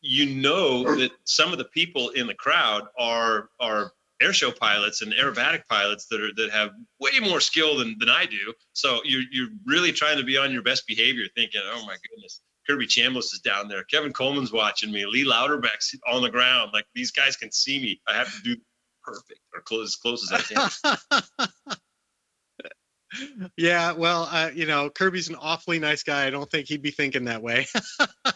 you 0.00 0.34
know 0.34 0.84
that 0.96 1.10
some 1.24 1.52
of 1.52 1.58
the 1.58 1.64
people 1.64 2.10
in 2.10 2.26
the 2.26 2.34
crowd 2.34 2.84
are 2.98 3.50
are 3.60 3.92
airshow 4.22 4.56
pilots 4.56 5.02
and 5.02 5.12
aerobatic 5.12 5.62
pilots 5.68 6.06
that 6.06 6.20
are 6.20 6.32
that 6.36 6.50
have 6.50 6.70
way 7.00 7.18
more 7.20 7.40
skill 7.40 7.76
than, 7.76 7.96
than 7.98 8.08
I 8.08 8.26
do. 8.26 8.52
So 8.72 9.00
you're 9.04 9.22
you're 9.30 9.50
really 9.66 9.92
trying 9.92 10.18
to 10.18 10.24
be 10.24 10.36
on 10.36 10.52
your 10.52 10.62
best 10.62 10.86
behavior, 10.86 11.24
thinking, 11.34 11.60
oh 11.64 11.84
my 11.86 11.96
goodness, 12.08 12.40
Kirby 12.68 12.86
Chambliss 12.86 13.32
is 13.32 13.40
down 13.44 13.68
there, 13.68 13.84
Kevin 13.84 14.12
Coleman's 14.12 14.52
watching 14.52 14.92
me, 14.92 15.04
Lee 15.06 15.24
Lauderback's 15.24 15.94
on 16.06 16.22
the 16.22 16.30
ground. 16.30 16.70
Like 16.72 16.86
these 16.94 17.10
guys 17.10 17.36
can 17.36 17.50
see 17.52 17.80
me. 17.80 18.00
I 18.06 18.14
have 18.14 18.32
to 18.34 18.42
do 18.42 18.56
perfect 19.02 19.40
or 19.54 19.60
close 19.62 19.88
as 19.88 19.96
close 19.96 20.32
as 20.32 20.40
I 20.40 20.88
can. 21.38 21.48
yeah, 23.56 23.92
well, 23.92 24.28
uh, 24.30 24.50
you 24.54 24.66
know, 24.66 24.90
Kirby's 24.90 25.28
an 25.28 25.36
awfully 25.36 25.78
nice 25.78 26.02
guy. 26.02 26.26
I 26.26 26.30
don't 26.30 26.50
think 26.50 26.68
he'd 26.68 26.82
be 26.82 26.90
thinking 26.90 27.24
that 27.26 27.42
way. 27.42 27.66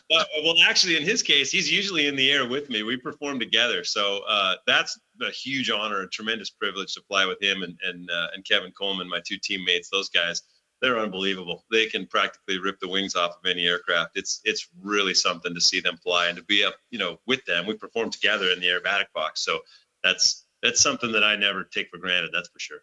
Uh, 0.08 0.24
well, 0.44 0.54
actually, 0.64 0.96
in 0.96 1.02
his 1.02 1.22
case, 1.22 1.50
he's 1.50 1.70
usually 1.70 2.06
in 2.06 2.14
the 2.14 2.30
air 2.30 2.48
with 2.48 2.70
me. 2.70 2.84
We 2.84 2.96
perform 2.96 3.40
together, 3.40 3.82
so 3.82 4.20
uh, 4.28 4.54
that's 4.66 4.98
a 5.20 5.30
huge 5.30 5.68
honor, 5.68 6.02
a 6.02 6.08
tremendous 6.08 6.48
privilege 6.48 6.94
to 6.94 7.02
fly 7.08 7.26
with 7.26 7.42
him 7.42 7.62
and 7.62 7.76
and 7.82 8.08
uh, 8.08 8.28
and 8.32 8.44
Kevin 8.44 8.72
Coleman, 8.72 9.08
my 9.08 9.20
two 9.26 9.36
teammates. 9.36 9.90
Those 9.90 10.08
guys, 10.08 10.42
they're 10.80 10.98
unbelievable. 10.98 11.64
They 11.70 11.86
can 11.86 12.06
practically 12.06 12.58
rip 12.58 12.78
the 12.80 12.88
wings 12.88 13.16
off 13.16 13.36
of 13.36 13.50
any 13.50 13.66
aircraft. 13.66 14.12
It's 14.14 14.40
it's 14.44 14.68
really 14.80 15.14
something 15.14 15.54
to 15.54 15.60
see 15.60 15.80
them 15.80 15.96
fly 15.96 16.28
and 16.28 16.36
to 16.36 16.44
be 16.44 16.64
up, 16.64 16.76
you 16.90 16.98
know, 16.98 17.18
with 17.26 17.44
them. 17.44 17.66
We 17.66 17.74
perform 17.74 18.10
together 18.10 18.50
in 18.50 18.60
the 18.60 18.68
aerobatic 18.68 19.06
box, 19.12 19.44
so 19.44 19.60
that's 20.04 20.46
that's 20.62 20.80
something 20.80 21.12
that 21.12 21.24
I 21.24 21.36
never 21.36 21.64
take 21.64 21.90
for 21.90 21.98
granted. 21.98 22.30
That's 22.32 22.48
for 22.48 22.60
sure. 22.60 22.82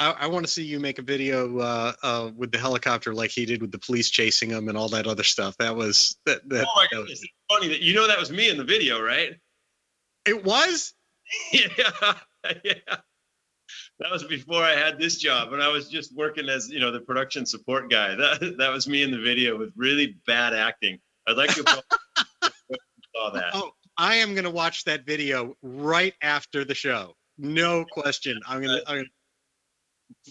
I, 0.00 0.10
I 0.20 0.26
want 0.26 0.46
to 0.46 0.50
see 0.50 0.64
you 0.64 0.80
make 0.80 0.98
a 0.98 1.02
video 1.02 1.58
uh, 1.58 1.92
uh, 2.02 2.30
with 2.34 2.50
the 2.50 2.58
helicopter 2.58 3.14
like 3.14 3.30
he 3.30 3.44
did 3.44 3.60
with 3.60 3.70
the 3.70 3.78
police 3.78 4.10
chasing 4.10 4.50
him 4.50 4.68
and 4.68 4.76
all 4.76 4.88
that 4.88 5.06
other 5.06 5.22
stuff. 5.22 5.56
That 5.58 5.76
was 5.76 6.16
that. 6.26 6.48
that, 6.48 6.66
oh 6.66 6.72
my 6.74 6.86
that 6.90 6.96
goodness, 6.96 7.10
was, 7.10 7.22
it's 7.22 7.32
funny 7.48 7.68
that 7.68 7.80
you 7.80 7.94
know 7.94 8.06
that 8.08 8.18
was 8.18 8.32
me 8.32 8.48
in 8.48 8.56
the 8.56 8.64
video, 8.64 9.00
right? 9.00 9.36
it 10.26 10.44
was. 10.44 10.94
yeah, 11.52 12.14
yeah. 12.64 12.74
That 14.00 14.10
was 14.10 14.24
before 14.24 14.62
I 14.62 14.72
had 14.72 14.98
this 14.98 15.16
job, 15.16 15.52
and 15.52 15.62
I 15.62 15.68
was 15.68 15.88
just 15.88 16.14
working 16.16 16.48
as 16.48 16.70
you 16.70 16.80
know 16.80 16.90
the 16.90 17.00
production 17.00 17.46
support 17.46 17.90
guy. 17.90 18.14
That 18.14 18.56
that 18.58 18.72
was 18.72 18.88
me 18.88 19.02
in 19.02 19.10
the 19.10 19.20
video 19.20 19.58
with 19.58 19.72
really 19.76 20.16
bad 20.26 20.54
acting. 20.54 20.98
I'd 21.26 21.36
like 21.36 21.54
to 21.54 21.62
saw 23.14 23.30
that. 23.30 23.50
Oh, 23.52 23.72
I 23.96 24.16
am 24.16 24.34
gonna 24.34 24.50
watch 24.50 24.84
that 24.84 25.04
video 25.04 25.54
right 25.62 26.14
after 26.22 26.64
the 26.64 26.74
show. 26.74 27.14
No 27.38 27.84
question. 27.84 28.40
I'm 28.46 28.62
gonna. 28.62 28.80
I'm 28.86 28.96
gonna 28.96 29.08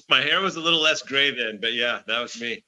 My 0.10 0.22
hair 0.22 0.42
was 0.42 0.56
a 0.56 0.62
little 0.62 0.82
less 0.82 1.02
gray 1.02 1.32
then, 1.32 1.60
but 1.62 1.74
yeah, 1.74 2.02
that 2.08 2.20
was 2.22 2.40
me. 2.40 2.64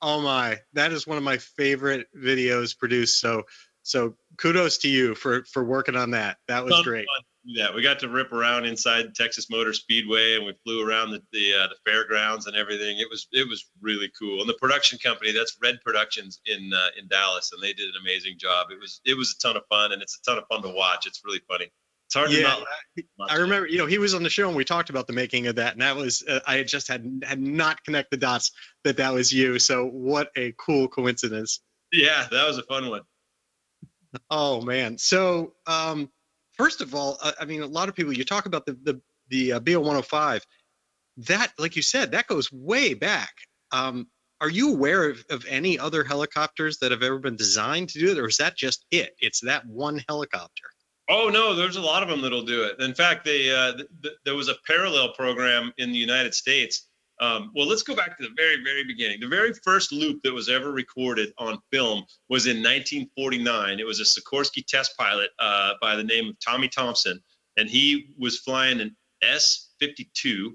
oh 0.00 0.20
my, 0.20 0.58
that 0.72 0.92
is 0.92 1.06
one 1.06 1.18
of 1.18 1.24
my 1.24 1.38
favorite 1.38 2.06
videos 2.16 2.76
produced. 2.76 3.18
So, 3.20 3.44
so 3.82 4.16
kudos 4.36 4.78
to 4.78 4.88
you 4.88 5.14
for 5.14 5.44
for 5.44 5.64
working 5.64 5.96
on 5.96 6.10
that. 6.12 6.38
That 6.48 6.64
was 6.64 6.74
Fun- 6.74 6.84
great. 6.84 7.06
fun 7.06 7.22
to 7.22 7.54
do 7.54 7.62
that. 7.62 7.74
We 7.74 7.82
got 7.82 7.98
to 8.00 8.08
rip 8.08 8.32
around 8.32 8.64
inside 8.64 9.14
Texas 9.16 9.50
Motor 9.50 9.72
Speedway, 9.72 10.36
and 10.36 10.46
we 10.46 10.54
flew 10.64 10.86
around 10.86 11.10
the 11.10 11.22
the, 11.32 11.54
uh, 11.54 11.66
the 11.68 11.76
fairgrounds 11.84 12.46
and 12.46 12.56
everything. 12.56 12.98
It 12.98 13.08
was 13.10 13.26
it 13.32 13.48
was 13.48 13.68
really 13.80 14.10
cool. 14.18 14.40
And 14.40 14.48
the 14.48 14.54
production 14.54 14.98
company, 14.98 15.32
that's 15.32 15.56
Red 15.62 15.80
Productions 15.84 16.40
in 16.46 16.72
uh, 16.72 16.88
in 16.98 17.08
Dallas, 17.08 17.50
and 17.52 17.62
they 17.62 17.72
did 17.72 17.88
an 17.88 18.00
amazing 18.00 18.38
job. 18.38 18.68
It 18.70 18.78
was 18.80 19.00
it 19.04 19.16
was 19.16 19.34
a 19.36 19.38
ton 19.44 19.56
of 19.56 19.62
fun, 19.68 19.92
and 19.92 20.00
it's 20.02 20.18
a 20.18 20.30
ton 20.30 20.38
of 20.38 20.44
fun 20.48 20.62
to 20.62 20.68
watch. 20.68 21.06
It's 21.06 21.22
really 21.24 21.40
funny. 21.48 21.70
It's 22.12 22.18
hard 22.18 22.30
to 22.30 22.36
Yeah, 22.36 22.42
not. 22.42 22.66
watch 23.18 23.32
I 23.32 23.36
remember, 23.36 23.66
you 23.66 23.78
know, 23.78 23.86
he 23.86 23.96
was 23.96 24.12
on 24.12 24.22
the 24.22 24.28
show 24.28 24.46
and 24.46 24.54
we 24.54 24.66
talked 24.66 24.90
about 24.90 25.06
the 25.06 25.14
making 25.14 25.46
of 25.46 25.54
that, 25.56 25.72
and 25.72 25.80
that 25.80 25.96
was 25.96 26.22
uh, 26.28 26.40
I 26.46 26.56
had 26.58 26.68
just 26.68 26.86
had 26.86 27.22
had 27.26 27.40
not 27.40 27.82
connect 27.84 28.10
the 28.10 28.18
dots 28.18 28.50
that 28.84 28.98
that 28.98 29.14
was 29.14 29.32
you. 29.32 29.58
So 29.58 29.86
what 29.86 30.30
a 30.36 30.52
cool 30.58 30.88
coincidence. 30.88 31.60
Yeah, 31.90 32.28
that 32.30 32.46
was 32.46 32.58
a 32.58 32.64
fun 32.64 32.90
one. 32.90 33.00
Oh 34.28 34.60
man. 34.60 34.98
So 34.98 35.54
um, 35.66 36.10
first 36.52 36.82
of 36.82 36.94
all, 36.94 37.16
uh, 37.22 37.32
I 37.40 37.46
mean, 37.46 37.62
a 37.62 37.66
lot 37.66 37.88
of 37.88 37.94
people 37.94 38.12
you 38.12 38.26
talk 38.26 38.44
about 38.44 38.66
the 38.66 38.76
the 38.82 39.00
the 39.28 39.52
uh, 39.54 39.60
BO 39.60 39.78
105. 39.78 40.44
That, 41.28 41.52
like 41.58 41.76
you 41.76 41.82
said, 41.82 42.12
that 42.12 42.26
goes 42.26 42.52
way 42.52 42.92
back. 42.92 43.32
Um, 43.70 44.08
are 44.42 44.50
you 44.50 44.74
aware 44.74 45.08
of, 45.08 45.24
of 45.30 45.46
any 45.48 45.78
other 45.78 46.04
helicopters 46.04 46.76
that 46.80 46.90
have 46.90 47.02
ever 47.02 47.18
been 47.18 47.36
designed 47.36 47.88
to 47.90 47.98
do 47.98 48.12
it, 48.12 48.18
or 48.18 48.28
is 48.28 48.36
that 48.36 48.54
just 48.54 48.84
it? 48.90 49.14
It's 49.18 49.40
that 49.40 49.66
one 49.66 50.04
helicopter. 50.10 50.64
Oh 51.14 51.28
no, 51.28 51.54
there's 51.54 51.76
a 51.76 51.80
lot 51.82 52.02
of 52.02 52.08
them 52.08 52.22
that'll 52.22 52.46
do 52.46 52.62
it. 52.62 52.80
In 52.80 52.94
fact, 52.94 53.26
they 53.26 53.54
uh, 53.54 53.76
th- 53.76 53.88
th- 54.02 54.14
there 54.24 54.34
was 54.34 54.48
a 54.48 54.54
parallel 54.66 55.12
program 55.12 55.70
in 55.76 55.92
the 55.92 55.98
United 55.98 56.32
States. 56.32 56.88
Um, 57.20 57.52
well, 57.54 57.66
let's 57.66 57.82
go 57.82 57.94
back 57.94 58.16
to 58.16 58.22
the 58.22 58.30
very, 58.34 58.64
very 58.64 58.82
beginning. 58.82 59.20
The 59.20 59.28
very 59.28 59.52
first 59.62 59.92
loop 59.92 60.22
that 60.24 60.32
was 60.32 60.48
ever 60.48 60.72
recorded 60.72 61.34
on 61.36 61.58
film 61.70 62.06
was 62.30 62.46
in 62.46 62.56
1949. 62.56 63.78
It 63.78 63.86
was 63.86 64.00
a 64.00 64.04
Sikorsky 64.04 64.64
test 64.66 64.96
pilot 64.96 65.28
uh, 65.38 65.72
by 65.82 65.96
the 65.96 66.02
name 66.02 66.30
of 66.30 66.36
Tommy 66.40 66.68
Thompson, 66.68 67.20
and 67.58 67.68
he 67.68 68.14
was 68.18 68.38
flying 68.38 68.80
an 68.80 68.96
S-52 69.22 70.54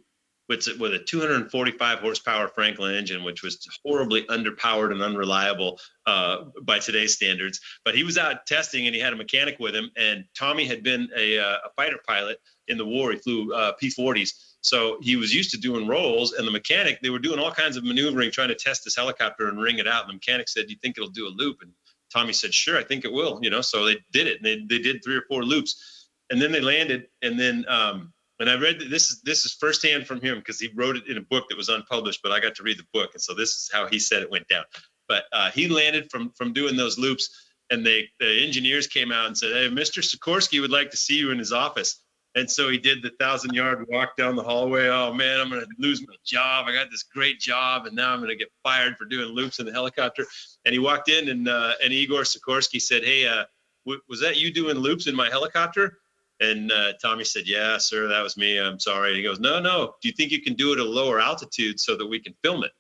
with 0.49 0.93
a 0.93 0.99
245 0.99 1.99
horsepower 1.99 2.47
Franklin 2.47 2.95
engine, 2.95 3.23
which 3.23 3.43
was 3.43 3.59
horribly 3.85 4.23
underpowered 4.23 4.91
and 4.91 5.01
unreliable 5.01 5.79
uh, 6.05 6.45
by 6.63 6.79
today's 6.79 7.13
standards. 7.13 7.59
But 7.83 7.95
he 7.95 8.03
was 8.03 8.17
out 8.17 8.45
testing, 8.45 8.85
and 8.85 8.95
he 8.95 9.01
had 9.01 9.13
a 9.13 9.17
mechanic 9.17 9.57
with 9.59 9.75
him. 9.75 9.91
And 9.97 10.25
Tommy 10.37 10.65
had 10.65 10.83
been 10.83 11.09
a, 11.15 11.39
uh, 11.39 11.57
a 11.65 11.69
fighter 11.75 11.99
pilot 12.07 12.39
in 12.67 12.77
the 12.77 12.85
war. 12.85 13.11
He 13.11 13.17
flew 13.17 13.53
uh, 13.53 13.73
P-40s, 13.73 14.31
so 14.61 14.97
he 15.01 15.15
was 15.15 15.33
used 15.33 15.51
to 15.51 15.57
doing 15.57 15.87
rolls. 15.87 16.33
And 16.33 16.47
the 16.47 16.51
mechanic, 16.51 16.99
they 17.01 17.09
were 17.09 17.19
doing 17.19 17.39
all 17.39 17.51
kinds 17.51 17.75
of 17.75 17.83
maneuvering, 17.83 18.31
trying 18.31 18.49
to 18.49 18.55
test 18.55 18.83
this 18.85 18.95
helicopter 18.95 19.49
and 19.49 19.59
wring 19.61 19.79
it 19.79 19.87
out. 19.87 20.03
And 20.03 20.11
the 20.11 20.15
mechanic 20.15 20.47
said, 20.47 20.67
"Do 20.67 20.73
you 20.73 20.79
think 20.81 20.97
it'll 20.97 21.09
do 21.09 21.27
a 21.27 21.29
loop?" 21.29 21.57
And 21.61 21.71
Tommy 22.13 22.33
said, 22.33 22.53
"Sure, 22.53 22.77
I 22.77 22.83
think 22.83 23.03
it 23.03 23.11
will." 23.11 23.39
You 23.41 23.49
know, 23.49 23.61
so 23.61 23.85
they 23.85 23.97
did 24.11 24.27
it. 24.27 24.37
And 24.37 24.45
they 24.45 24.77
they 24.77 24.81
did 24.81 25.03
three 25.03 25.17
or 25.17 25.23
four 25.27 25.43
loops, 25.43 26.09
and 26.29 26.41
then 26.41 26.51
they 26.53 26.61
landed, 26.61 27.07
and 27.21 27.37
then. 27.37 27.65
Um, 27.67 28.13
and 28.39 28.49
I 28.49 28.55
read 28.55 28.79
this 28.79 29.09
is 29.09 29.21
this 29.21 29.45
is 29.45 29.53
firsthand 29.53 30.05
from 30.05 30.21
him 30.21 30.38
because 30.38 30.59
he 30.59 30.69
wrote 30.75 30.95
it 30.95 31.07
in 31.07 31.17
a 31.17 31.21
book 31.21 31.45
that 31.49 31.57
was 31.57 31.69
unpublished, 31.69 32.21
but 32.21 32.31
I 32.31 32.39
got 32.39 32.55
to 32.55 32.63
read 32.63 32.77
the 32.77 32.88
book, 32.93 33.11
and 33.13 33.21
so 33.21 33.33
this 33.33 33.49
is 33.49 33.69
how 33.71 33.88
he 33.88 33.99
said 33.99 34.21
it 34.21 34.31
went 34.31 34.47
down. 34.47 34.63
But 35.07 35.23
uh, 35.31 35.51
he 35.51 35.67
landed 35.67 36.11
from 36.11 36.31
from 36.31 36.53
doing 36.53 36.75
those 36.75 36.97
loops, 36.99 37.29
and 37.69 37.85
they 37.85 38.09
the 38.19 38.43
engineers 38.45 38.88
came 38.88 39.11
out 39.11 39.27
and 39.27 39.38
said, 39.38 39.53
"Hey, 39.53 39.69
Mr. 39.69 40.03
Sikorsky 40.03 40.61
would 40.61 40.71
like 40.71 40.91
to 40.91 40.97
see 40.97 41.17
you 41.17 41.31
in 41.31 41.39
his 41.39 41.51
office." 41.51 42.03
And 42.35 42.49
so 42.49 42.69
he 42.69 42.77
did 42.77 43.01
the 43.01 43.09
thousand 43.19 43.55
yard 43.55 43.83
walk 43.89 44.15
down 44.15 44.35
the 44.35 44.43
hallway. 44.43 44.89
Oh 44.89 45.11
man, 45.11 45.39
I'm 45.39 45.49
gonna 45.49 45.65
lose 45.79 46.07
my 46.07 46.13
job. 46.23 46.67
I 46.67 46.73
got 46.73 46.91
this 46.91 47.01
great 47.01 47.39
job, 47.39 47.88
and 47.88 47.95
now 47.95 48.13
I'm 48.13 48.19
gonna 48.19 48.35
get 48.35 48.51
fired 48.61 48.95
for 48.97 49.05
doing 49.05 49.29
loops 49.29 49.57
in 49.57 49.65
the 49.65 49.71
helicopter. 49.71 50.23
And 50.63 50.73
he 50.73 50.77
walked 50.77 51.09
in, 51.09 51.29
and 51.29 51.47
uh, 51.47 51.73
and 51.83 51.91
Igor 51.91 52.21
Sikorsky 52.21 52.79
said, 52.79 53.03
"Hey, 53.03 53.25
uh, 53.27 53.45
w- 53.85 54.01
was 54.07 54.19
that 54.21 54.38
you 54.38 54.53
doing 54.53 54.77
loops 54.77 55.07
in 55.07 55.15
my 55.15 55.29
helicopter?" 55.29 55.97
And 56.39 56.71
uh, 56.71 56.93
Tommy 57.01 57.23
said, 57.23 57.47
"Yeah, 57.47 57.77
sir, 57.77 58.07
that 58.07 58.21
was 58.21 58.38
me. 58.38 58.59
I'm 58.59 58.79
sorry." 58.79 59.15
He 59.15 59.23
goes, 59.23 59.39
"No, 59.39 59.59
no. 59.59 59.95
Do 60.01 60.07
you 60.07 60.13
think 60.13 60.31
you 60.31 60.41
can 60.41 60.53
do 60.53 60.71
it 60.71 60.79
at 60.79 60.85
a 60.85 60.89
lower 60.89 61.19
altitude 61.19 61.79
so 61.79 61.95
that 61.97 62.05
we 62.05 62.19
can 62.19 62.35
film 62.43 62.63
it?" 62.63 62.71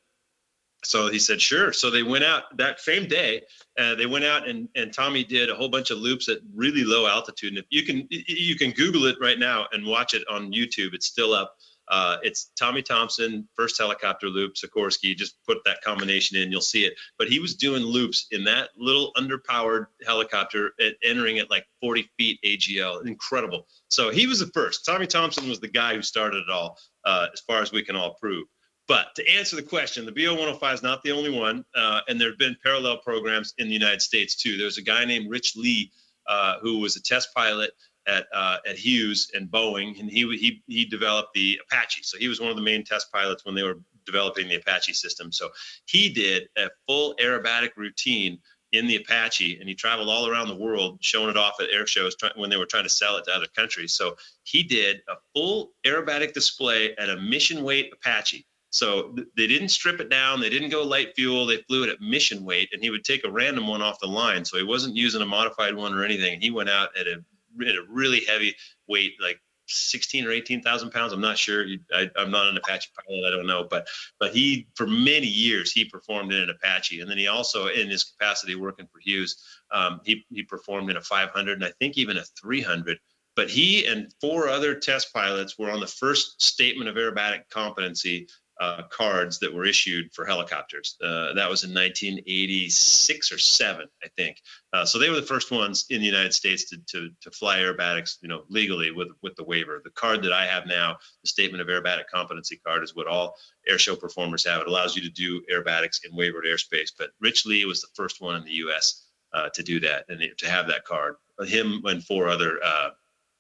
So 0.83 1.09
he 1.09 1.17
said, 1.17 1.41
"Sure." 1.41 1.73
So 1.73 1.89
they 1.89 2.03
went 2.03 2.23
out 2.23 2.55
that 2.57 2.79
same 2.79 3.07
day. 3.07 3.41
Uh, 3.77 3.95
they 3.95 4.05
went 4.05 4.25
out 4.25 4.47
and 4.47 4.69
and 4.75 4.93
Tommy 4.93 5.23
did 5.23 5.49
a 5.49 5.55
whole 5.55 5.69
bunch 5.69 5.89
of 5.89 5.97
loops 5.97 6.29
at 6.29 6.39
really 6.55 6.83
low 6.83 7.07
altitude. 7.07 7.49
And 7.49 7.57
if 7.57 7.65
you 7.69 7.83
can 7.83 8.07
you 8.09 8.55
can 8.55 8.71
Google 8.71 9.05
it 9.05 9.17
right 9.19 9.39
now 9.39 9.67
and 9.71 9.85
watch 9.85 10.13
it 10.13 10.23
on 10.29 10.51
YouTube. 10.53 10.93
It's 10.93 11.07
still 11.07 11.33
up. 11.33 11.55
Uh, 11.89 12.17
it's 12.21 12.51
Tommy 12.59 12.81
Thompson 12.81 13.47
first 13.55 13.77
helicopter 13.77 14.27
loop 14.27 14.55
Sikorsky. 14.55 15.15
Just 15.15 15.37
put 15.45 15.59
that 15.65 15.81
combination 15.81 16.37
in, 16.37 16.51
you'll 16.51 16.61
see 16.61 16.85
it. 16.85 16.93
But 17.17 17.29
he 17.29 17.39
was 17.39 17.55
doing 17.55 17.83
loops 17.83 18.27
in 18.31 18.43
that 18.45 18.69
little 18.77 19.11
underpowered 19.17 19.87
helicopter, 20.05 20.73
at, 20.79 20.95
entering 21.03 21.39
at 21.39 21.49
like 21.49 21.65
40 21.81 22.09
feet 22.17 22.39
AGL. 22.45 23.05
Incredible. 23.05 23.67
So 23.89 24.09
he 24.09 24.27
was 24.27 24.39
the 24.39 24.47
first. 24.47 24.85
Tommy 24.85 25.07
Thompson 25.07 25.47
was 25.47 25.59
the 25.59 25.67
guy 25.67 25.95
who 25.95 26.01
started 26.01 26.43
it 26.43 26.49
all, 26.49 26.77
uh, 27.05 27.27
as 27.33 27.39
far 27.41 27.61
as 27.61 27.71
we 27.71 27.83
can 27.83 27.95
all 27.95 28.15
prove. 28.15 28.47
But 28.87 29.13
to 29.15 29.29
answer 29.29 29.57
the 29.57 29.63
question, 29.63 30.05
the 30.05 30.13
BO 30.13 30.31
105 30.31 30.75
is 30.75 30.83
not 30.83 31.03
the 31.03 31.11
only 31.11 31.29
one, 31.29 31.65
uh, 31.75 32.01
and 32.07 32.19
there 32.19 32.29
have 32.29 32.37
been 32.37 32.55
parallel 32.63 32.97
programs 32.97 33.53
in 33.57 33.67
the 33.67 33.73
United 33.73 34.01
States 34.01 34.35
too. 34.35 34.57
There's 34.57 34.77
a 34.77 34.81
guy 34.81 35.03
named 35.03 35.29
Rich 35.29 35.57
Lee 35.57 35.91
uh, 36.27 36.59
who 36.61 36.79
was 36.79 36.95
a 36.95 37.01
test 37.01 37.33
pilot 37.35 37.71
at 38.07 38.27
uh, 38.33 38.57
at 38.67 38.77
Hughes 38.77 39.31
and 39.33 39.49
Boeing, 39.49 39.99
and 39.99 40.09
he 40.09 40.21
he 40.37 40.63
he 40.67 40.85
developed 40.85 41.33
the 41.33 41.59
Apache. 41.63 42.03
So 42.03 42.17
he 42.17 42.27
was 42.27 42.39
one 42.39 42.49
of 42.49 42.55
the 42.55 42.61
main 42.61 42.83
test 42.83 43.11
pilots 43.11 43.45
when 43.45 43.55
they 43.55 43.63
were 43.63 43.79
developing 44.05 44.47
the 44.47 44.55
Apache 44.55 44.93
system. 44.93 45.31
So 45.31 45.49
he 45.85 46.09
did 46.09 46.49
a 46.57 46.69
full 46.87 47.15
aerobatic 47.15 47.71
routine 47.75 48.39
in 48.73 48.87
the 48.87 48.97
Apache, 48.97 49.59
and 49.59 49.69
he 49.69 49.75
traveled 49.75 50.09
all 50.09 50.27
around 50.27 50.47
the 50.47 50.55
world 50.55 50.97
showing 51.01 51.29
it 51.29 51.37
off 51.37 51.59
at 51.61 51.69
air 51.69 51.87
shows 51.87 52.15
when 52.35 52.49
they 52.49 52.57
were 52.57 52.65
trying 52.65 52.83
to 52.83 52.89
sell 52.89 53.17
it 53.17 53.25
to 53.25 53.31
other 53.31 53.47
countries. 53.55 53.93
So 53.93 54.17
he 54.43 54.63
did 54.63 55.01
a 55.07 55.15
full 55.33 55.71
aerobatic 55.85 56.33
display 56.33 56.95
at 56.97 57.09
a 57.09 57.17
mission 57.17 57.63
weight 57.63 57.93
Apache. 57.93 58.45
So 58.69 59.15
they 59.37 59.47
didn't 59.47 59.69
strip 59.69 60.01
it 60.01 60.09
down. 60.09 60.41
They 60.41 60.49
didn't 60.49 60.69
go 60.69 60.83
light 60.83 61.15
fuel. 61.15 61.45
They 61.45 61.57
flew 61.63 61.83
it 61.83 61.89
at 61.89 62.01
mission 62.01 62.43
weight, 62.43 62.69
and 62.73 62.83
he 62.83 62.89
would 62.89 63.05
take 63.05 63.25
a 63.25 63.31
random 63.31 63.67
one 63.67 63.81
off 63.81 63.99
the 63.99 64.07
line. 64.07 64.43
So 64.43 64.57
he 64.57 64.63
wasn't 64.63 64.95
using 64.95 65.21
a 65.21 65.25
modified 65.25 65.73
one 65.73 65.93
or 65.93 66.03
anything. 66.03 66.41
He 66.41 66.51
went 66.51 66.69
out 66.69 66.89
at 66.97 67.07
a, 67.07 67.23
at 67.61 67.75
a 67.75 67.85
really 67.89 68.21
heavy 68.25 68.55
weight, 68.87 69.13
like 69.21 69.39
16 69.67 70.25
or 70.25 70.31
18,000 70.31 70.91
pounds. 70.91 71.13
I'm 71.13 71.21
not 71.21 71.37
sure. 71.37 71.65
I, 71.93 72.09
am 72.17 72.31
not 72.31 72.47
an 72.47 72.57
Apache 72.57 72.89
pilot. 72.95 73.27
I 73.27 73.31
don't 73.31 73.47
know. 73.47 73.67
But 73.69 73.87
but 74.19 74.33
he, 74.33 74.67
for 74.75 74.87
many 74.87 75.27
years, 75.27 75.71
he 75.71 75.85
performed 75.85 76.33
in 76.33 76.41
an 76.41 76.49
Apache. 76.49 77.01
And 77.01 77.09
then 77.09 77.17
he 77.17 77.27
also, 77.27 77.67
in 77.67 77.89
his 77.89 78.03
capacity 78.03 78.55
working 78.55 78.87
for 78.91 78.99
Hughes, 78.99 79.43
um, 79.71 80.01
he, 80.03 80.25
he 80.29 80.43
performed 80.43 80.89
in 80.89 80.97
a 80.97 81.01
500 81.01 81.53
and 81.53 81.65
I 81.65 81.71
think 81.79 81.97
even 81.97 82.17
a 82.17 82.23
300. 82.41 82.97
But 83.35 83.49
he 83.49 83.85
and 83.85 84.11
four 84.19 84.47
other 84.47 84.73
test 84.73 85.13
pilots 85.13 85.59
were 85.59 85.69
on 85.69 85.79
the 85.79 85.87
first 85.87 86.41
statement 86.41 86.89
of 86.89 86.95
aerobatic 86.95 87.49
competency 87.51 88.27
uh, 88.59 88.83
cards 88.89 89.39
that 89.39 89.53
were 89.53 89.65
issued 89.65 90.11
for 90.13 90.25
helicopters. 90.25 90.97
Uh, 91.01 91.33
that 91.33 91.49
was 91.49 91.63
in 91.63 91.73
1986 91.73 93.31
or 93.31 93.37
seven, 93.37 93.85
I 94.03 94.07
think. 94.17 94.41
Uh, 94.73 94.85
so 94.85 94.97
they 94.97 95.09
were 95.09 95.15
the 95.15 95.21
first 95.21 95.51
ones 95.51 95.85
in 95.89 95.99
the 95.99 96.07
United 96.07 96.33
States 96.33 96.69
to, 96.69 96.77
to, 96.87 97.09
to 97.21 97.31
fly 97.31 97.59
aerobatics, 97.59 98.17
you 98.21 98.27
know, 98.27 98.43
legally 98.49 98.91
with 98.91 99.09
with 99.21 99.35
the 99.35 99.43
waiver. 99.43 99.81
The 99.83 99.91
card 99.91 100.23
that 100.23 100.33
I 100.33 100.45
have 100.45 100.65
now, 100.65 100.97
the 101.23 101.29
Statement 101.29 101.61
of 101.61 101.67
Aerobatic 101.67 102.07
Competency 102.11 102.59
card, 102.65 102.83
is 102.83 102.95
what 102.95 103.07
all 103.07 103.35
airshow 103.69 103.99
performers 103.99 104.45
have. 104.45 104.61
It 104.61 104.67
allows 104.67 104.95
you 104.95 105.01
to 105.03 105.09
do 105.09 105.41
aerobatics 105.51 105.99
in 106.03 106.15
waivered 106.15 106.45
airspace. 106.45 106.91
But 106.97 107.11
Rich 107.19 107.45
Lee 107.45 107.65
was 107.65 107.81
the 107.81 107.87
first 107.93 108.21
one 108.21 108.35
in 108.35 108.43
the 108.43 108.53
U.S. 108.53 109.05
Uh, 109.33 109.49
to 109.49 109.61
do 109.61 109.79
that 109.81 110.05
and 110.09 110.21
to 110.37 110.49
have 110.49 110.67
that 110.67 110.85
card. 110.85 111.15
Him 111.45 111.83
and 111.85 112.03
four 112.03 112.27
other 112.27 112.59
uh, 112.63 112.89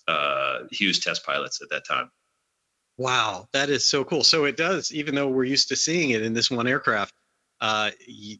uh, 0.07 0.59
Hughes 0.71 0.99
test 0.99 1.25
pilots 1.25 1.61
at 1.61 1.69
that 1.69 1.85
time. 1.85 2.11
Wow, 2.97 3.47
that 3.53 3.69
is 3.69 3.85
so 3.85 4.03
cool. 4.03 4.23
So 4.23 4.45
it 4.45 4.57
does, 4.57 4.91
even 4.91 5.13
though 5.13 5.27
we're 5.27 5.43
used 5.43 5.69
to 5.69 5.75
seeing 5.75 6.09
it 6.11 6.23
in 6.23 6.33
this 6.33 6.49
one 6.49 6.67
aircraft, 6.67 7.13
uh, 7.61 7.91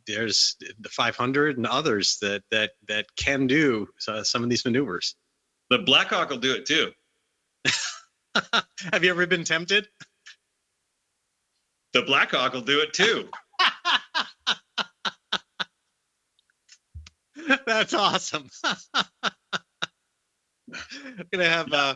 there's 0.06 0.56
the 0.80 0.90
500 0.90 1.58
and 1.58 1.66
others 1.66 2.18
that 2.22 2.44
that 2.52 2.72
that 2.88 3.06
can 3.16 3.48
do 3.48 3.88
uh, 4.08 4.24
some 4.24 4.44
of 4.44 4.50
these 4.50 4.66
maneuvers. 4.66 5.16
The 5.70 5.80
Blackhawk 5.80 6.30
will 6.30 6.38
do 6.38 6.54
it 6.56 6.66
too. 6.66 6.92
Have 8.92 9.04
you 9.04 9.10
ever 9.10 9.26
been 9.28 9.44
tempted? 9.44 9.88
The 11.94 12.04
Blackhawk 12.04 12.54
will 12.54 12.62
do 12.62 12.80
it 12.82 12.94
too. 12.94 13.30
That's 17.66 17.94
awesome. 17.94 18.50
I'm 18.64 18.76
gonna 21.32 21.50
have 21.50 21.72
uh, 21.74 21.96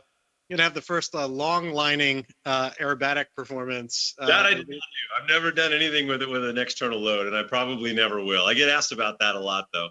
gonna 0.51 0.63
have 0.63 0.73
the 0.73 0.81
first 0.81 1.15
uh, 1.15 1.27
long 1.27 1.71
lining 1.71 2.25
uh, 2.45 2.69
aerobatic 2.79 3.25
performance. 3.35 4.13
Uh, 4.19 4.27
that 4.27 4.45
I 4.45 4.49
did 4.49 4.67
not 4.67 4.67
do. 4.67 4.79
I've 5.19 5.29
never 5.29 5.51
done 5.51 5.73
anything 5.73 6.07
with 6.07 6.21
it 6.21 6.29
with 6.29 6.47
an 6.47 6.57
external 6.57 6.99
load, 6.99 7.27
and 7.27 7.35
I 7.35 7.43
probably 7.43 7.93
never 7.93 8.23
will. 8.23 8.45
I 8.45 8.53
get 8.53 8.69
asked 8.69 8.91
about 8.91 9.19
that 9.19 9.35
a 9.35 9.39
lot, 9.39 9.65
though. 9.73 9.89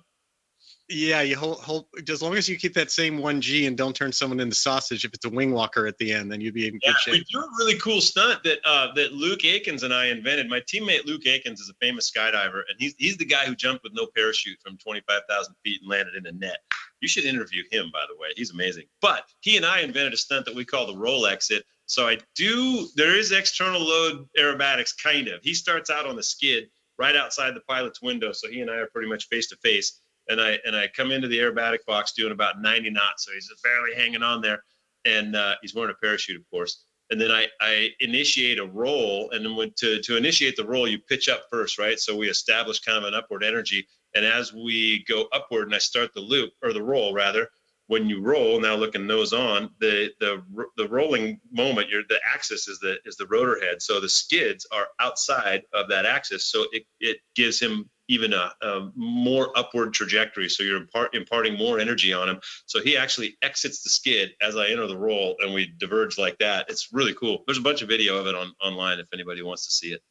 Yeah, 0.93 1.21
you 1.21 1.37
hold, 1.37 1.61
hold 1.61 1.87
as 2.09 2.21
long 2.21 2.35
as 2.35 2.49
you 2.49 2.59
keep 2.59 2.75
that 2.75 2.91
same 2.91 3.19
one 3.19 3.41
G 3.41 3.67
and 3.67 3.79
don't 3.79 3.95
turn 3.95 4.11
someone 4.11 4.41
into 4.41 4.57
sausage. 4.57 5.05
If 5.05 5.15
it's 5.15 5.25
a 5.25 5.29
wing 5.29 5.53
walker 5.53 5.87
at 5.87 5.97
the 5.99 6.13
end, 6.13 6.33
then 6.33 6.41
you'd 6.41 6.55
be 6.55 6.67
in 6.67 6.81
yeah, 6.83 6.91
good 6.91 6.99
shape. 6.99 7.13
We 7.13 7.25
do 7.31 7.39
a 7.39 7.49
really 7.59 7.79
cool 7.79 8.01
stunt 8.01 8.43
that 8.43 8.59
uh, 8.65 8.93
that 8.95 9.13
Luke 9.13 9.41
Aikins 9.41 9.85
and 9.85 9.95
I 9.95 10.07
invented. 10.07 10.49
My 10.49 10.61
teammate 10.61 11.07
Luke 11.07 11.23
Aikins 11.27 11.61
is 11.61 11.71
a 11.71 11.75
famous 11.85 12.11
skydiver, 12.11 12.63
and 12.69 12.77
he's 12.81 12.97
he's 12.99 13.17
the 13.17 13.25
guy 13.25 13.47
who 13.47 13.55
jumped 13.55 13.85
with 13.85 13.93
no 13.95 14.09
parachute 14.17 14.59
from 14.65 14.77
25,000 14.79 15.55
feet 15.65 15.81
and 15.81 15.89
landed 15.89 16.17
in 16.17 16.27
a 16.27 16.33
net. 16.33 16.59
You 17.01 17.07
should 17.07 17.25
interview 17.25 17.63
him, 17.71 17.91
by 17.93 18.05
the 18.09 18.21
way. 18.21 18.31
He's 18.35 18.51
amazing. 18.51 18.87
But 19.01 19.23
he 19.43 19.57
and 19.57 19.65
I 19.65 19.83
invented 19.83 20.13
a 20.13 20.17
stunt 20.17 20.45
that 20.47 20.57
we 20.57 20.65
call 20.65 20.89
the 20.89 20.97
roll 20.97 21.25
exit. 21.27 21.65
So 21.87 22.09
I 22.09 22.19
do. 22.35 22.89
There 22.97 23.17
is 23.17 23.31
external 23.31 23.81
load 23.81 24.27
aerobatics, 24.37 25.01
kind 25.01 25.29
of. 25.29 25.41
He 25.45 25.55
starts 25.55 25.89
out 25.89 26.07
on 26.07 26.17
the 26.17 26.23
skid 26.25 26.69
right 26.99 27.15
outside 27.15 27.55
the 27.55 27.61
pilot's 27.61 28.03
window, 28.03 28.33
so 28.33 28.51
he 28.51 28.61
and 28.61 28.69
I 28.69 28.75
are 28.75 28.89
pretty 28.89 29.09
much 29.09 29.29
face 29.29 29.47
to 29.51 29.57
face 29.63 30.01
and 30.31 30.41
I 30.41 30.59
and 30.65 30.75
I 30.75 30.89
come 30.89 31.11
into 31.11 31.29
the 31.29 31.39
aerobatic 31.39 31.85
box 31.87 32.13
doing 32.13 32.33
about 32.33 32.63
90 32.63 32.91
knots, 32.91 33.27
so 33.27 33.33
he's 33.33 33.51
barely 33.63 33.95
hanging 33.95 34.23
on 34.23 34.41
there, 34.41 34.63
and 35.05 35.37
uh, 35.37 35.57
he's 35.61 35.75
wearing 35.75 35.91
a 35.91 36.01
parachute, 36.01 36.41
of 36.41 36.49
course. 36.51 36.85
And 37.11 37.21
then 37.21 37.33
I, 37.33 37.49
I 37.61 37.89
initiate 37.99 38.61
a 38.61 38.67
roll, 38.67 39.31
and 39.33 39.45
then 39.45 39.73
to 39.77 40.01
to 40.01 40.17
initiate 40.17 40.57
the 40.57 40.67
roll, 40.67 40.89
you 40.89 40.99
pitch 40.99 41.29
up 41.29 41.43
first, 41.51 41.79
right? 41.79 41.99
So 41.99 42.17
we 42.17 42.31
establish 42.31 42.81
kind 42.81 42.99
of 42.99 43.05
an 43.05 43.15
upward 43.15 43.43
energy, 43.45 43.87
and 44.15 44.25
as 44.25 44.55
we 44.55 45.05
go 45.09 45.27
upward, 45.33 45.65
and 45.65 45.75
I 45.75 45.79
start 45.79 46.15
the 46.15 46.21
loop 46.21 46.53
or 46.63 46.73
the 46.73 46.83
roll 46.83 47.13
rather, 47.13 47.49
when 47.91 48.09
you 48.09 48.23
roll 48.23 48.61
now 48.61 48.77
looking 48.77 49.05
nose 49.05 49.33
on 49.33 49.69
the 49.81 50.11
the 50.21 50.41
the 50.77 50.89
rolling 50.89 51.41
moment 51.51 51.89
your 51.89 52.03
the 52.09 52.21
axis 52.25 52.69
is 52.69 52.79
the 52.79 52.97
is 53.05 53.17
the 53.17 53.27
rotor 53.27 53.59
head 53.61 53.83
so 53.83 53.99
the 53.99 54.09
skids 54.09 54.65
are 54.71 54.87
outside 55.01 55.63
of 55.75 55.89
that 55.89 56.07
axis 56.07 56.47
so 56.47 56.67
it, 56.71 56.85
it 57.01 57.17
gives 57.35 57.59
him 57.59 57.91
even 58.11 58.33
a, 58.33 58.53
a 58.63 58.91
more 58.97 59.57
upward 59.57 59.95
trajectory 59.95 60.49
so 60.49 60.63
you're 60.63 60.79
impart, 60.79 61.15
imparting 61.15 61.57
more 61.57 61.79
energy 61.79 62.13
on 62.13 62.29
him 62.29 62.41
so 62.67 62.83
he 62.83 62.97
actually 62.97 63.37
exits 63.43 63.83
the 63.83 63.91
skid 63.91 64.31
as 64.43 64.57
i 64.57 64.67
enter 64.67 64.87
the 64.87 64.99
roll 64.99 65.37
and 65.41 65.55
we 65.55 65.73
diverge 65.79 66.19
like 66.19 66.37
that 66.39 66.67
it's 66.69 66.89
really 66.93 67.15
cool 67.15 67.45
there's 67.47 67.59
a 67.59 67.63
bunch 67.63 67.83
of 67.83 67.89
video 67.89 68.17
of 68.17 68.27
it 68.27 68.35
on 68.35 68.53
online 68.63 68.99
if 68.99 69.07
anybody 69.15 69.43
wants 69.43 69.67
to 69.67 69.77
see 69.77 69.93
it 69.93 70.03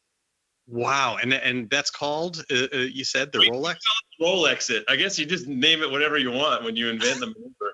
Wow, 0.70 1.18
and 1.20 1.34
and 1.34 1.68
that's 1.68 1.90
called 1.90 2.44
uh, 2.48 2.68
uh, 2.72 2.76
you 2.76 3.02
said 3.02 3.32
the 3.32 3.38
Rolex. 3.38 3.78
Roll 4.20 4.46
exit. 4.46 4.84
I 4.88 4.94
guess 4.94 5.18
you 5.18 5.26
just 5.26 5.48
name 5.48 5.82
it 5.82 5.90
whatever 5.90 6.16
you 6.16 6.30
want 6.30 6.62
when 6.62 6.76
you 6.76 6.88
invent 6.88 7.18
the 7.18 7.26
maneuver. 7.36 7.69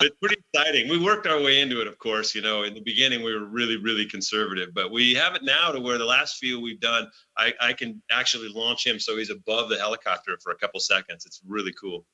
It's 0.00 0.16
pretty 0.18 0.36
exciting. 0.54 0.88
We 0.88 0.98
worked 0.98 1.26
our 1.26 1.40
way 1.40 1.60
into 1.60 1.80
it, 1.80 1.86
of 1.86 1.98
course. 1.98 2.34
You 2.34 2.42
know, 2.42 2.62
in 2.62 2.74
the 2.74 2.80
beginning 2.80 3.22
we 3.22 3.34
were 3.34 3.44
really, 3.44 3.76
really 3.76 4.06
conservative, 4.06 4.70
but 4.74 4.90
we 4.90 5.14
have 5.14 5.34
it 5.34 5.42
now 5.42 5.70
to 5.72 5.80
where 5.80 5.98
the 5.98 6.04
last 6.04 6.38
few 6.38 6.60
we've 6.60 6.80
done, 6.80 7.06
I, 7.36 7.52
I 7.60 7.72
can 7.72 8.02
actually 8.10 8.48
launch 8.48 8.86
him 8.86 8.98
so 8.98 9.16
he's 9.16 9.30
above 9.30 9.68
the 9.68 9.78
helicopter 9.78 10.38
for 10.42 10.52
a 10.52 10.56
couple 10.56 10.80
seconds. 10.80 11.26
It's 11.26 11.40
really 11.46 11.72
cool. 11.72 12.04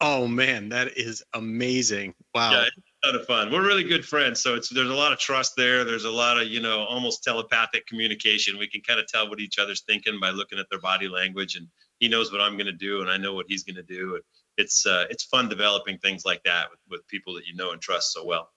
Oh 0.00 0.26
man, 0.26 0.68
that 0.70 0.98
is 0.98 1.24
amazing! 1.32 2.14
Wow. 2.34 2.52
Yeah, 2.52 2.64
it's 2.64 2.76
a 2.76 3.06
ton 3.06 3.20
of 3.20 3.26
fun. 3.26 3.50
We're 3.50 3.66
really 3.66 3.82
good 3.82 4.04
friends, 4.04 4.42
so 4.42 4.54
it's 4.54 4.68
there's 4.68 4.90
a 4.90 4.94
lot 4.94 5.12
of 5.12 5.18
trust 5.18 5.54
there. 5.56 5.84
There's 5.84 6.04
a 6.04 6.10
lot 6.10 6.38
of 6.38 6.48
you 6.48 6.60
know 6.60 6.84
almost 6.84 7.24
telepathic 7.24 7.86
communication. 7.86 8.58
We 8.58 8.68
can 8.68 8.82
kind 8.82 9.00
of 9.00 9.06
tell 9.06 9.30
what 9.30 9.40
each 9.40 9.58
other's 9.58 9.84
thinking 9.88 10.18
by 10.20 10.30
looking 10.30 10.58
at 10.58 10.66
their 10.70 10.80
body 10.80 11.08
language, 11.08 11.56
and 11.56 11.66
he 11.98 12.08
knows 12.08 12.30
what 12.30 12.42
I'm 12.42 12.58
going 12.58 12.66
to 12.66 12.72
do, 12.72 13.00
and 13.00 13.08
I 13.08 13.16
know 13.16 13.32
what 13.32 13.46
he's 13.48 13.64
going 13.64 13.76
to 13.76 13.82
do. 13.82 14.20
It's 14.56 14.86
uh, 14.86 15.04
it's 15.10 15.24
fun 15.24 15.48
developing 15.48 15.98
things 15.98 16.24
like 16.24 16.42
that 16.44 16.70
with, 16.70 16.80
with 16.88 17.08
people 17.08 17.34
that 17.34 17.46
you 17.46 17.54
know 17.54 17.72
and 17.72 17.80
trust 17.80 18.12
so 18.12 18.24
well. 18.24 18.50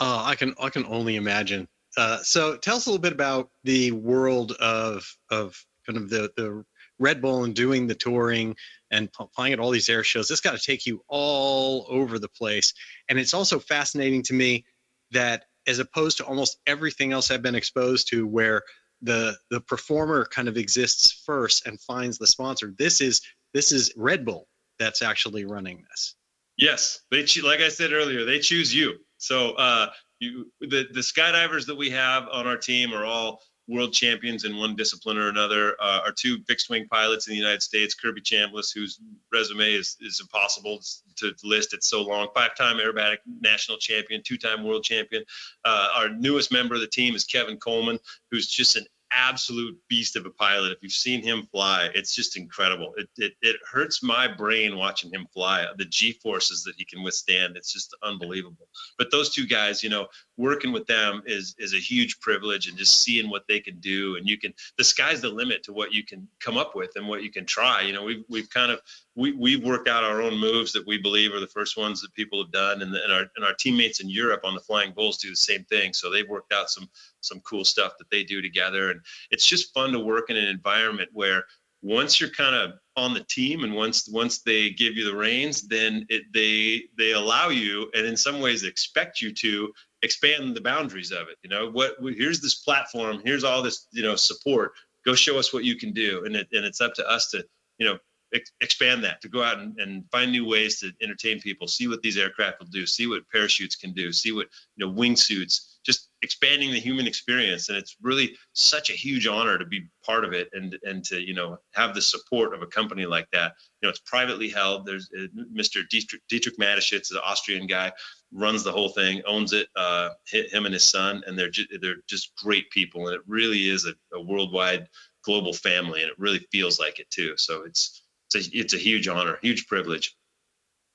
Oh, 0.00 0.22
I 0.24 0.34
can 0.34 0.54
I 0.60 0.70
can 0.70 0.84
only 0.86 1.16
imagine. 1.16 1.68
Uh, 1.96 2.18
so 2.22 2.56
tell 2.56 2.76
us 2.76 2.86
a 2.86 2.90
little 2.90 3.02
bit 3.02 3.12
about 3.12 3.50
the 3.64 3.92
world 3.92 4.52
of 4.52 5.04
of 5.30 5.64
kind 5.86 5.96
of 5.96 6.10
the 6.10 6.30
the 6.36 6.64
Red 6.98 7.22
Bull 7.22 7.44
and 7.44 7.54
doing 7.54 7.86
the 7.86 7.94
touring 7.94 8.56
and 8.90 9.08
flying 9.34 9.52
at 9.52 9.60
all 9.60 9.70
these 9.70 9.88
air 9.88 10.04
shows. 10.04 10.28
This 10.28 10.40
got 10.40 10.56
to 10.56 10.64
take 10.64 10.86
you 10.86 11.02
all 11.08 11.86
over 11.88 12.18
the 12.18 12.28
place. 12.28 12.74
And 13.08 13.18
it's 13.18 13.34
also 13.34 13.58
fascinating 13.58 14.22
to 14.24 14.34
me 14.34 14.64
that 15.12 15.44
as 15.66 15.78
opposed 15.78 16.16
to 16.16 16.24
almost 16.24 16.58
everything 16.66 17.12
else 17.12 17.30
I've 17.30 17.42
been 17.42 17.54
exposed 17.54 18.08
to 18.08 18.26
where 18.26 18.62
the 19.02 19.36
the 19.50 19.60
performer 19.60 20.24
kind 20.24 20.48
of 20.48 20.56
exists 20.56 21.22
first 21.24 21.66
and 21.66 21.80
finds 21.80 22.18
the 22.18 22.26
sponsor. 22.26 22.74
This 22.76 23.00
is 23.00 23.20
this 23.54 23.72
is 23.72 23.92
Red 23.96 24.24
Bull 24.24 24.48
that's 24.78 25.02
actually 25.02 25.44
running 25.44 25.84
this. 25.90 26.14
Yes, 26.56 27.00
they 27.10 27.24
like 27.42 27.60
I 27.60 27.68
said 27.68 27.92
earlier, 27.92 28.24
they 28.24 28.40
choose 28.40 28.74
you. 28.74 28.96
So 29.18 29.52
uh, 29.52 29.90
you 30.18 30.50
the 30.60 30.86
the 30.92 31.00
skydivers 31.00 31.66
that 31.66 31.76
we 31.76 31.90
have 31.90 32.28
on 32.30 32.46
our 32.46 32.56
team 32.56 32.92
are 32.92 33.04
all 33.04 33.42
world 33.68 33.92
champions 33.92 34.44
in 34.44 34.56
one 34.56 34.74
discipline 34.74 35.18
or 35.18 35.28
another. 35.28 35.76
Uh, 35.80 36.00
our 36.04 36.12
two 36.12 36.38
fixed 36.48 36.70
wing 36.70 36.86
pilots 36.90 37.28
in 37.28 37.32
the 37.32 37.38
United 37.38 37.62
States, 37.62 37.94
Kirby 37.94 38.22
Chambliss, 38.22 38.72
whose 38.74 38.98
resume 39.30 39.74
is, 39.74 39.96
is 40.00 40.20
impossible 40.20 40.80
to 41.16 41.34
list. 41.44 41.74
It's 41.74 41.88
so 41.88 42.02
long. 42.02 42.28
Five 42.34 42.56
time 42.56 42.78
aerobatic 42.78 43.18
national 43.40 43.76
champion, 43.76 44.22
two 44.24 44.38
time 44.38 44.64
world 44.64 44.84
champion. 44.84 45.22
Uh, 45.64 45.88
our 45.94 46.08
newest 46.08 46.50
member 46.50 46.74
of 46.74 46.80
the 46.80 46.86
team 46.86 47.14
is 47.14 47.24
Kevin 47.24 47.58
Coleman, 47.58 47.98
who's 48.30 48.48
just 48.48 48.74
an 48.76 48.86
absolute 49.10 49.76
beast 49.88 50.16
of 50.16 50.26
a 50.26 50.30
pilot. 50.30 50.72
If 50.72 50.78
you've 50.82 50.92
seen 50.92 51.22
him 51.22 51.48
fly, 51.50 51.90
it's 51.94 52.14
just 52.14 52.36
incredible. 52.36 52.94
It, 52.96 53.08
it, 53.16 53.32
it 53.42 53.56
hurts 53.70 54.02
my 54.02 54.28
brain 54.28 54.76
watching 54.76 55.10
him 55.10 55.26
fly. 55.32 55.66
The 55.76 55.84
G 55.84 56.12
forces 56.22 56.62
that 56.64 56.74
he 56.76 56.84
can 56.84 57.02
withstand, 57.02 57.56
it's 57.56 57.72
just 57.72 57.96
unbelievable. 58.02 58.68
But 58.98 59.10
those 59.10 59.34
two 59.34 59.46
guys, 59.46 59.82
you 59.82 59.90
know, 59.90 60.06
working 60.38 60.72
with 60.72 60.86
them 60.86 61.20
is 61.26 61.54
is 61.58 61.74
a 61.74 61.78
huge 61.78 62.20
privilege, 62.20 62.68
and 62.68 62.78
just 62.78 63.02
seeing 63.02 63.28
what 63.28 63.46
they 63.48 63.60
can 63.60 63.78
do, 63.80 64.16
and 64.16 64.26
you 64.26 64.38
can 64.38 64.54
the 64.78 64.84
sky's 64.84 65.20
the 65.20 65.28
limit 65.28 65.62
to 65.64 65.72
what 65.72 65.92
you 65.92 66.04
can 66.04 66.26
come 66.40 66.56
up 66.56 66.74
with 66.74 66.92
and 66.96 67.06
what 67.06 67.22
you 67.22 67.30
can 67.30 67.44
try. 67.44 67.82
You 67.82 67.92
know, 67.92 68.04
we've 68.04 68.24
we've 68.28 68.48
kind 68.48 68.72
of 68.72 68.80
we 69.16 69.32
we've 69.32 69.62
worked 69.62 69.88
out 69.88 70.04
our 70.04 70.22
own 70.22 70.38
moves 70.38 70.72
that 70.72 70.86
we 70.86 70.96
believe 70.96 71.34
are 71.34 71.40
the 71.40 71.46
first 71.48 71.76
ones 71.76 72.00
that 72.00 72.14
people 72.14 72.42
have 72.42 72.52
done, 72.52 72.80
and, 72.80 72.94
the, 72.94 73.02
and 73.02 73.12
our 73.12 73.26
and 73.36 73.44
our 73.44 73.54
teammates 73.54 74.00
in 74.00 74.08
Europe 74.08 74.42
on 74.44 74.54
the 74.54 74.60
Flying 74.60 74.92
Bulls 74.92 75.18
do 75.18 75.28
the 75.28 75.36
same 75.36 75.64
thing. 75.64 75.92
So 75.92 76.08
they've 76.10 76.28
worked 76.28 76.52
out 76.52 76.70
some 76.70 76.88
some 77.20 77.40
cool 77.40 77.64
stuff 77.64 77.98
that 77.98 78.08
they 78.10 78.22
do 78.24 78.40
together, 78.40 78.92
and 78.92 79.00
it's 79.30 79.44
just 79.44 79.74
fun 79.74 79.92
to 79.92 79.98
work 79.98 80.30
in 80.30 80.36
an 80.36 80.48
environment 80.48 81.10
where 81.12 81.44
once 81.82 82.20
you're 82.20 82.30
kind 82.30 82.54
of 82.54 82.72
on 82.98 83.14
the 83.14 83.24
team 83.24 83.64
and 83.64 83.74
once 83.74 84.08
once 84.08 84.42
they 84.42 84.70
give 84.70 84.96
you 84.96 85.04
the 85.04 85.16
reins 85.16 85.62
then 85.68 86.04
it, 86.08 86.24
they 86.34 86.82
they 86.98 87.12
allow 87.12 87.48
you 87.48 87.90
and 87.94 88.06
in 88.06 88.16
some 88.16 88.40
ways 88.40 88.64
expect 88.64 89.22
you 89.22 89.32
to 89.32 89.72
expand 90.02 90.54
the 90.54 90.60
boundaries 90.60 91.10
of 91.10 91.28
it 91.28 91.36
you 91.42 91.50
know? 91.50 91.70
What 91.70 91.96
here's 92.00 92.40
this 92.40 92.56
platform 92.56 93.20
here's 93.24 93.44
all 93.44 93.62
this 93.62 93.86
you 93.92 94.02
know 94.02 94.16
support. 94.16 94.72
Go 95.04 95.14
show 95.14 95.38
us 95.38 95.52
what 95.52 95.64
you 95.64 95.76
can 95.76 95.92
do. 95.92 96.24
And 96.24 96.36
it, 96.36 96.48
and 96.52 96.64
it's 96.64 96.80
up 96.80 96.94
to 96.94 97.08
us 97.08 97.30
to 97.30 97.44
you 97.78 97.86
know 97.86 97.98
ex- 98.34 98.52
expand 98.60 99.04
that 99.04 99.20
to 99.22 99.28
go 99.28 99.42
out 99.42 99.58
and, 99.58 99.78
and 99.78 100.04
find 100.10 100.30
new 100.30 100.46
ways 100.46 100.80
to 100.80 100.92
entertain 101.00 101.40
people 101.40 101.66
see 101.66 101.88
what 101.88 102.02
these 102.02 102.18
aircraft 102.18 102.60
will 102.60 102.66
do 102.66 102.86
see 102.86 103.06
what 103.06 103.28
parachutes 103.30 103.76
can 103.76 103.92
do 103.92 104.12
see 104.12 104.32
what 104.32 104.48
you 104.76 104.84
know 104.84 104.92
wingsuits 104.92 105.77
expanding 106.22 106.72
the 106.72 106.80
human 106.80 107.06
experience 107.06 107.68
and 107.68 107.78
it's 107.78 107.96
really 108.02 108.36
such 108.52 108.90
a 108.90 108.94
huge 108.94 109.26
honor 109.26 109.56
to 109.56 109.64
be 109.64 109.88
part 110.04 110.24
of 110.24 110.32
it 110.32 110.48
and 110.52 110.76
and 110.82 111.04
to 111.04 111.20
you 111.20 111.34
know 111.34 111.58
have 111.72 111.94
the 111.94 112.02
support 112.02 112.54
of 112.54 112.62
a 112.62 112.66
company 112.66 113.06
like 113.06 113.30
that. 113.32 113.54
You 113.80 113.86
know 113.86 113.90
it's 113.90 114.00
privately 114.00 114.48
held. 114.48 114.86
There's 114.86 115.08
uh, 115.16 115.26
mr 115.54 115.88
dietrich, 115.88 116.22
dietrich 116.28 116.58
mateschitz 116.58 117.10
an 117.10 117.18
austrian 117.24 117.66
guy 117.66 117.92
runs 118.30 118.62
the 118.62 118.72
whole 118.72 118.90
thing 118.90 119.22
owns 119.26 119.54
it 119.54 119.68
uh 119.74 120.10
him 120.26 120.66
and 120.66 120.74
his 120.74 120.84
son 120.84 121.22
and 121.26 121.38
they're 121.38 121.48
just 121.48 121.68
they're 121.80 122.02
just 122.06 122.34
great 122.36 122.68
people 122.70 123.06
and 123.06 123.16
it 123.16 123.22
really 123.26 123.68
is 123.68 123.86
a, 123.86 123.94
a 124.14 124.20
worldwide 124.20 124.86
global 125.28 125.52
family 125.52 126.00
and 126.02 126.10
it 126.10 126.18
really 126.18 126.38
feels 126.50 126.80
like 126.80 126.98
it 126.98 127.10
too. 127.10 127.34
So 127.36 127.64
it's 127.64 128.02
it's 128.30 128.48
a, 128.48 128.58
it's 128.58 128.74
a 128.74 128.78
huge 128.78 129.08
honor 129.08 129.38
huge 129.42 129.66
privilege. 129.66 130.16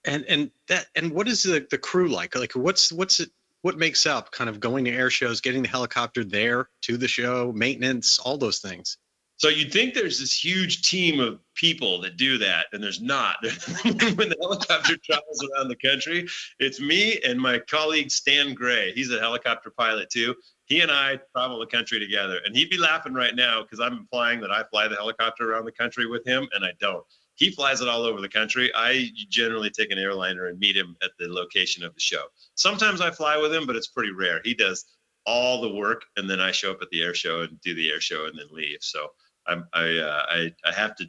And 0.06 0.26
and 0.26 0.52
that 0.68 0.88
and 0.96 1.12
what 1.12 1.28
is 1.28 1.44
the, 1.44 1.66
the 1.70 1.78
crew 1.78 2.10
like? 2.10 2.36
Like 2.36 2.54
what's 2.54 2.92
what's 2.92 3.20
it 3.20 3.30
what 3.64 3.78
makes 3.78 4.06
up 4.06 4.32
kind 4.32 4.50
of 4.50 4.60
going 4.60 4.86
to 4.86 4.92
air 4.92 5.10
shows, 5.10 5.42
getting 5.42 5.64
the 5.64 5.70
helicopter 5.70 6.24
there 6.24 6.70
to 6.82 6.98
the 6.98 7.08
show, 7.08 7.52
maintenance, 7.56 8.20
all 8.20 8.38
those 8.38 8.60
things? 8.60 8.98
So 9.38 9.50
you'd 9.50 9.74
think 9.74 9.94
there's 9.94 10.20
this 10.20 10.42
huge 10.42 10.84
team 10.84 11.20
of 11.20 11.40
people 11.56 12.00
that 12.02 12.18
do 12.18 12.38
that, 12.38 12.68
and 12.72 12.84
there's 12.84 13.02
not. 13.02 13.38
when 13.42 14.30
the 14.30 14.38
helicopter 14.40 14.96
travels 14.98 15.44
around 15.44 15.70
the 15.70 15.76
country, 15.76 16.28
it's 16.60 16.80
me 16.80 17.20
and 17.26 17.40
my 17.40 17.60
colleague 17.60 18.12
Stan 18.12 18.54
Gray. 18.54 18.92
He's 18.94 19.12
a 19.12 19.20
helicopter 19.20 19.72
pilot 19.72 20.10
too. 20.10 20.36
He 20.66 20.82
and 20.82 20.92
I 20.92 21.20
travel 21.36 21.60
the 21.60 21.66
country 21.66 22.00
together, 22.00 22.40
and 22.46 22.56
he'd 22.56 22.70
be 22.70 22.78
laughing 22.78 23.14
right 23.14 23.36
now 23.36 23.64
because 23.64 23.80
I'm 23.80 23.94
implying 23.94 24.40
that 24.42 24.52
I 24.52 24.64
fly 24.64 24.88
the 24.88 24.96
helicopter 24.96 25.52
around 25.52 25.66
the 25.66 25.72
country 25.72 26.06
with 26.06 26.26
him, 26.26 26.48
and 26.54 26.64
I 26.64 26.74
don't 26.80 27.04
he 27.36 27.52
flies 27.52 27.82
it 27.82 27.88
all 27.88 28.04
over 28.04 28.22
the 28.22 28.30
country. 28.30 28.72
I 28.76 29.10
generally 29.30 29.70
take 29.70 29.92
an 29.92 29.98
airliner 29.98 30.48
and 30.48 30.60
meet 30.60 30.78
him 30.78 30.96
at 31.04 31.12
the 31.20 31.28
location 31.28 31.84
of 31.84 31.94
the 31.94 32.00
show. 32.00 32.26
Sometimes 32.56 33.02
I 33.02 33.12
fly 33.12 33.38
with 33.38 33.54
him, 33.54 33.66
but 33.66 33.76
it's 33.76 33.88
pretty 33.88 34.12
rare. 34.12 34.42
He 34.44 34.54
does 34.54 34.86
all 35.26 35.62
the 35.62 35.74
work, 35.74 36.04
and 36.18 36.30
then 36.30 36.40
I 36.40 36.52
show 36.52 36.72
up 36.72 36.82
at 36.82 36.90
the 36.90 37.02
air 37.02 37.14
show 37.14 37.42
and 37.42 37.60
do 37.62 37.74
the 37.74 37.90
air 37.90 38.02
show 38.02 38.26
and 38.26 38.38
then 38.38 38.48
leave. 38.52 38.80
So 38.82 39.08
I'm, 39.48 39.66
I, 39.74 39.98
uh, 39.98 40.26
I, 40.30 40.54
I 40.66 40.72
have 40.74 40.96
to 40.98 41.06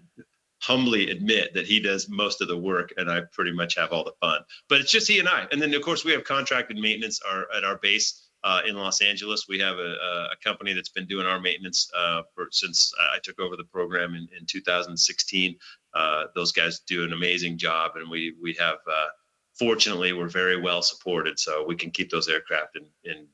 humbly 0.63 1.11
admit 1.11 1.53
that 1.53 1.67
he 1.67 1.79
does 1.79 2.09
most 2.09 2.41
of 2.41 2.49
the 2.49 2.57
work, 2.57 2.95
and 2.97 3.11
I 3.11 3.23
pretty 3.33 3.53
much 3.53 3.75
have 3.75 3.93
all 3.93 4.05
the 4.05 4.15
fun. 4.21 4.41
But 4.69 4.81
it's 4.81 4.91
just 4.91 5.09
he 5.09 5.19
and 5.19 5.29
I. 5.29 5.47
And 5.53 5.61
then 5.61 5.75
of 5.75 5.83
course 5.83 6.05
we 6.05 6.13
have 6.13 6.25
contracted 6.25 6.79
maintenance 6.79 7.21
our, 7.21 7.47
at 7.55 7.65
our 7.65 7.77
base. 7.79 8.24
Uh, 8.45 8.61
in 8.67 8.77
Los 8.77 9.01
Angeles. 9.01 9.47
We 9.49 9.59
have 9.61 9.79
a, 9.79 9.97
a, 10.31 10.37
company 10.45 10.75
that's 10.75 10.91
been 10.91 11.07
doing 11.07 11.25
our 11.25 11.41
maintenance 11.41 11.91
uh, 11.97 12.21
for, 12.35 12.49
since 12.51 12.93
I 13.01 13.19
took 13.23 13.41
over 13.41 13.57
the 13.57 13.65
program 13.65 14.15
in, 14.15 14.29
in 14.39 14.45
2016. 14.47 15.57
Uh, 15.95 16.25
those 16.35 16.53
guys 16.53 16.81
do 16.81 17.05
an 17.05 17.15
amazing 17.15 17.57
job, 17.57 17.93
and 17.97 18.11
we 18.11 18.35
we 18.43 18.55
have 18.61 18.77
uh, 18.87 19.07
fortunately 19.59 20.13
we're 20.13 20.29
very 20.29 20.61
well 20.61 20.83
supported, 20.83 21.39
so 21.39 21.65
we 21.67 21.77
can 21.77 21.91
keep 21.91 22.11
those 22.11 22.29
aircraft 22.29 22.77
in, 22.77 22.85
in 23.11 23.27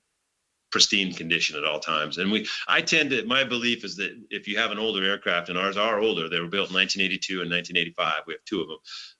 pristine 0.71 1.13
condition 1.13 1.57
at 1.57 1.65
all 1.65 1.81
times. 1.81 2.19
And 2.19 2.31
we, 2.31 2.47
I 2.69 2.81
tend 2.81 3.11
to, 3.11 3.25
my 3.27 3.45
belief 3.45 3.85
is 3.85 3.97
that 3.97 4.17
if 4.31 4.47
you 4.47 4.57
have 4.59 4.71
an 4.71 4.79
older 4.79 5.03
aircraft, 5.05 5.49
and 5.49 5.59
ours 5.59 5.77
are 5.77 5.99
older, 5.99 6.29
they 6.29 6.41
were 6.41 6.49
built 6.49 6.71
in 6.71 6.77
1982 6.77 7.43
and 7.43 7.51
1985. 7.51 8.23
We 8.27 8.35
have 8.35 8.45
two 8.45 8.61
of 8.61 8.69
them. 8.69 8.79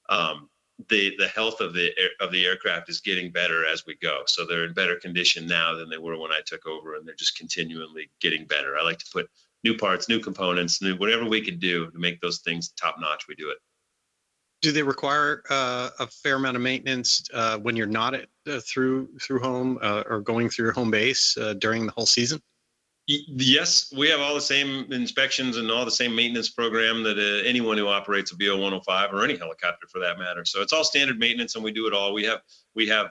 Um, 0.09 0.50
the 0.89 1.15
the 1.19 1.29
health 1.29 1.61
of 1.61 1.75
the 1.75 1.93
of 2.21 2.33
the 2.33 2.45
aircraft 2.45 2.89
is 2.89 3.01
getting 3.01 3.31
better 3.31 3.67
as 3.67 3.85
we 3.87 3.97
go. 3.97 4.23
So 4.27 4.47
they're 4.47 4.65
in 4.65 4.73
better 4.73 4.97
condition 4.97 5.47
now 5.47 5.75
than 5.75 5.89
they 5.89 5.99
were 5.99 6.19
when 6.19 6.33
I 6.33 6.41
took 6.45 6.67
over, 6.67 6.95
and 6.95 7.07
they're 7.07 7.15
just 7.15 7.37
continually 7.37 8.11
getting 8.21 8.47
better. 8.47 8.77
I 8.79 8.83
like 8.83 8.99
to 8.99 9.11
put 9.13 9.29
new 9.65 9.77
parts, 9.77 10.09
new 10.09 10.21
components, 10.21 10.81
new 10.81 10.97
whatever 10.97 11.25
we 11.25 11.41
can 11.41 11.59
do 11.59 11.91
to 11.91 11.99
make 11.99 12.21
those 12.21 12.39
things 12.39 12.71
top 12.71 12.97
notch. 13.01 13.27
We 13.29 13.35
do 13.35 13.51
it. 13.51 13.59
Do 14.63 14.73
they 14.73 14.83
require 14.83 15.43
uh, 15.49 15.91
a 15.99 16.07
fair 16.07 16.37
amount 16.37 16.57
of 16.57 16.63
maintenance 16.63 17.25
uh, 17.33 17.59
when 17.59 17.77
you're 17.77 17.87
not 17.87 18.15
at, 18.15 18.27
uh, 18.47 18.61
through 18.61 19.09
through 19.21 19.41
home 19.41 19.79
uh, 19.81 20.03
or 20.07 20.21
going 20.21 20.51
through 20.51 20.67
your 20.67 20.73
home 20.75 20.91
base 20.91 21.37
uh, 21.37 21.55
during 21.55 21.87
the 21.87 21.93
whole 21.93 22.07
season? 22.07 22.41
Yes, 23.07 23.93
we 23.97 24.09
have 24.09 24.21
all 24.21 24.35
the 24.35 24.41
same 24.41 24.93
inspections 24.93 25.57
and 25.57 25.69
all 25.71 25.85
the 25.85 25.91
same 25.91 26.15
maintenance 26.15 26.49
program 26.49 27.03
that 27.03 27.19
uh, 27.19 27.49
anyone 27.49 27.77
who 27.77 27.89
operates 27.89 28.31
a 28.31 28.37
BO 28.37 28.53
105 28.53 29.13
or 29.13 29.25
any 29.25 29.37
helicopter 29.37 29.89
for 29.89 29.99
that 29.99 30.19
matter. 30.19 30.45
So 30.45 30.63
it's 30.63 30.73
all 30.73 30.85
standard 30.85 31.19
maintenance, 31.19 31.57
and 31.57 31.65
we 31.65 31.73
do 31.73 31.89
it 31.89 31.93
all. 31.93 32.15
We 32.15 32.25
have 32.25 32.43
we 32.77 32.87
have 32.89 33.11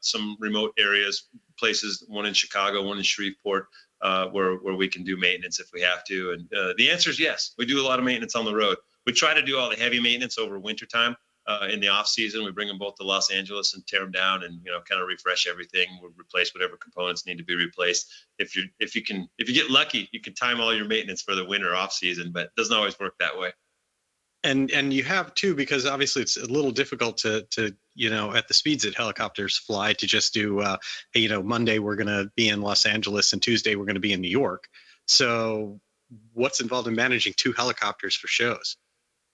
some 0.00 0.36
remote 0.38 0.72
areas, 0.78 1.28
places, 1.58 2.04
one 2.06 2.26
in 2.26 2.34
Chicago, 2.34 2.84
one 2.84 2.98
in 2.98 3.02
Shreveport, 3.02 3.66
uh, 4.02 4.26
where 4.28 4.56
where 4.56 4.74
we 4.74 4.88
can 4.88 5.02
do 5.02 5.16
maintenance 5.16 5.58
if 5.58 5.70
we 5.72 5.80
have 5.80 6.04
to. 6.04 6.32
And 6.32 6.52
uh, 6.54 6.74
the 6.76 6.90
answer 6.90 7.10
is 7.10 7.18
yes. 7.18 7.52
We 7.58 7.66
do 7.66 7.80
a 7.80 7.86
lot 7.86 7.98
of 7.98 8.04
maintenance 8.04 8.36
on 8.36 8.44
the 8.44 8.54
road. 8.54 8.76
We 9.06 9.12
try 9.12 9.34
to 9.34 9.42
do 9.42 9.58
all 9.58 9.70
the 9.70 9.76
heavy 9.76 10.00
maintenance 10.00 10.38
over 10.38 10.58
wintertime. 10.58 11.16
Uh, 11.50 11.66
in 11.66 11.80
the 11.80 11.88
off 11.88 12.06
season, 12.06 12.44
we 12.44 12.52
bring 12.52 12.68
them 12.68 12.78
both 12.78 12.94
to 12.96 13.02
Los 13.02 13.30
Angeles 13.30 13.74
and 13.74 13.84
tear 13.86 14.00
them 14.00 14.12
down, 14.12 14.44
and 14.44 14.60
you 14.64 14.70
know, 14.70 14.80
kind 14.88 15.00
of 15.00 15.08
refresh 15.08 15.48
everything. 15.48 15.88
We 16.02 16.08
replace 16.18 16.54
whatever 16.54 16.76
components 16.76 17.26
need 17.26 17.38
to 17.38 17.44
be 17.44 17.56
replaced. 17.56 18.12
If 18.38 18.54
you 18.54 18.64
if 18.78 18.94
you 18.94 19.02
can 19.02 19.28
if 19.38 19.48
you 19.48 19.54
get 19.54 19.70
lucky, 19.70 20.08
you 20.12 20.20
can 20.20 20.34
time 20.34 20.60
all 20.60 20.74
your 20.74 20.86
maintenance 20.86 21.22
for 21.22 21.34
the 21.34 21.44
winter 21.44 21.74
off 21.74 21.92
season, 21.92 22.30
but 22.32 22.46
it 22.46 22.52
doesn't 22.56 22.76
always 22.76 22.98
work 22.98 23.14
that 23.18 23.38
way 23.38 23.52
and 24.42 24.70
and 24.70 24.92
you 24.92 25.02
have 25.02 25.34
too 25.34 25.54
because 25.54 25.86
obviously 25.86 26.22
it's 26.22 26.36
a 26.36 26.46
little 26.46 26.70
difficult 26.70 27.18
to 27.18 27.42
to 27.50 27.74
you 27.94 28.10
know 28.10 28.34
at 28.34 28.48
the 28.48 28.54
speeds 28.54 28.84
that 28.84 28.94
helicopters 28.94 29.56
fly 29.56 29.92
to 29.92 30.06
just 30.06 30.32
do 30.32 30.60
uh, 30.60 30.76
you 31.14 31.28
know 31.28 31.42
monday 31.42 31.78
we're 31.78 31.96
going 31.96 32.06
to 32.06 32.30
be 32.36 32.48
in 32.48 32.60
los 32.60 32.86
angeles 32.86 33.32
and 33.32 33.42
tuesday 33.42 33.74
we're 33.74 33.84
going 33.84 33.94
to 33.94 34.00
be 34.00 34.12
in 34.12 34.20
new 34.20 34.28
york 34.28 34.68
so 35.06 35.80
what's 36.32 36.60
involved 36.60 36.88
in 36.88 36.94
managing 36.94 37.34
two 37.36 37.52
helicopters 37.52 38.14
for 38.14 38.28
shows 38.28 38.76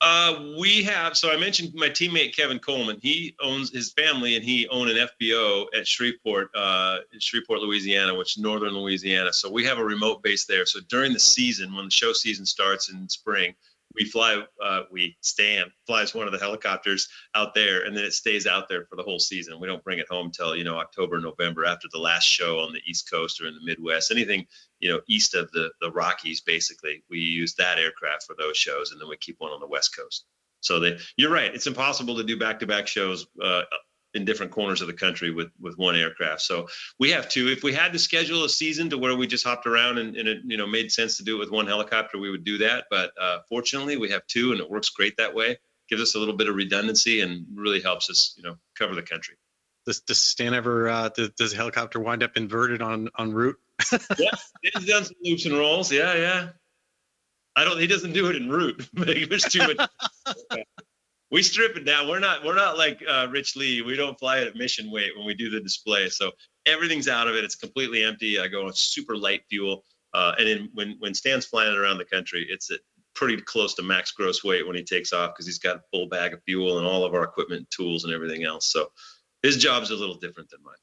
uh, 0.02 0.52
we 0.58 0.82
have 0.82 1.16
so 1.16 1.32
i 1.32 1.36
mentioned 1.36 1.72
my 1.74 1.88
teammate 1.88 2.34
kevin 2.34 2.58
coleman. 2.58 2.98
He 3.00 3.34
owns 3.40 3.72
his 3.72 3.92
family 3.92 4.36
and 4.36 4.44
he 4.44 4.68
own 4.68 4.88
an 4.88 4.96
fbo 4.96 5.66
at 5.74 5.86
shreveport 5.86 6.50
uh, 6.54 6.98
shreveport 7.18 7.60
louisiana 7.60 8.14
which 8.14 8.36
is 8.36 8.42
northern 8.42 8.74
louisiana. 8.74 9.32
So 9.32 9.50
we 9.50 9.64
have 9.64 9.78
a 9.78 9.84
remote 9.84 10.22
base 10.22 10.44
there. 10.44 10.66
So 10.66 10.80
during 10.88 11.12
the 11.12 11.20
season 11.20 11.74
when 11.74 11.86
the 11.86 11.90
show 11.90 12.12
season 12.12 12.44
starts 12.44 12.90
in 12.90 13.08
spring 13.08 13.54
we 13.96 14.04
fly, 14.04 14.42
uh, 14.62 14.82
we 14.92 15.16
Stan 15.22 15.66
flies 15.86 16.14
one 16.14 16.26
of 16.26 16.32
the 16.32 16.38
helicopters 16.38 17.08
out 17.34 17.54
there, 17.54 17.84
and 17.84 17.96
then 17.96 18.04
it 18.04 18.12
stays 18.12 18.46
out 18.46 18.68
there 18.68 18.84
for 18.86 18.96
the 18.96 19.02
whole 19.02 19.18
season. 19.18 19.58
We 19.58 19.66
don't 19.66 19.82
bring 19.82 19.98
it 19.98 20.08
home 20.08 20.30
till 20.30 20.54
you 20.54 20.64
know 20.64 20.76
October, 20.76 21.18
November 21.18 21.64
after 21.64 21.88
the 21.92 21.98
last 21.98 22.24
show 22.24 22.60
on 22.60 22.72
the 22.72 22.82
East 22.86 23.10
Coast 23.10 23.40
or 23.40 23.46
in 23.46 23.54
the 23.54 23.64
Midwest. 23.64 24.10
Anything 24.10 24.46
you 24.80 24.90
know 24.90 25.00
east 25.08 25.34
of 25.34 25.50
the 25.52 25.70
the 25.80 25.90
Rockies, 25.90 26.42
basically, 26.42 27.02
we 27.10 27.18
use 27.18 27.54
that 27.54 27.78
aircraft 27.78 28.24
for 28.24 28.36
those 28.38 28.56
shows, 28.56 28.92
and 28.92 29.00
then 29.00 29.08
we 29.08 29.16
keep 29.16 29.36
one 29.38 29.52
on 29.52 29.60
the 29.60 29.66
West 29.66 29.96
Coast. 29.96 30.26
So 30.60 30.80
they, 30.80 30.98
you're 31.16 31.32
right. 31.32 31.54
It's 31.54 31.66
impossible 31.66 32.16
to 32.16 32.24
do 32.24 32.38
back-to-back 32.38 32.88
shows 32.88 33.26
uh, 33.42 33.62
in 34.16 34.24
different 34.24 34.52
corners 34.52 34.80
of 34.80 34.86
the 34.86 34.94
country 34.94 35.30
with 35.30 35.48
with 35.60 35.76
one 35.76 35.94
aircraft. 35.94 36.42
So 36.42 36.68
we 36.98 37.10
have 37.10 37.28
two. 37.28 37.48
If 37.48 37.62
we 37.62 37.72
had 37.72 37.92
to 37.92 37.98
schedule 37.98 38.44
a 38.44 38.48
season 38.48 38.90
to 38.90 38.98
where 38.98 39.14
we 39.14 39.26
just 39.26 39.44
hopped 39.44 39.66
around 39.66 39.98
and, 39.98 40.16
and 40.16 40.28
it 40.28 40.38
you 40.44 40.56
know 40.56 40.66
made 40.66 40.90
sense 40.90 41.18
to 41.18 41.24
do 41.24 41.36
it 41.36 41.38
with 41.38 41.50
one 41.50 41.66
helicopter, 41.66 42.18
we 42.18 42.30
would 42.30 42.44
do 42.44 42.58
that. 42.58 42.86
But 42.90 43.12
uh, 43.20 43.40
fortunately, 43.48 43.96
we 43.96 44.10
have 44.10 44.26
two, 44.26 44.52
and 44.52 44.60
it 44.60 44.68
works 44.68 44.88
great 44.88 45.18
that 45.18 45.34
way. 45.34 45.58
Gives 45.88 46.02
us 46.02 46.14
a 46.14 46.18
little 46.18 46.36
bit 46.36 46.48
of 46.48 46.56
redundancy 46.56 47.20
and 47.20 47.46
really 47.54 47.80
helps 47.80 48.10
us 48.10 48.34
you 48.36 48.42
know 48.42 48.56
cover 48.76 48.94
the 48.94 49.02
country. 49.02 49.36
Does, 49.84 50.00
does 50.00 50.18
Stan 50.18 50.52
ever 50.52 50.88
uh, 50.88 51.08
does, 51.10 51.30
does 51.38 51.50
the 51.52 51.56
helicopter 51.56 52.00
wind 52.00 52.22
up 52.22 52.36
inverted 52.36 52.82
on 52.82 53.10
on 53.14 53.32
route? 53.32 53.56
yeah, 54.18 54.30
he's 54.62 54.86
done 54.86 55.04
some 55.04 55.16
loops 55.22 55.46
and 55.46 55.56
rolls. 55.56 55.92
Yeah, 55.92 56.14
yeah. 56.14 56.48
I 57.54 57.64
don't. 57.64 57.78
He 57.78 57.86
doesn't 57.86 58.12
do 58.12 58.28
it 58.28 58.36
in 58.36 58.50
route. 58.50 58.88
There's 58.94 59.44
too 59.44 59.60
much 59.60 59.88
we 61.30 61.42
strip 61.42 61.76
it 61.76 61.84
down. 61.84 62.08
We're 62.08 62.18
not 62.18 62.44
we're 62.44 62.54
not 62.54 62.78
like 62.78 63.02
uh, 63.08 63.26
Rich 63.30 63.56
Lee. 63.56 63.82
We 63.82 63.96
don't 63.96 64.18
fly 64.18 64.38
it 64.38 64.46
at 64.46 64.56
mission 64.56 64.90
weight 64.90 65.16
when 65.16 65.26
we 65.26 65.34
do 65.34 65.50
the 65.50 65.60
display. 65.60 66.08
So 66.08 66.32
everything's 66.66 67.08
out 67.08 67.28
of 67.28 67.34
it. 67.34 67.44
It's 67.44 67.56
completely 67.56 68.04
empty. 68.04 68.38
I 68.38 68.48
go 68.48 68.66
on 68.66 68.72
super 68.74 69.16
light 69.16 69.42
fuel. 69.48 69.84
Uh, 70.14 70.34
and 70.38 70.48
then 70.48 70.68
when 70.72 70.96
when 70.98 71.14
Stan's 71.14 71.46
flying 71.46 71.72
it 71.72 71.78
around 71.78 71.98
the 71.98 72.04
country, 72.04 72.46
it's 72.48 72.70
pretty 73.14 73.40
close 73.40 73.74
to 73.74 73.82
max 73.82 74.12
gross 74.12 74.44
weight 74.44 74.66
when 74.66 74.76
he 74.76 74.84
takes 74.84 75.12
off 75.12 75.32
because 75.34 75.46
he's 75.46 75.58
got 75.58 75.76
a 75.76 75.82
full 75.90 76.06
bag 76.06 76.34
of 76.34 76.42
fuel 76.44 76.78
and 76.78 76.86
all 76.86 77.04
of 77.04 77.14
our 77.14 77.24
equipment, 77.24 77.68
tools, 77.70 78.04
and 78.04 78.12
everything 78.12 78.44
else. 78.44 78.70
So 78.70 78.88
his 79.42 79.56
job's 79.56 79.90
a 79.90 79.96
little 79.96 80.16
different 80.16 80.50
than 80.50 80.62
mine. 80.62 80.74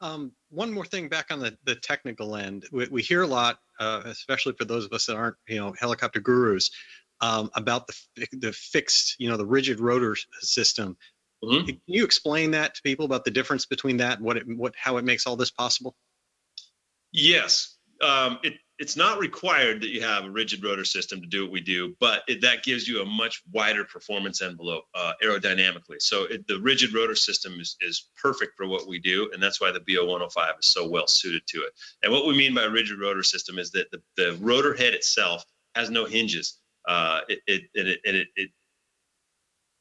Um, 0.00 0.32
one 0.50 0.72
more 0.72 0.84
thing 0.84 1.08
back 1.08 1.26
on 1.30 1.38
the, 1.38 1.56
the 1.64 1.76
technical 1.76 2.34
end, 2.34 2.66
we, 2.72 2.88
we 2.88 3.02
hear 3.02 3.22
a 3.22 3.26
lot, 3.26 3.58
uh, 3.78 4.02
especially 4.06 4.52
for 4.54 4.64
those 4.64 4.84
of 4.84 4.92
us 4.92 5.06
that 5.06 5.14
aren't, 5.14 5.36
you 5.46 5.58
know, 5.58 5.72
helicopter 5.78 6.18
gurus, 6.18 6.70
um, 7.22 7.50
about 7.54 7.86
the 7.86 8.26
the 8.32 8.52
fixed, 8.52 9.16
you 9.18 9.30
know, 9.30 9.38
the 9.38 9.46
rigid 9.46 9.80
rotor 9.80 10.16
system. 10.40 10.96
Mm-hmm. 11.42 11.66
Can 11.66 11.80
you 11.86 12.04
explain 12.04 12.50
that 12.52 12.74
to 12.74 12.82
people 12.82 13.04
about 13.04 13.24
the 13.24 13.30
difference 13.30 13.66
between 13.66 13.96
that 13.96 14.18
and 14.18 14.26
what 14.26 14.36
it 14.36 14.44
what 14.46 14.74
how 14.76 14.98
it 14.98 15.04
makes 15.04 15.26
all 15.26 15.36
this 15.36 15.50
possible? 15.50 15.96
Yes. 17.12 17.76
um, 18.02 18.38
it 18.42 18.54
it's 18.78 18.96
not 18.96 19.20
required 19.20 19.80
that 19.80 19.90
you 19.90 20.02
have 20.02 20.24
a 20.24 20.30
rigid 20.30 20.64
rotor 20.64 20.84
system 20.84 21.20
to 21.20 21.26
do 21.28 21.44
what 21.44 21.52
we 21.52 21.60
do, 21.60 21.94
but 22.00 22.24
it, 22.26 22.40
that 22.40 22.64
gives 22.64 22.88
you 22.88 23.00
a 23.00 23.04
much 23.04 23.40
wider 23.52 23.84
performance 23.84 24.42
envelope 24.42 24.84
uh, 24.96 25.12
aerodynamically. 25.22 26.00
So 26.00 26.24
it, 26.24 26.48
the 26.48 26.58
rigid 26.58 26.92
rotor 26.92 27.14
system 27.14 27.60
is, 27.60 27.76
is 27.80 28.08
perfect 28.20 28.56
for 28.56 28.66
what 28.66 28.88
we 28.88 28.98
do, 28.98 29.30
and 29.32 29.40
that's 29.40 29.60
why 29.60 29.70
the 29.70 29.78
BO105 29.78 30.58
is 30.58 30.72
so 30.72 30.88
well 30.88 31.06
suited 31.06 31.42
to 31.46 31.58
it. 31.58 31.72
And 32.02 32.12
what 32.12 32.26
we 32.26 32.36
mean 32.36 32.54
by 32.56 32.64
rigid 32.64 32.98
rotor 32.98 33.22
system 33.22 33.60
is 33.60 33.70
that 33.70 33.88
the, 33.92 34.02
the 34.16 34.36
rotor 34.40 34.74
head 34.74 34.94
itself 34.94 35.44
has 35.76 35.88
no 35.88 36.04
hinges. 36.04 36.58
Uh, 36.86 37.20
it, 37.28 37.40
it, 37.46 37.62
it, 37.74 38.00
it, 38.04 38.28
it 38.36 38.50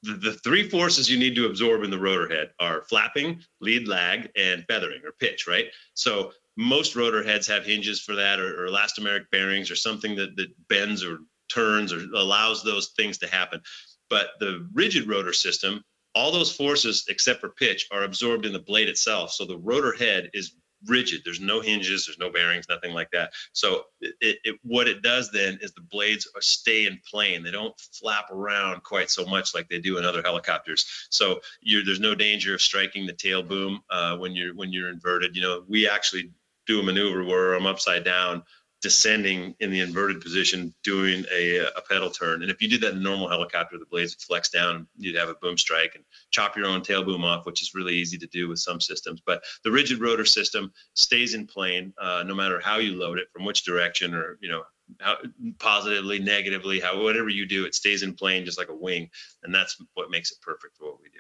the, 0.04 0.14
the 0.14 0.34
three 0.34 0.68
forces 0.68 1.10
you 1.10 1.20
need 1.20 1.36
to 1.36 1.46
absorb 1.46 1.84
in 1.84 1.92
the 1.92 2.00
rotor 2.00 2.28
head 2.28 2.52
are 2.60 2.84
flapping, 2.84 3.42
lead 3.60 3.88
lag, 3.88 4.30
and 4.36 4.66
feathering 4.68 5.02
or 5.06 5.12
pitch, 5.20 5.48
right? 5.48 5.68
So 5.94 6.32
most 6.58 6.96
rotor 6.96 7.24
heads 7.24 7.48
have 7.48 7.66
hinges 7.66 8.02
for 8.02 8.16
that 8.16 8.40
or, 8.40 8.64
or 8.64 8.70
elastomeric 8.70 9.30
bearings 9.32 9.70
or 9.72 9.76
something 9.76 10.16
that, 10.16 10.36
that 10.36 10.50
bends 10.68 11.04
or 11.04 11.20
turns 11.54 11.94
or 11.94 12.00
allows 12.16 12.64
those 12.64 12.90
things 12.98 13.18
to 13.20 13.28
happen. 13.28 13.62
But 14.10 14.32
the 14.40 14.68
rigid 14.74 15.08
rotor 15.08 15.34
system, 15.34 15.84
all 16.16 16.32
those 16.32 16.54
forces 16.54 17.06
except 17.08 17.40
for 17.40 17.50
pitch 17.50 17.88
are 17.92 18.04
absorbed 18.04 18.46
in 18.46 18.54
the 18.54 18.60
blade 18.60 18.90
itself. 18.90 19.32
So 19.32 19.46
the 19.46 19.58
rotor 19.58 19.94
head 19.94 20.30
is 20.34 20.56
rigid. 20.88 21.22
There's 21.24 21.40
no 21.40 21.62
hinges, 21.62 22.06
there's 22.06 22.20
no 22.20 22.32
bearings, 22.32 22.66
nothing 22.70 22.94
like 22.94 23.12
that. 23.12 23.32
So 23.54 23.84
it, 24.02 24.40
it, 24.44 24.60
what 24.64 24.88
it 24.88 25.02
does 25.02 25.32
then 25.32 25.60
is 25.62 25.74
the 25.74 25.82
blades 25.82 26.28
stay 26.40 26.86
in 26.86 27.00
plane. 27.10 27.44
They 27.44 27.52
don't 27.52 27.78
flap 27.80 28.32
around 28.32 28.84
quite 28.84 29.10
so 29.10 29.26
much 29.26 29.54
like 29.54 29.70
they 29.70 29.80
do 29.80 29.98
in 29.98 30.06
other 30.06 30.22
helicopters. 30.22 31.08
So 31.10 31.40
there's 31.64 32.00
no 32.00 32.16
danger 32.16 32.54
of 32.56 32.62
striking 32.62 33.06
the 33.06 33.14
tail 33.14 33.44
boom 33.44 33.82
uh, 33.90 34.18
when 34.18 34.36
you're 34.36 34.56
when 34.56 34.72
you're 34.72 34.90
inverted. 34.90 35.36
You 35.36 35.42
know, 35.42 35.64
we 35.68 35.88
actually 35.88 36.32
do 36.68 36.80
a 36.80 36.84
maneuver 36.84 37.24
where 37.24 37.54
I'm 37.54 37.66
upside 37.66 38.04
down, 38.04 38.44
descending 38.82 39.56
in 39.60 39.70
the 39.70 39.80
inverted 39.80 40.22
position, 40.22 40.74
doing 40.84 41.24
a, 41.32 41.60
a 41.60 41.82
pedal 41.88 42.10
turn. 42.10 42.42
And 42.42 42.52
if 42.52 42.62
you 42.62 42.68
did 42.68 42.82
that 42.82 42.94
in 42.94 42.98
a 42.98 43.02
normal 43.02 43.30
helicopter, 43.30 43.78
the 43.78 43.86
blades 43.86 44.16
would 44.16 44.22
flex 44.22 44.50
down, 44.50 44.88
you'd 44.98 45.16
have 45.16 45.30
a 45.30 45.36
boom 45.36 45.58
strike 45.58 45.96
and 45.96 46.04
chop 46.32 46.58
your 46.58 46.66
own 46.66 46.82
tail 46.82 47.04
boom 47.04 47.24
off, 47.24 47.46
which 47.46 47.62
is 47.62 47.76
really 47.76 47.94
easy 47.94 48.18
to 48.18 48.28
do 48.28 48.48
with 48.48 48.60
some 48.60 48.82
systems. 48.82 49.22
But 49.26 49.44
the 49.64 49.72
rigid 49.72 50.02
rotor 50.02 50.26
system 50.26 50.74
stays 50.96 51.34
in 51.34 51.48
plane 51.48 51.94
uh, 52.02 52.24
no 52.26 52.34
matter 52.34 52.60
how 52.60 52.78
you 52.78 52.96
load 52.96 53.20
it, 53.20 53.28
from 53.32 53.46
which 53.46 53.64
direction 53.64 54.16
or, 54.16 54.38
you 54.42 54.50
know, 54.50 54.64
how, 55.00 55.18
positively, 55.60 56.20
negatively, 56.20 56.80
how 56.80 57.02
whatever 57.02 57.30
you 57.30 57.46
do, 57.46 57.66
it 57.66 57.76
stays 57.76 58.04
in 58.04 58.14
plane 58.14 58.46
just 58.46 58.58
like 58.58 58.70
a 58.70 58.76
wing. 58.76 59.10
And 59.44 59.54
that's 59.54 59.82
what 59.94 60.10
makes 60.10 60.32
it 60.32 60.42
perfect 60.42 60.78
for 60.78 60.86
what 60.86 61.02
we 61.02 61.10
do. 61.10 61.20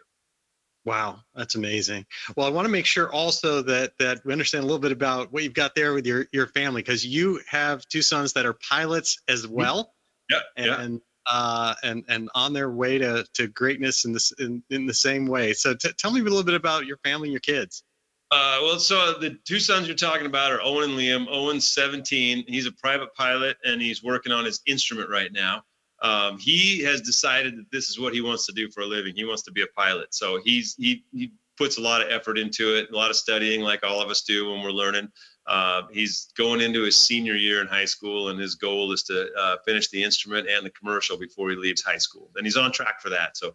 Wow, 0.84 1.20
that's 1.36 1.56
amazing. 1.56 2.06
Well, 2.36 2.48
I 2.48 2.50
want 2.50 2.66
to 2.66 2.72
make 2.72 2.88
sure 2.88 3.12
also 3.12 3.62
that 3.64 3.94
that 4.00 4.26
we 4.26 4.34
understand 4.34 4.64
a 4.64 4.66
little 4.66 4.80
bit 4.80 4.92
about 4.92 5.32
what 5.32 5.44
you've 5.44 5.54
got 5.54 5.76
there 5.76 5.94
with 5.94 6.08
your 6.08 6.26
your 6.32 6.48
family 6.48 6.82
because 6.82 7.06
you 7.06 7.40
have 7.48 7.88
two 7.88 8.02
sons 8.02 8.34
that 8.34 8.46
are 8.48 8.54
pilots 8.54 9.20
as 9.28 9.46
mm-hmm. 9.46 9.56
well. 9.56 9.94
Yeah. 10.30 10.40
And 10.58 11.02
yeah. 11.28 11.34
uh 11.34 11.76
and 11.84 12.04
and 12.08 12.30
on 12.34 12.54
their 12.54 12.72
way 12.72 12.98
to 12.98 13.26
to 13.36 13.48
greatness 13.48 14.06
in 14.06 14.14
this 14.14 14.32
in, 14.40 14.64
in 14.72 14.88
the 14.88 14.94
same 14.94 15.28
way. 15.28 15.54
So 15.54 15.76
t- 15.76 15.94
tell 15.98 16.12
me 16.12 16.22
a 16.22 16.24
little 16.24 16.44
bit 16.44 16.56
about 16.56 16.88
your 16.88 16.98
family 16.98 17.28
and 17.28 17.34
your 17.34 17.42
kids. 17.42 17.84
Uh, 18.32 18.60
well, 18.62 18.80
so 18.80 19.20
the 19.20 19.38
two 19.46 19.60
sons 19.60 19.88
you're 19.88 19.96
talking 19.96 20.26
about 20.26 20.54
are 20.54 20.62
Owen 20.62 20.92
and 20.92 20.98
Liam. 20.98 21.28
Owen's 21.30 21.68
17. 21.68 22.46
He's 22.48 22.66
a 22.66 22.72
private 22.72 23.14
pilot 23.14 23.58
and 23.66 23.82
he's 23.82 24.02
working 24.02 24.32
on 24.32 24.46
his 24.46 24.62
instrument 24.66 25.10
right 25.10 25.34
now 25.34 25.64
um, 26.02 26.40
he 26.40 26.82
has 26.84 27.02
decided 27.02 27.58
that 27.58 27.72
this 27.72 27.90
is 27.90 28.00
what 28.00 28.14
he 28.14 28.22
wants 28.22 28.46
to 28.48 28.54
do 28.54 28.70
for 28.70 28.82
a 28.82 28.86
living. 28.86 29.14
He 29.16 29.26
wants 29.26 29.44
to 29.44 29.52
be 29.52 29.62
a 29.62 29.68
pilot. 29.68 30.14
So 30.14 30.40
he's 30.44 30.76
he 30.76 31.06
he 31.14 31.32
puts 31.58 31.78
a 31.78 31.82
lot 31.82 32.02
of 32.02 32.10
effort 32.10 32.40
into 32.40 32.76
it, 32.76 32.90
a 32.90 32.96
lot 32.96 33.12
of 33.12 33.16
studying, 33.16 33.62
like 33.62 33.84
all 33.84 34.02
of 34.02 34.10
us 34.10 34.24
do 34.24 34.50
when 34.50 34.64
we're 34.64 34.72
learning. 34.72 35.10
Uh, 35.46 35.84
he's 35.92 36.32
going 36.38 36.62
into 36.62 36.82
his 36.84 36.96
senior 36.96 37.36
year 37.36 37.62
in 37.62 37.68
high 37.68 37.86
school, 37.86 38.30
and 38.30 38.40
his 38.40 38.56
goal 38.56 38.92
is 38.92 39.04
to 39.04 39.30
uh, 39.38 39.58
finish 39.66 39.90
the 39.90 40.04
instrument 40.04 40.48
and 40.50 40.66
the 40.66 40.72
commercial 40.72 41.18
before 41.18 41.50
he 41.50 41.56
leaves 41.56 41.84
high 41.84 41.98
school. 41.98 42.32
And 42.36 42.46
he's 42.46 42.58
on 42.58 42.72
track 42.72 43.02
for 43.02 43.10
that. 43.10 43.38
So 43.38 43.54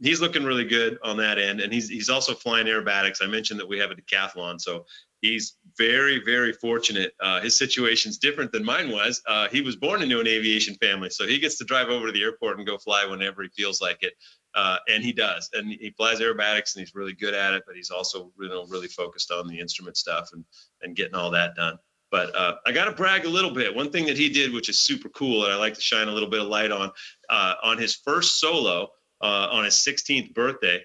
he's 0.00 0.20
looking 0.20 0.44
really 0.44 0.64
good 0.64 0.98
on 1.04 1.16
that 1.18 1.38
end. 1.38 1.60
And 1.60 1.72
he's 1.72 1.88
he's 1.88 2.10
also 2.10 2.34
flying 2.34 2.66
aerobatics. 2.66 3.22
I 3.22 3.26
mentioned 3.26 3.60
that 3.60 3.68
we 3.68 3.78
have 3.78 3.90
a 3.92 3.94
decathlon, 3.94 4.60
so 4.60 4.86
he's 5.24 5.56
very 5.76 6.22
very 6.24 6.52
fortunate. 6.52 7.12
Uh, 7.20 7.40
his 7.40 7.56
situation's 7.56 8.18
different 8.18 8.52
than 8.52 8.64
mine 8.64 8.90
was. 8.90 9.22
Uh, 9.26 9.48
he 9.48 9.60
was 9.60 9.76
born 9.76 10.02
into 10.02 10.20
an 10.20 10.26
aviation 10.26 10.74
family 10.76 11.10
so 11.10 11.26
he 11.26 11.38
gets 11.38 11.58
to 11.58 11.64
drive 11.64 11.88
over 11.88 12.06
to 12.06 12.12
the 12.12 12.22
airport 12.22 12.58
and 12.58 12.66
go 12.66 12.78
fly 12.78 13.04
whenever 13.04 13.42
he 13.42 13.48
feels 13.48 13.80
like 13.80 14.02
it. 14.02 14.14
Uh, 14.54 14.76
and 14.88 15.02
he 15.02 15.12
does. 15.12 15.50
And 15.52 15.68
he 15.68 15.90
flies 15.96 16.20
aerobatics 16.20 16.74
and 16.74 16.80
he's 16.80 16.94
really 16.94 17.14
good 17.14 17.34
at 17.34 17.54
it 17.54 17.64
but 17.66 17.76
he's 17.76 17.90
also 17.90 18.30
you 18.40 18.48
know 18.48 18.66
really 18.66 18.88
focused 18.88 19.30
on 19.30 19.48
the 19.48 19.58
instrument 19.58 19.96
stuff 19.96 20.30
and 20.32 20.44
and 20.82 20.96
getting 20.96 21.14
all 21.14 21.30
that 21.30 21.56
done. 21.56 21.78
But 22.10 22.36
uh, 22.36 22.56
I 22.64 22.70
got 22.70 22.84
to 22.84 22.92
brag 22.92 23.24
a 23.24 23.28
little 23.28 23.50
bit. 23.50 23.74
One 23.74 23.90
thing 23.90 24.06
that 24.06 24.16
he 24.16 24.28
did, 24.28 24.52
which 24.52 24.68
is 24.68 24.78
super 24.78 25.08
cool, 25.08 25.44
and 25.44 25.52
I 25.52 25.56
like 25.56 25.74
to 25.74 25.80
shine 25.80 26.06
a 26.06 26.12
little 26.12 26.30
bit 26.30 26.40
of 26.40 26.46
light 26.46 26.70
on, 26.70 26.92
uh, 27.28 27.54
on 27.64 27.76
his 27.76 27.96
first 27.96 28.38
solo 28.38 28.90
uh, 29.20 29.48
on 29.50 29.64
his 29.64 29.74
16th 29.74 30.34
birthday, 30.34 30.84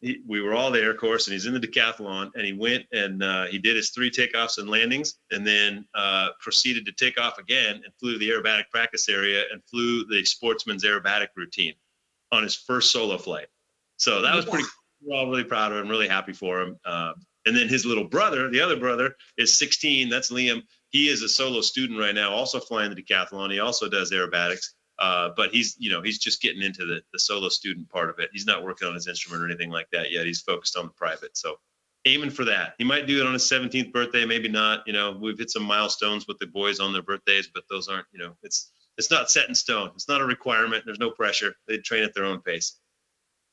he, 0.00 0.20
we 0.26 0.40
were 0.40 0.54
all 0.54 0.70
there, 0.70 0.90
of 0.90 0.96
course, 0.96 1.26
and 1.26 1.32
he's 1.32 1.46
in 1.46 1.54
the 1.54 1.60
decathlon, 1.60 2.30
and 2.34 2.44
he 2.44 2.52
went 2.52 2.84
and 2.92 3.22
uh, 3.22 3.46
he 3.46 3.58
did 3.58 3.76
his 3.76 3.90
three 3.90 4.10
takeoffs 4.10 4.58
and 4.58 4.70
landings, 4.70 5.14
and 5.30 5.46
then 5.46 5.84
uh, 5.94 6.28
proceeded 6.40 6.86
to 6.86 6.92
take 6.92 7.20
off 7.20 7.38
again 7.38 7.76
and 7.76 7.92
flew 7.98 8.18
the 8.18 8.28
aerobatic 8.30 8.64
practice 8.70 9.08
area 9.08 9.44
and 9.52 9.62
flew 9.64 10.04
the 10.06 10.24
sportsman's 10.24 10.84
aerobatic 10.84 11.28
routine 11.36 11.74
on 12.30 12.42
his 12.42 12.54
first 12.54 12.92
solo 12.92 13.18
flight. 13.18 13.46
So 13.96 14.22
that 14.22 14.34
was 14.34 14.44
pretty. 14.44 14.66
We're 15.02 15.16
all 15.16 15.28
really 15.28 15.44
proud 15.44 15.72
of 15.72 15.78
him, 15.78 15.88
really 15.88 16.08
happy 16.08 16.32
for 16.32 16.60
him. 16.60 16.76
Uh, 16.84 17.12
and 17.46 17.56
then 17.56 17.68
his 17.68 17.86
little 17.86 18.04
brother, 18.04 18.50
the 18.50 18.60
other 18.60 18.76
brother, 18.76 19.14
is 19.36 19.54
16. 19.54 20.08
That's 20.08 20.30
Liam. 20.30 20.62
He 20.90 21.08
is 21.08 21.22
a 21.22 21.28
solo 21.28 21.60
student 21.60 21.98
right 21.98 22.14
now, 22.14 22.30
also 22.30 22.60
flying 22.60 22.92
the 22.92 23.02
decathlon. 23.02 23.52
He 23.52 23.60
also 23.60 23.88
does 23.88 24.12
aerobatics. 24.12 24.70
Uh, 24.98 25.30
but 25.36 25.50
he's, 25.50 25.76
you 25.78 25.90
know, 25.90 26.02
he's 26.02 26.18
just 26.18 26.42
getting 26.42 26.62
into 26.62 26.84
the, 26.84 27.00
the 27.12 27.18
solo 27.18 27.48
student 27.48 27.88
part 27.88 28.10
of 28.10 28.18
it. 28.18 28.30
He's 28.32 28.46
not 28.46 28.64
working 28.64 28.88
on 28.88 28.94
his 28.94 29.06
instrument 29.06 29.42
or 29.42 29.46
anything 29.46 29.70
like 29.70 29.88
that 29.92 30.10
yet. 30.10 30.26
He's 30.26 30.40
focused 30.40 30.76
on 30.76 30.86
the 30.86 30.92
private. 30.92 31.36
So 31.36 31.58
aiming 32.04 32.30
for 32.30 32.44
that. 32.44 32.74
He 32.78 32.84
might 32.84 33.06
do 33.06 33.20
it 33.20 33.26
on 33.26 33.32
his 33.32 33.44
17th 33.44 33.92
birthday, 33.92 34.24
maybe 34.24 34.48
not. 34.48 34.86
You 34.86 34.92
know, 34.92 35.16
we've 35.20 35.38
hit 35.38 35.50
some 35.50 35.62
milestones 35.62 36.26
with 36.26 36.38
the 36.38 36.46
boys 36.46 36.80
on 36.80 36.92
their 36.92 37.02
birthdays, 37.02 37.48
but 37.52 37.64
those 37.70 37.88
aren't, 37.88 38.06
you 38.12 38.18
know, 38.18 38.32
it's 38.42 38.70
it's 38.96 39.10
not 39.12 39.30
set 39.30 39.48
in 39.48 39.54
stone. 39.54 39.92
It's 39.94 40.08
not 40.08 40.20
a 40.20 40.24
requirement. 40.24 40.84
There's 40.84 40.98
no 40.98 41.10
pressure. 41.10 41.54
They 41.68 41.78
train 41.78 42.02
at 42.02 42.14
their 42.14 42.24
own 42.24 42.40
pace. 42.40 42.78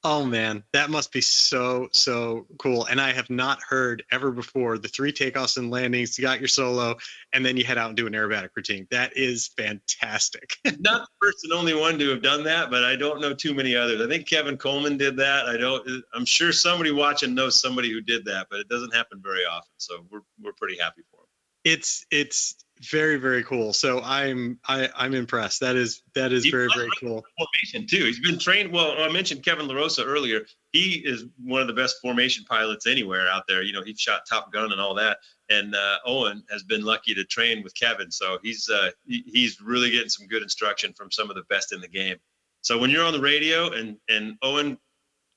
Oh 0.08 0.24
man, 0.24 0.64
that 0.72 0.92
must 0.92 1.12
be 1.12 1.20
so 1.20 1.90
so 1.92 2.46
cool. 2.60 2.86
And 2.86 3.02
I 3.02 3.12
have 3.12 3.32
not 3.32 3.58
heard 3.68 4.04
ever 4.12 4.30
before 4.30 4.78
the 4.78 4.88
three 4.88 5.12
takeoffs 5.12 5.58
and 5.58 5.72
landings. 5.72 6.16
You 6.16 6.22
got 6.22 6.40
your 6.40 6.48
solo, 6.48 6.96
and 7.34 7.44
then 7.44 7.58
you 7.58 7.66
head 7.66 7.80
out 7.80 7.88
and 7.88 7.98
do 7.98 8.06
an 8.06 8.14
aerobatic 8.14 8.50
routine. 8.56 8.86
That 8.92 9.18
is 9.18 9.50
fantastic. 9.58 10.58
not 10.80 11.02
the 11.02 11.08
first 11.20 11.44
and 11.46 11.54
only 11.54 11.74
one 11.74 11.98
to 11.98 12.10
have 12.10 12.22
done 12.22 12.44
that, 12.44 12.70
but 12.70 12.84
I 12.84 12.96
don't 12.96 13.20
know 13.20 13.34
too 13.34 13.56
many 13.56 13.76
others. 13.76 14.00
I 14.00 14.08
think 14.08 14.30
Kevin 14.30 14.58
Coleman 14.58 14.96
did 14.96 15.18
that. 15.18 15.48
I 15.48 15.58
don't. 15.58 16.04
I'm 16.14 16.26
sure 16.26 16.52
somebody 16.52 16.92
watching 16.92 17.34
knows 17.34 17.60
somebody 17.60 17.92
who 17.92 18.00
did 18.00 18.26
that, 18.26 18.46
but 18.52 18.60
it 18.60 18.70
doesn't 18.70 18.94
happen 18.94 19.24
very 19.24 19.46
often. 19.46 19.74
So 19.78 20.06
we're 20.12 20.22
we're 20.40 20.54
pretty 20.54 20.78
happy 20.78 21.02
for 21.10 21.22
him. 21.22 21.28
It's 21.64 22.06
it's 22.12 22.64
very 22.82 23.18
very 23.18 23.44
cool. 23.44 23.74
So 23.74 24.02
i'm 24.02 24.60
I, 24.68 24.90
i'm 24.96 25.14
impressed. 25.14 25.62
That 25.62 25.76
is 25.76 26.02
that 26.14 26.32
is 26.32 26.46
very 26.46 26.68
very 26.76 26.90
cool. 27.00 27.24
formation 27.38 27.88
too. 27.88 28.06
He's 28.06 28.20
been 28.20 28.40
trained 28.40 28.72
well 28.72 28.96
i 29.00 29.12
mentioned 29.12 29.44
kevin 29.44 29.68
larosa 29.68 30.06
earlier. 30.06 30.46
He 30.72 31.02
is 31.06 31.26
one 31.42 31.62
of 31.62 31.68
the 31.68 31.74
best 31.74 31.98
formation 32.02 32.44
pilots 32.46 32.86
anywhere 32.88 33.28
out 33.30 33.44
there. 33.48 33.64
You 33.64 33.74
know 33.74 33.84
he 33.84 33.96
shot 33.96 34.22
top 34.30 34.52
gun 34.52 34.72
and 34.72 34.82
all 34.82 34.96
that. 34.96 35.20
And 35.50 35.76
uh, 35.76 35.98
owen 36.06 36.44
has 36.50 36.64
been 36.64 36.84
lucky 36.84 37.14
to 37.14 37.24
train 37.24 37.64
with 37.64 37.74
kevin. 37.76 38.12
So 38.12 38.40
he's 38.44 38.70
uh, 38.70 38.92
he, 39.06 39.24
he's 39.26 39.62
really 39.62 39.92
getting 39.92 40.10
some 40.10 40.28
good 40.28 40.44
instruction 40.44 40.94
from 40.94 41.12
some 41.12 41.30
of 41.30 41.36
the 41.36 41.44
best 41.50 41.72
in 41.72 41.82
the 41.82 41.88
game. 41.88 42.18
So 42.62 42.80
when 42.80 42.90
you're 42.90 43.06
on 43.06 43.14
the 43.14 43.22
radio 43.22 43.72
and 43.72 43.98
and 44.10 44.36
owen 44.42 44.78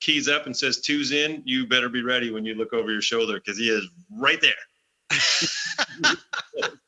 keys 0.01 0.29
up 0.29 0.47
and 0.47 0.57
says 0.57 0.81
two's 0.81 1.13
in 1.13 1.43
you 1.45 1.67
better 1.67 1.89
be 1.89 2.03
ready 2.03 2.31
when 2.31 2.45
you 2.45 2.55
look 2.55 2.73
over 2.73 2.91
your 2.93 3.03
shoulder 3.03 3.35
because 3.35 3.59
he 3.59 3.69
is 3.69 3.85
right 4.13 4.41
there 4.41 4.55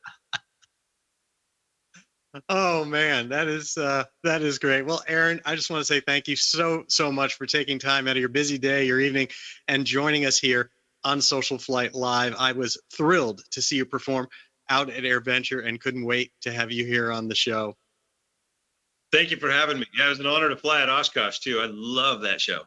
Oh 2.47 2.85
man, 2.85 3.29
that 3.29 3.47
is 3.47 3.77
uh, 3.77 4.05
that 4.23 4.41
is 4.41 4.57
great. 4.57 4.85
Well, 4.85 5.03
Aaron, 5.07 5.41
I 5.45 5.55
just 5.55 5.69
want 5.69 5.81
to 5.81 5.85
say 5.85 5.99
thank 5.99 6.27
you 6.27 6.35
so 6.35 6.85
so 6.87 7.11
much 7.11 7.35
for 7.35 7.45
taking 7.45 7.77
time 7.77 8.07
out 8.07 8.15
of 8.15 8.19
your 8.21 8.29
busy 8.29 8.57
day, 8.57 8.85
your 8.85 9.01
evening, 9.01 9.27
and 9.67 9.85
joining 9.85 10.25
us 10.25 10.37
here 10.37 10.71
on 11.03 11.19
SocialFlight 11.19 11.93
Live. 11.93 12.35
I 12.39 12.53
was 12.53 12.81
thrilled 12.93 13.41
to 13.51 13.61
see 13.61 13.75
you 13.75 13.85
perform 13.85 14.27
out 14.69 14.89
at 14.89 15.03
AirVenture 15.03 15.67
and 15.67 15.81
couldn't 15.81 16.05
wait 16.05 16.31
to 16.41 16.53
have 16.53 16.71
you 16.71 16.85
here 16.85 17.11
on 17.11 17.27
the 17.27 17.35
show. 17.35 17.75
Thank 19.11 19.31
you 19.31 19.37
for 19.37 19.51
having 19.51 19.79
me. 19.79 19.85
Yeah, 19.97 20.05
it 20.05 20.09
was 20.09 20.19
an 20.19 20.25
honor 20.25 20.47
to 20.47 20.55
fly 20.55 20.81
at 20.81 20.89
Oshkosh 20.89 21.39
too. 21.39 21.59
I 21.59 21.67
love 21.69 22.21
that 22.21 22.39
show. 22.39 22.61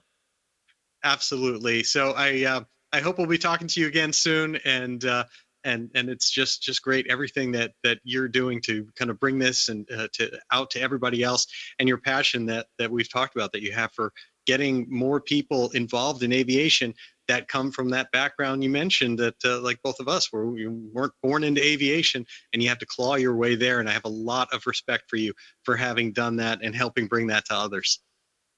Absolutely. 1.03 1.85
So 1.85 2.13
I 2.15 2.45
uh, 2.45 2.61
I 2.93 3.01
hope 3.01 3.17
we'll 3.17 3.27
be 3.27 3.39
talking 3.39 3.67
to 3.69 3.81
you 3.81 3.87
again 3.87 4.13
soon, 4.13 4.57
and 4.65 5.05
uh, 5.05 5.25
and 5.65 5.91
and 5.95 6.09
it's 6.09 6.31
just 6.31 6.63
just 6.63 6.83
great 6.83 7.07
everything 7.09 7.53
that 7.53 7.73
that 7.83 7.99
you're 8.05 8.29
doing 8.29 8.61
to 8.61 8.87
kind 8.97 9.11
of 9.11 9.19
bring 9.19 9.39
this 9.39 9.69
and 9.69 9.91
uh, 9.93 10.09
to 10.13 10.31
out 10.53 10.71
to 10.71 10.81
everybody 10.81 11.23
else 11.23 11.47
and 11.79 11.89
your 11.89 11.99
passion 11.99 12.47
that 12.47 12.67
that 12.79 12.91
we've 12.91 13.11
talked 13.11 13.35
about 13.35 13.53
that 13.53 13.63
you 13.63 13.73
have 13.73 13.93
for 13.93 14.13
getting 14.47 14.87
more 14.91 15.21
people 15.21 15.71
involved 15.71 16.23
in 16.23 16.33
aviation 16.33 16.95
that 17.27 17.49
come 17.49 17.71
from 17.71 17.89
that 17.89 18.11
background 18.13 18.63
you 18.63 18.71
mentioned 18.71 19.19
that 19.19 19.37
uh, 19.45 19.61
like 19.61 19.79
both 19.83 19.99
of 20.01 20.09
us 20.09 20.33
where 20.33 20.47
we 20.47 20.67
weren't 20.67 21.13
born 21.23 21.43
into 21.43 21.65
aviation 21.65 22.25
and 22.53 22.63
you 22.63 22.69
have 22.69 22.79
to 22.79 22.87
claw 22.87 23.15
your 23.15 23.37
way 23.37 23.55
there 23.55 23.81
and 23.81 23.89
i 23.89 23.93
have 23.93 24.05
a 24.05 24.09
lot 24.09 24.53
of 24.53 24.67
respect 24.67 25.05
for 25.09 25.17
you 25.17 25.33
for 25.63 25.77
having 25.77 26.13
done 26.13 26.37
that 26.37 26.59
and 26.63 26.75
helping 26.75 27.07
bring 27.07 27.27
that 27.27 27.45
to 27.47 27.55
others 27.55 28.01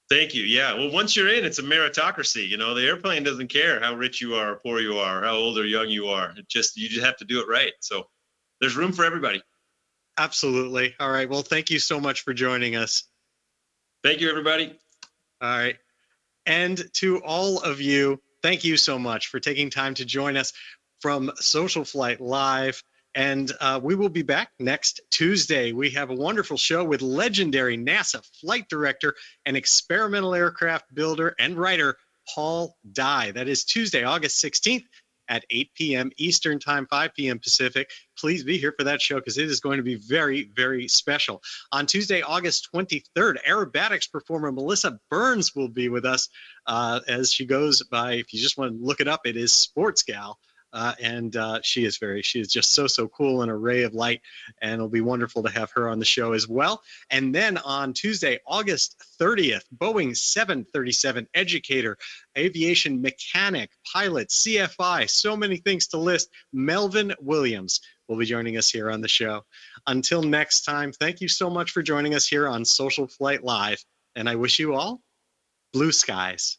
Thank 0.09 0.33
you. 0.33 0.43
Yeah. 0.43 0.73
Well, 0.73 0.91
once 0.91 1.15
you're 1.15 1.33
in, 1.33 1.43
it's 1.43 1.59
a 1.59 1.63
meritocracy. 1.63 2.47
You 2.47 2.57
know, 2.57 2.73
the 2.73 2.85
airplane 2.85 3.23
doesn't 3.23 3.49
care 3.49 3.79
how 3.79 3.93
rich 3.93 4.21
you 4.21 4.35
are, 4.35 4.53
or 4.53 4.55
poor 4.55 4.79
you 4.79 4.97
are, 4.97 5.23
how 5.23 5.35
old 5.35 5.57
or 5.57 5.65
young 5.65 5.89
you 5.89 6.07
are. 6.07 6.33
It 6.37 6.47
just 6.47 6.77
you 6.77 6.87
just 6.87 7.05
have 7.05 7.17
to 7.17 7.25
do 7.25 7.41
it 7.41 7.47
right. 7.47 7.73
So 7.81 8.07
there's 8.61 8.77
room 8.77 8.93
for 8.93 9.03
everybody. 9.03 9.41
Absolutely. 10.17 10.95
All 10.99 11.11
right. 11.11 11.29
Well, 11.29 11.41
thank 11.41 11.69
you 11.69 11.79
so 11.79 11.99
much 11.99 12.21
for 12.21 12.33
joining 12.33 12.75
us. 12.75 13.03
Thank 14.03 14.21
you, 14.21 14.29
everybody. 14.29 14.77
All 15.41 15.49
right. 15.49 15.75
And 16.45 16.81
to 16.93 17.21
all 17.23 17.59
of 17.59 17.81
you, 17.81 18.21
thank 18.41 18.63
you 18.63 18.77
so 18.77 18.97
much 18.97 19.27
for 19.27 19.39
taking 19.39 19.69
time 19.69 19.93
to 19.95 20.05
join 20.05 20.37
us 20.37 20.53
from 21.01 21.29
SocialFlight 21.39 22.19
Live. 22.19 22.81
And 23.17 23.51
uh, 23.59 23.79
we 23.81 23.95
will 23.95 24.09
be 24.09 24.21
back 24.21 24.51
next 24.59 25.01
Tuesday. 25.09 25.71
We 25.71 25.89
have 25.89 26.11
a 26.11 26.13
wonderful 26.13 26.55
show 26.55 26.83
with 26.83 27.01
legendary 27.01 27.75
NASA 27.75 28.23
flight 28.39 28.69
director 28.69 29.15
and 29.43 29.57
experimental 29.57 30.35
aircraft 30.35 30.93
builder 30.93 31.33
and 31.39 31.57
writer 31.57 31.97
Paul 32.35 32.75
Dye. 32.93 33.31
That 33.31 33.47
is 33.47 33.65
Tuesday, 33.65 34.03
August 34.03 34.39
16th 34.43 34.83
at 35.29 35.43
8 35.49 35.71
p.m. 35.73 36.11
Eastern 36.17 36.59
Time, 36.59 36.85
5 36.91 37.15
p.m. 37.15 37.39
Pacific. 37.39 37.89
Please 38.19 38.43
be 38.43 38.59
here 38.59 38.75
for 38.77 38.83
that 38.83 39.01
show 39.01 39.15
because 39.15 39.39
it 39.39 39.49
is 39.49 39.61
going 39.61 39.77
to 39.77 39.83
be 39.83 39.95
very, 39.95 40.51
very 40.55 40.87
special. 40.87 41.41
On 41.71 41.87
Tuesday, 41.87 42.21
August 42.21 42.69
23rd, 42.71 43.37
aerobatics 43.49 44.11
performer 44.11 44.51
Melissa 44.51 44.99
Burns 45.09 45.55
will 45.55 45.69
be 45.69 45.89
with 45.89 46.05
us 46.05 46.29
uh, 46.67 46.99
as 47.07 47.33
she 47.33 47.47
goes 47.47 47.81
by, 47.81 48.13
if 48.13 48.31
you 48.31 48.39
just 48.39 48.59
want 48.59 48.77
to 48.77 48.85
look 48.85 48.99
it 48.99 49.07
up, 49.07 49.21
it 49.25 49.37
is 49.37 49.51
Sports 49.51 50.03
Gal. 50.03 50.37
Uh, 50.73 50.93
and 51.01 51.35
uh, 51.35 51.59
she 51.63 51.85
is 51.85 51.97
very, 51.97 52.21
she 52.21 52.39
is 52.39 52.47
just 52.47 52.73
so, 52.73 52.87
so 52.87 53.07
cool, 53.07 53.41
an 53.41 53.49
array 53.49 53.83
of 53.83 53.93
light. 53.93 54.21
And 54.61 54.73
it'll 54.73 54.89
be 54.89 55.01
wonderful 55.01 55.43
to 55.43 55.49
have 55.49 55.71
her 55.71 55.89
on 55.89 55.99
the 55.99 56.05
show 56.05 56.33
as 56.33 56.47
well. 56.47 56.81
And 57.09 57.33
then 57.33 57.57
on 57.59 57.93
Tuesday, 57.93 58.39
August 58.45 59.01
30th, 59.19 59.63
Boeing 59.77 60.15
737 60.15 61.27
educator, 61.33 61.97
aviation 62.37 63.01
mechanic, 63.01 63.71
pilot, 63.91 64.29
CFI, 64.29 65.09
so 65.09 65.35
many 65.35 65.57
things 65.57 65.87
to 65.87 65.97
list. 65.97 66.29
Melvin 66.53 67.13
Williams 67.19 67.79
will 68.07 68.17
be 68.17 68.25
joining 68.25 68.57
us 68.57 68.69
here 68.69 68.89
on 68.89 69.01
the 69.01 69.07
show. 69.07 69.43
Until 69.87 70.21
next 70.21 70.61
time, 70.61 70.91
thank 70.91 71.21
you 71.21 71.27
so 71.27 71.49
much 71.49 71.71
for 71.71 71.81
joining 71.81 72.15
us 72.15 72.27
here 72.27 72.47
on 72.47 72.63
SocialFlight 72.63 73.43
Live. 73.43 73.83
And 74.15 74.29
I 74.29 74.35
wish 74.35 74.59
you 74.59 74.73
all 74.73 75.01
blue 75.73 75.91
skies. 75.91 76.57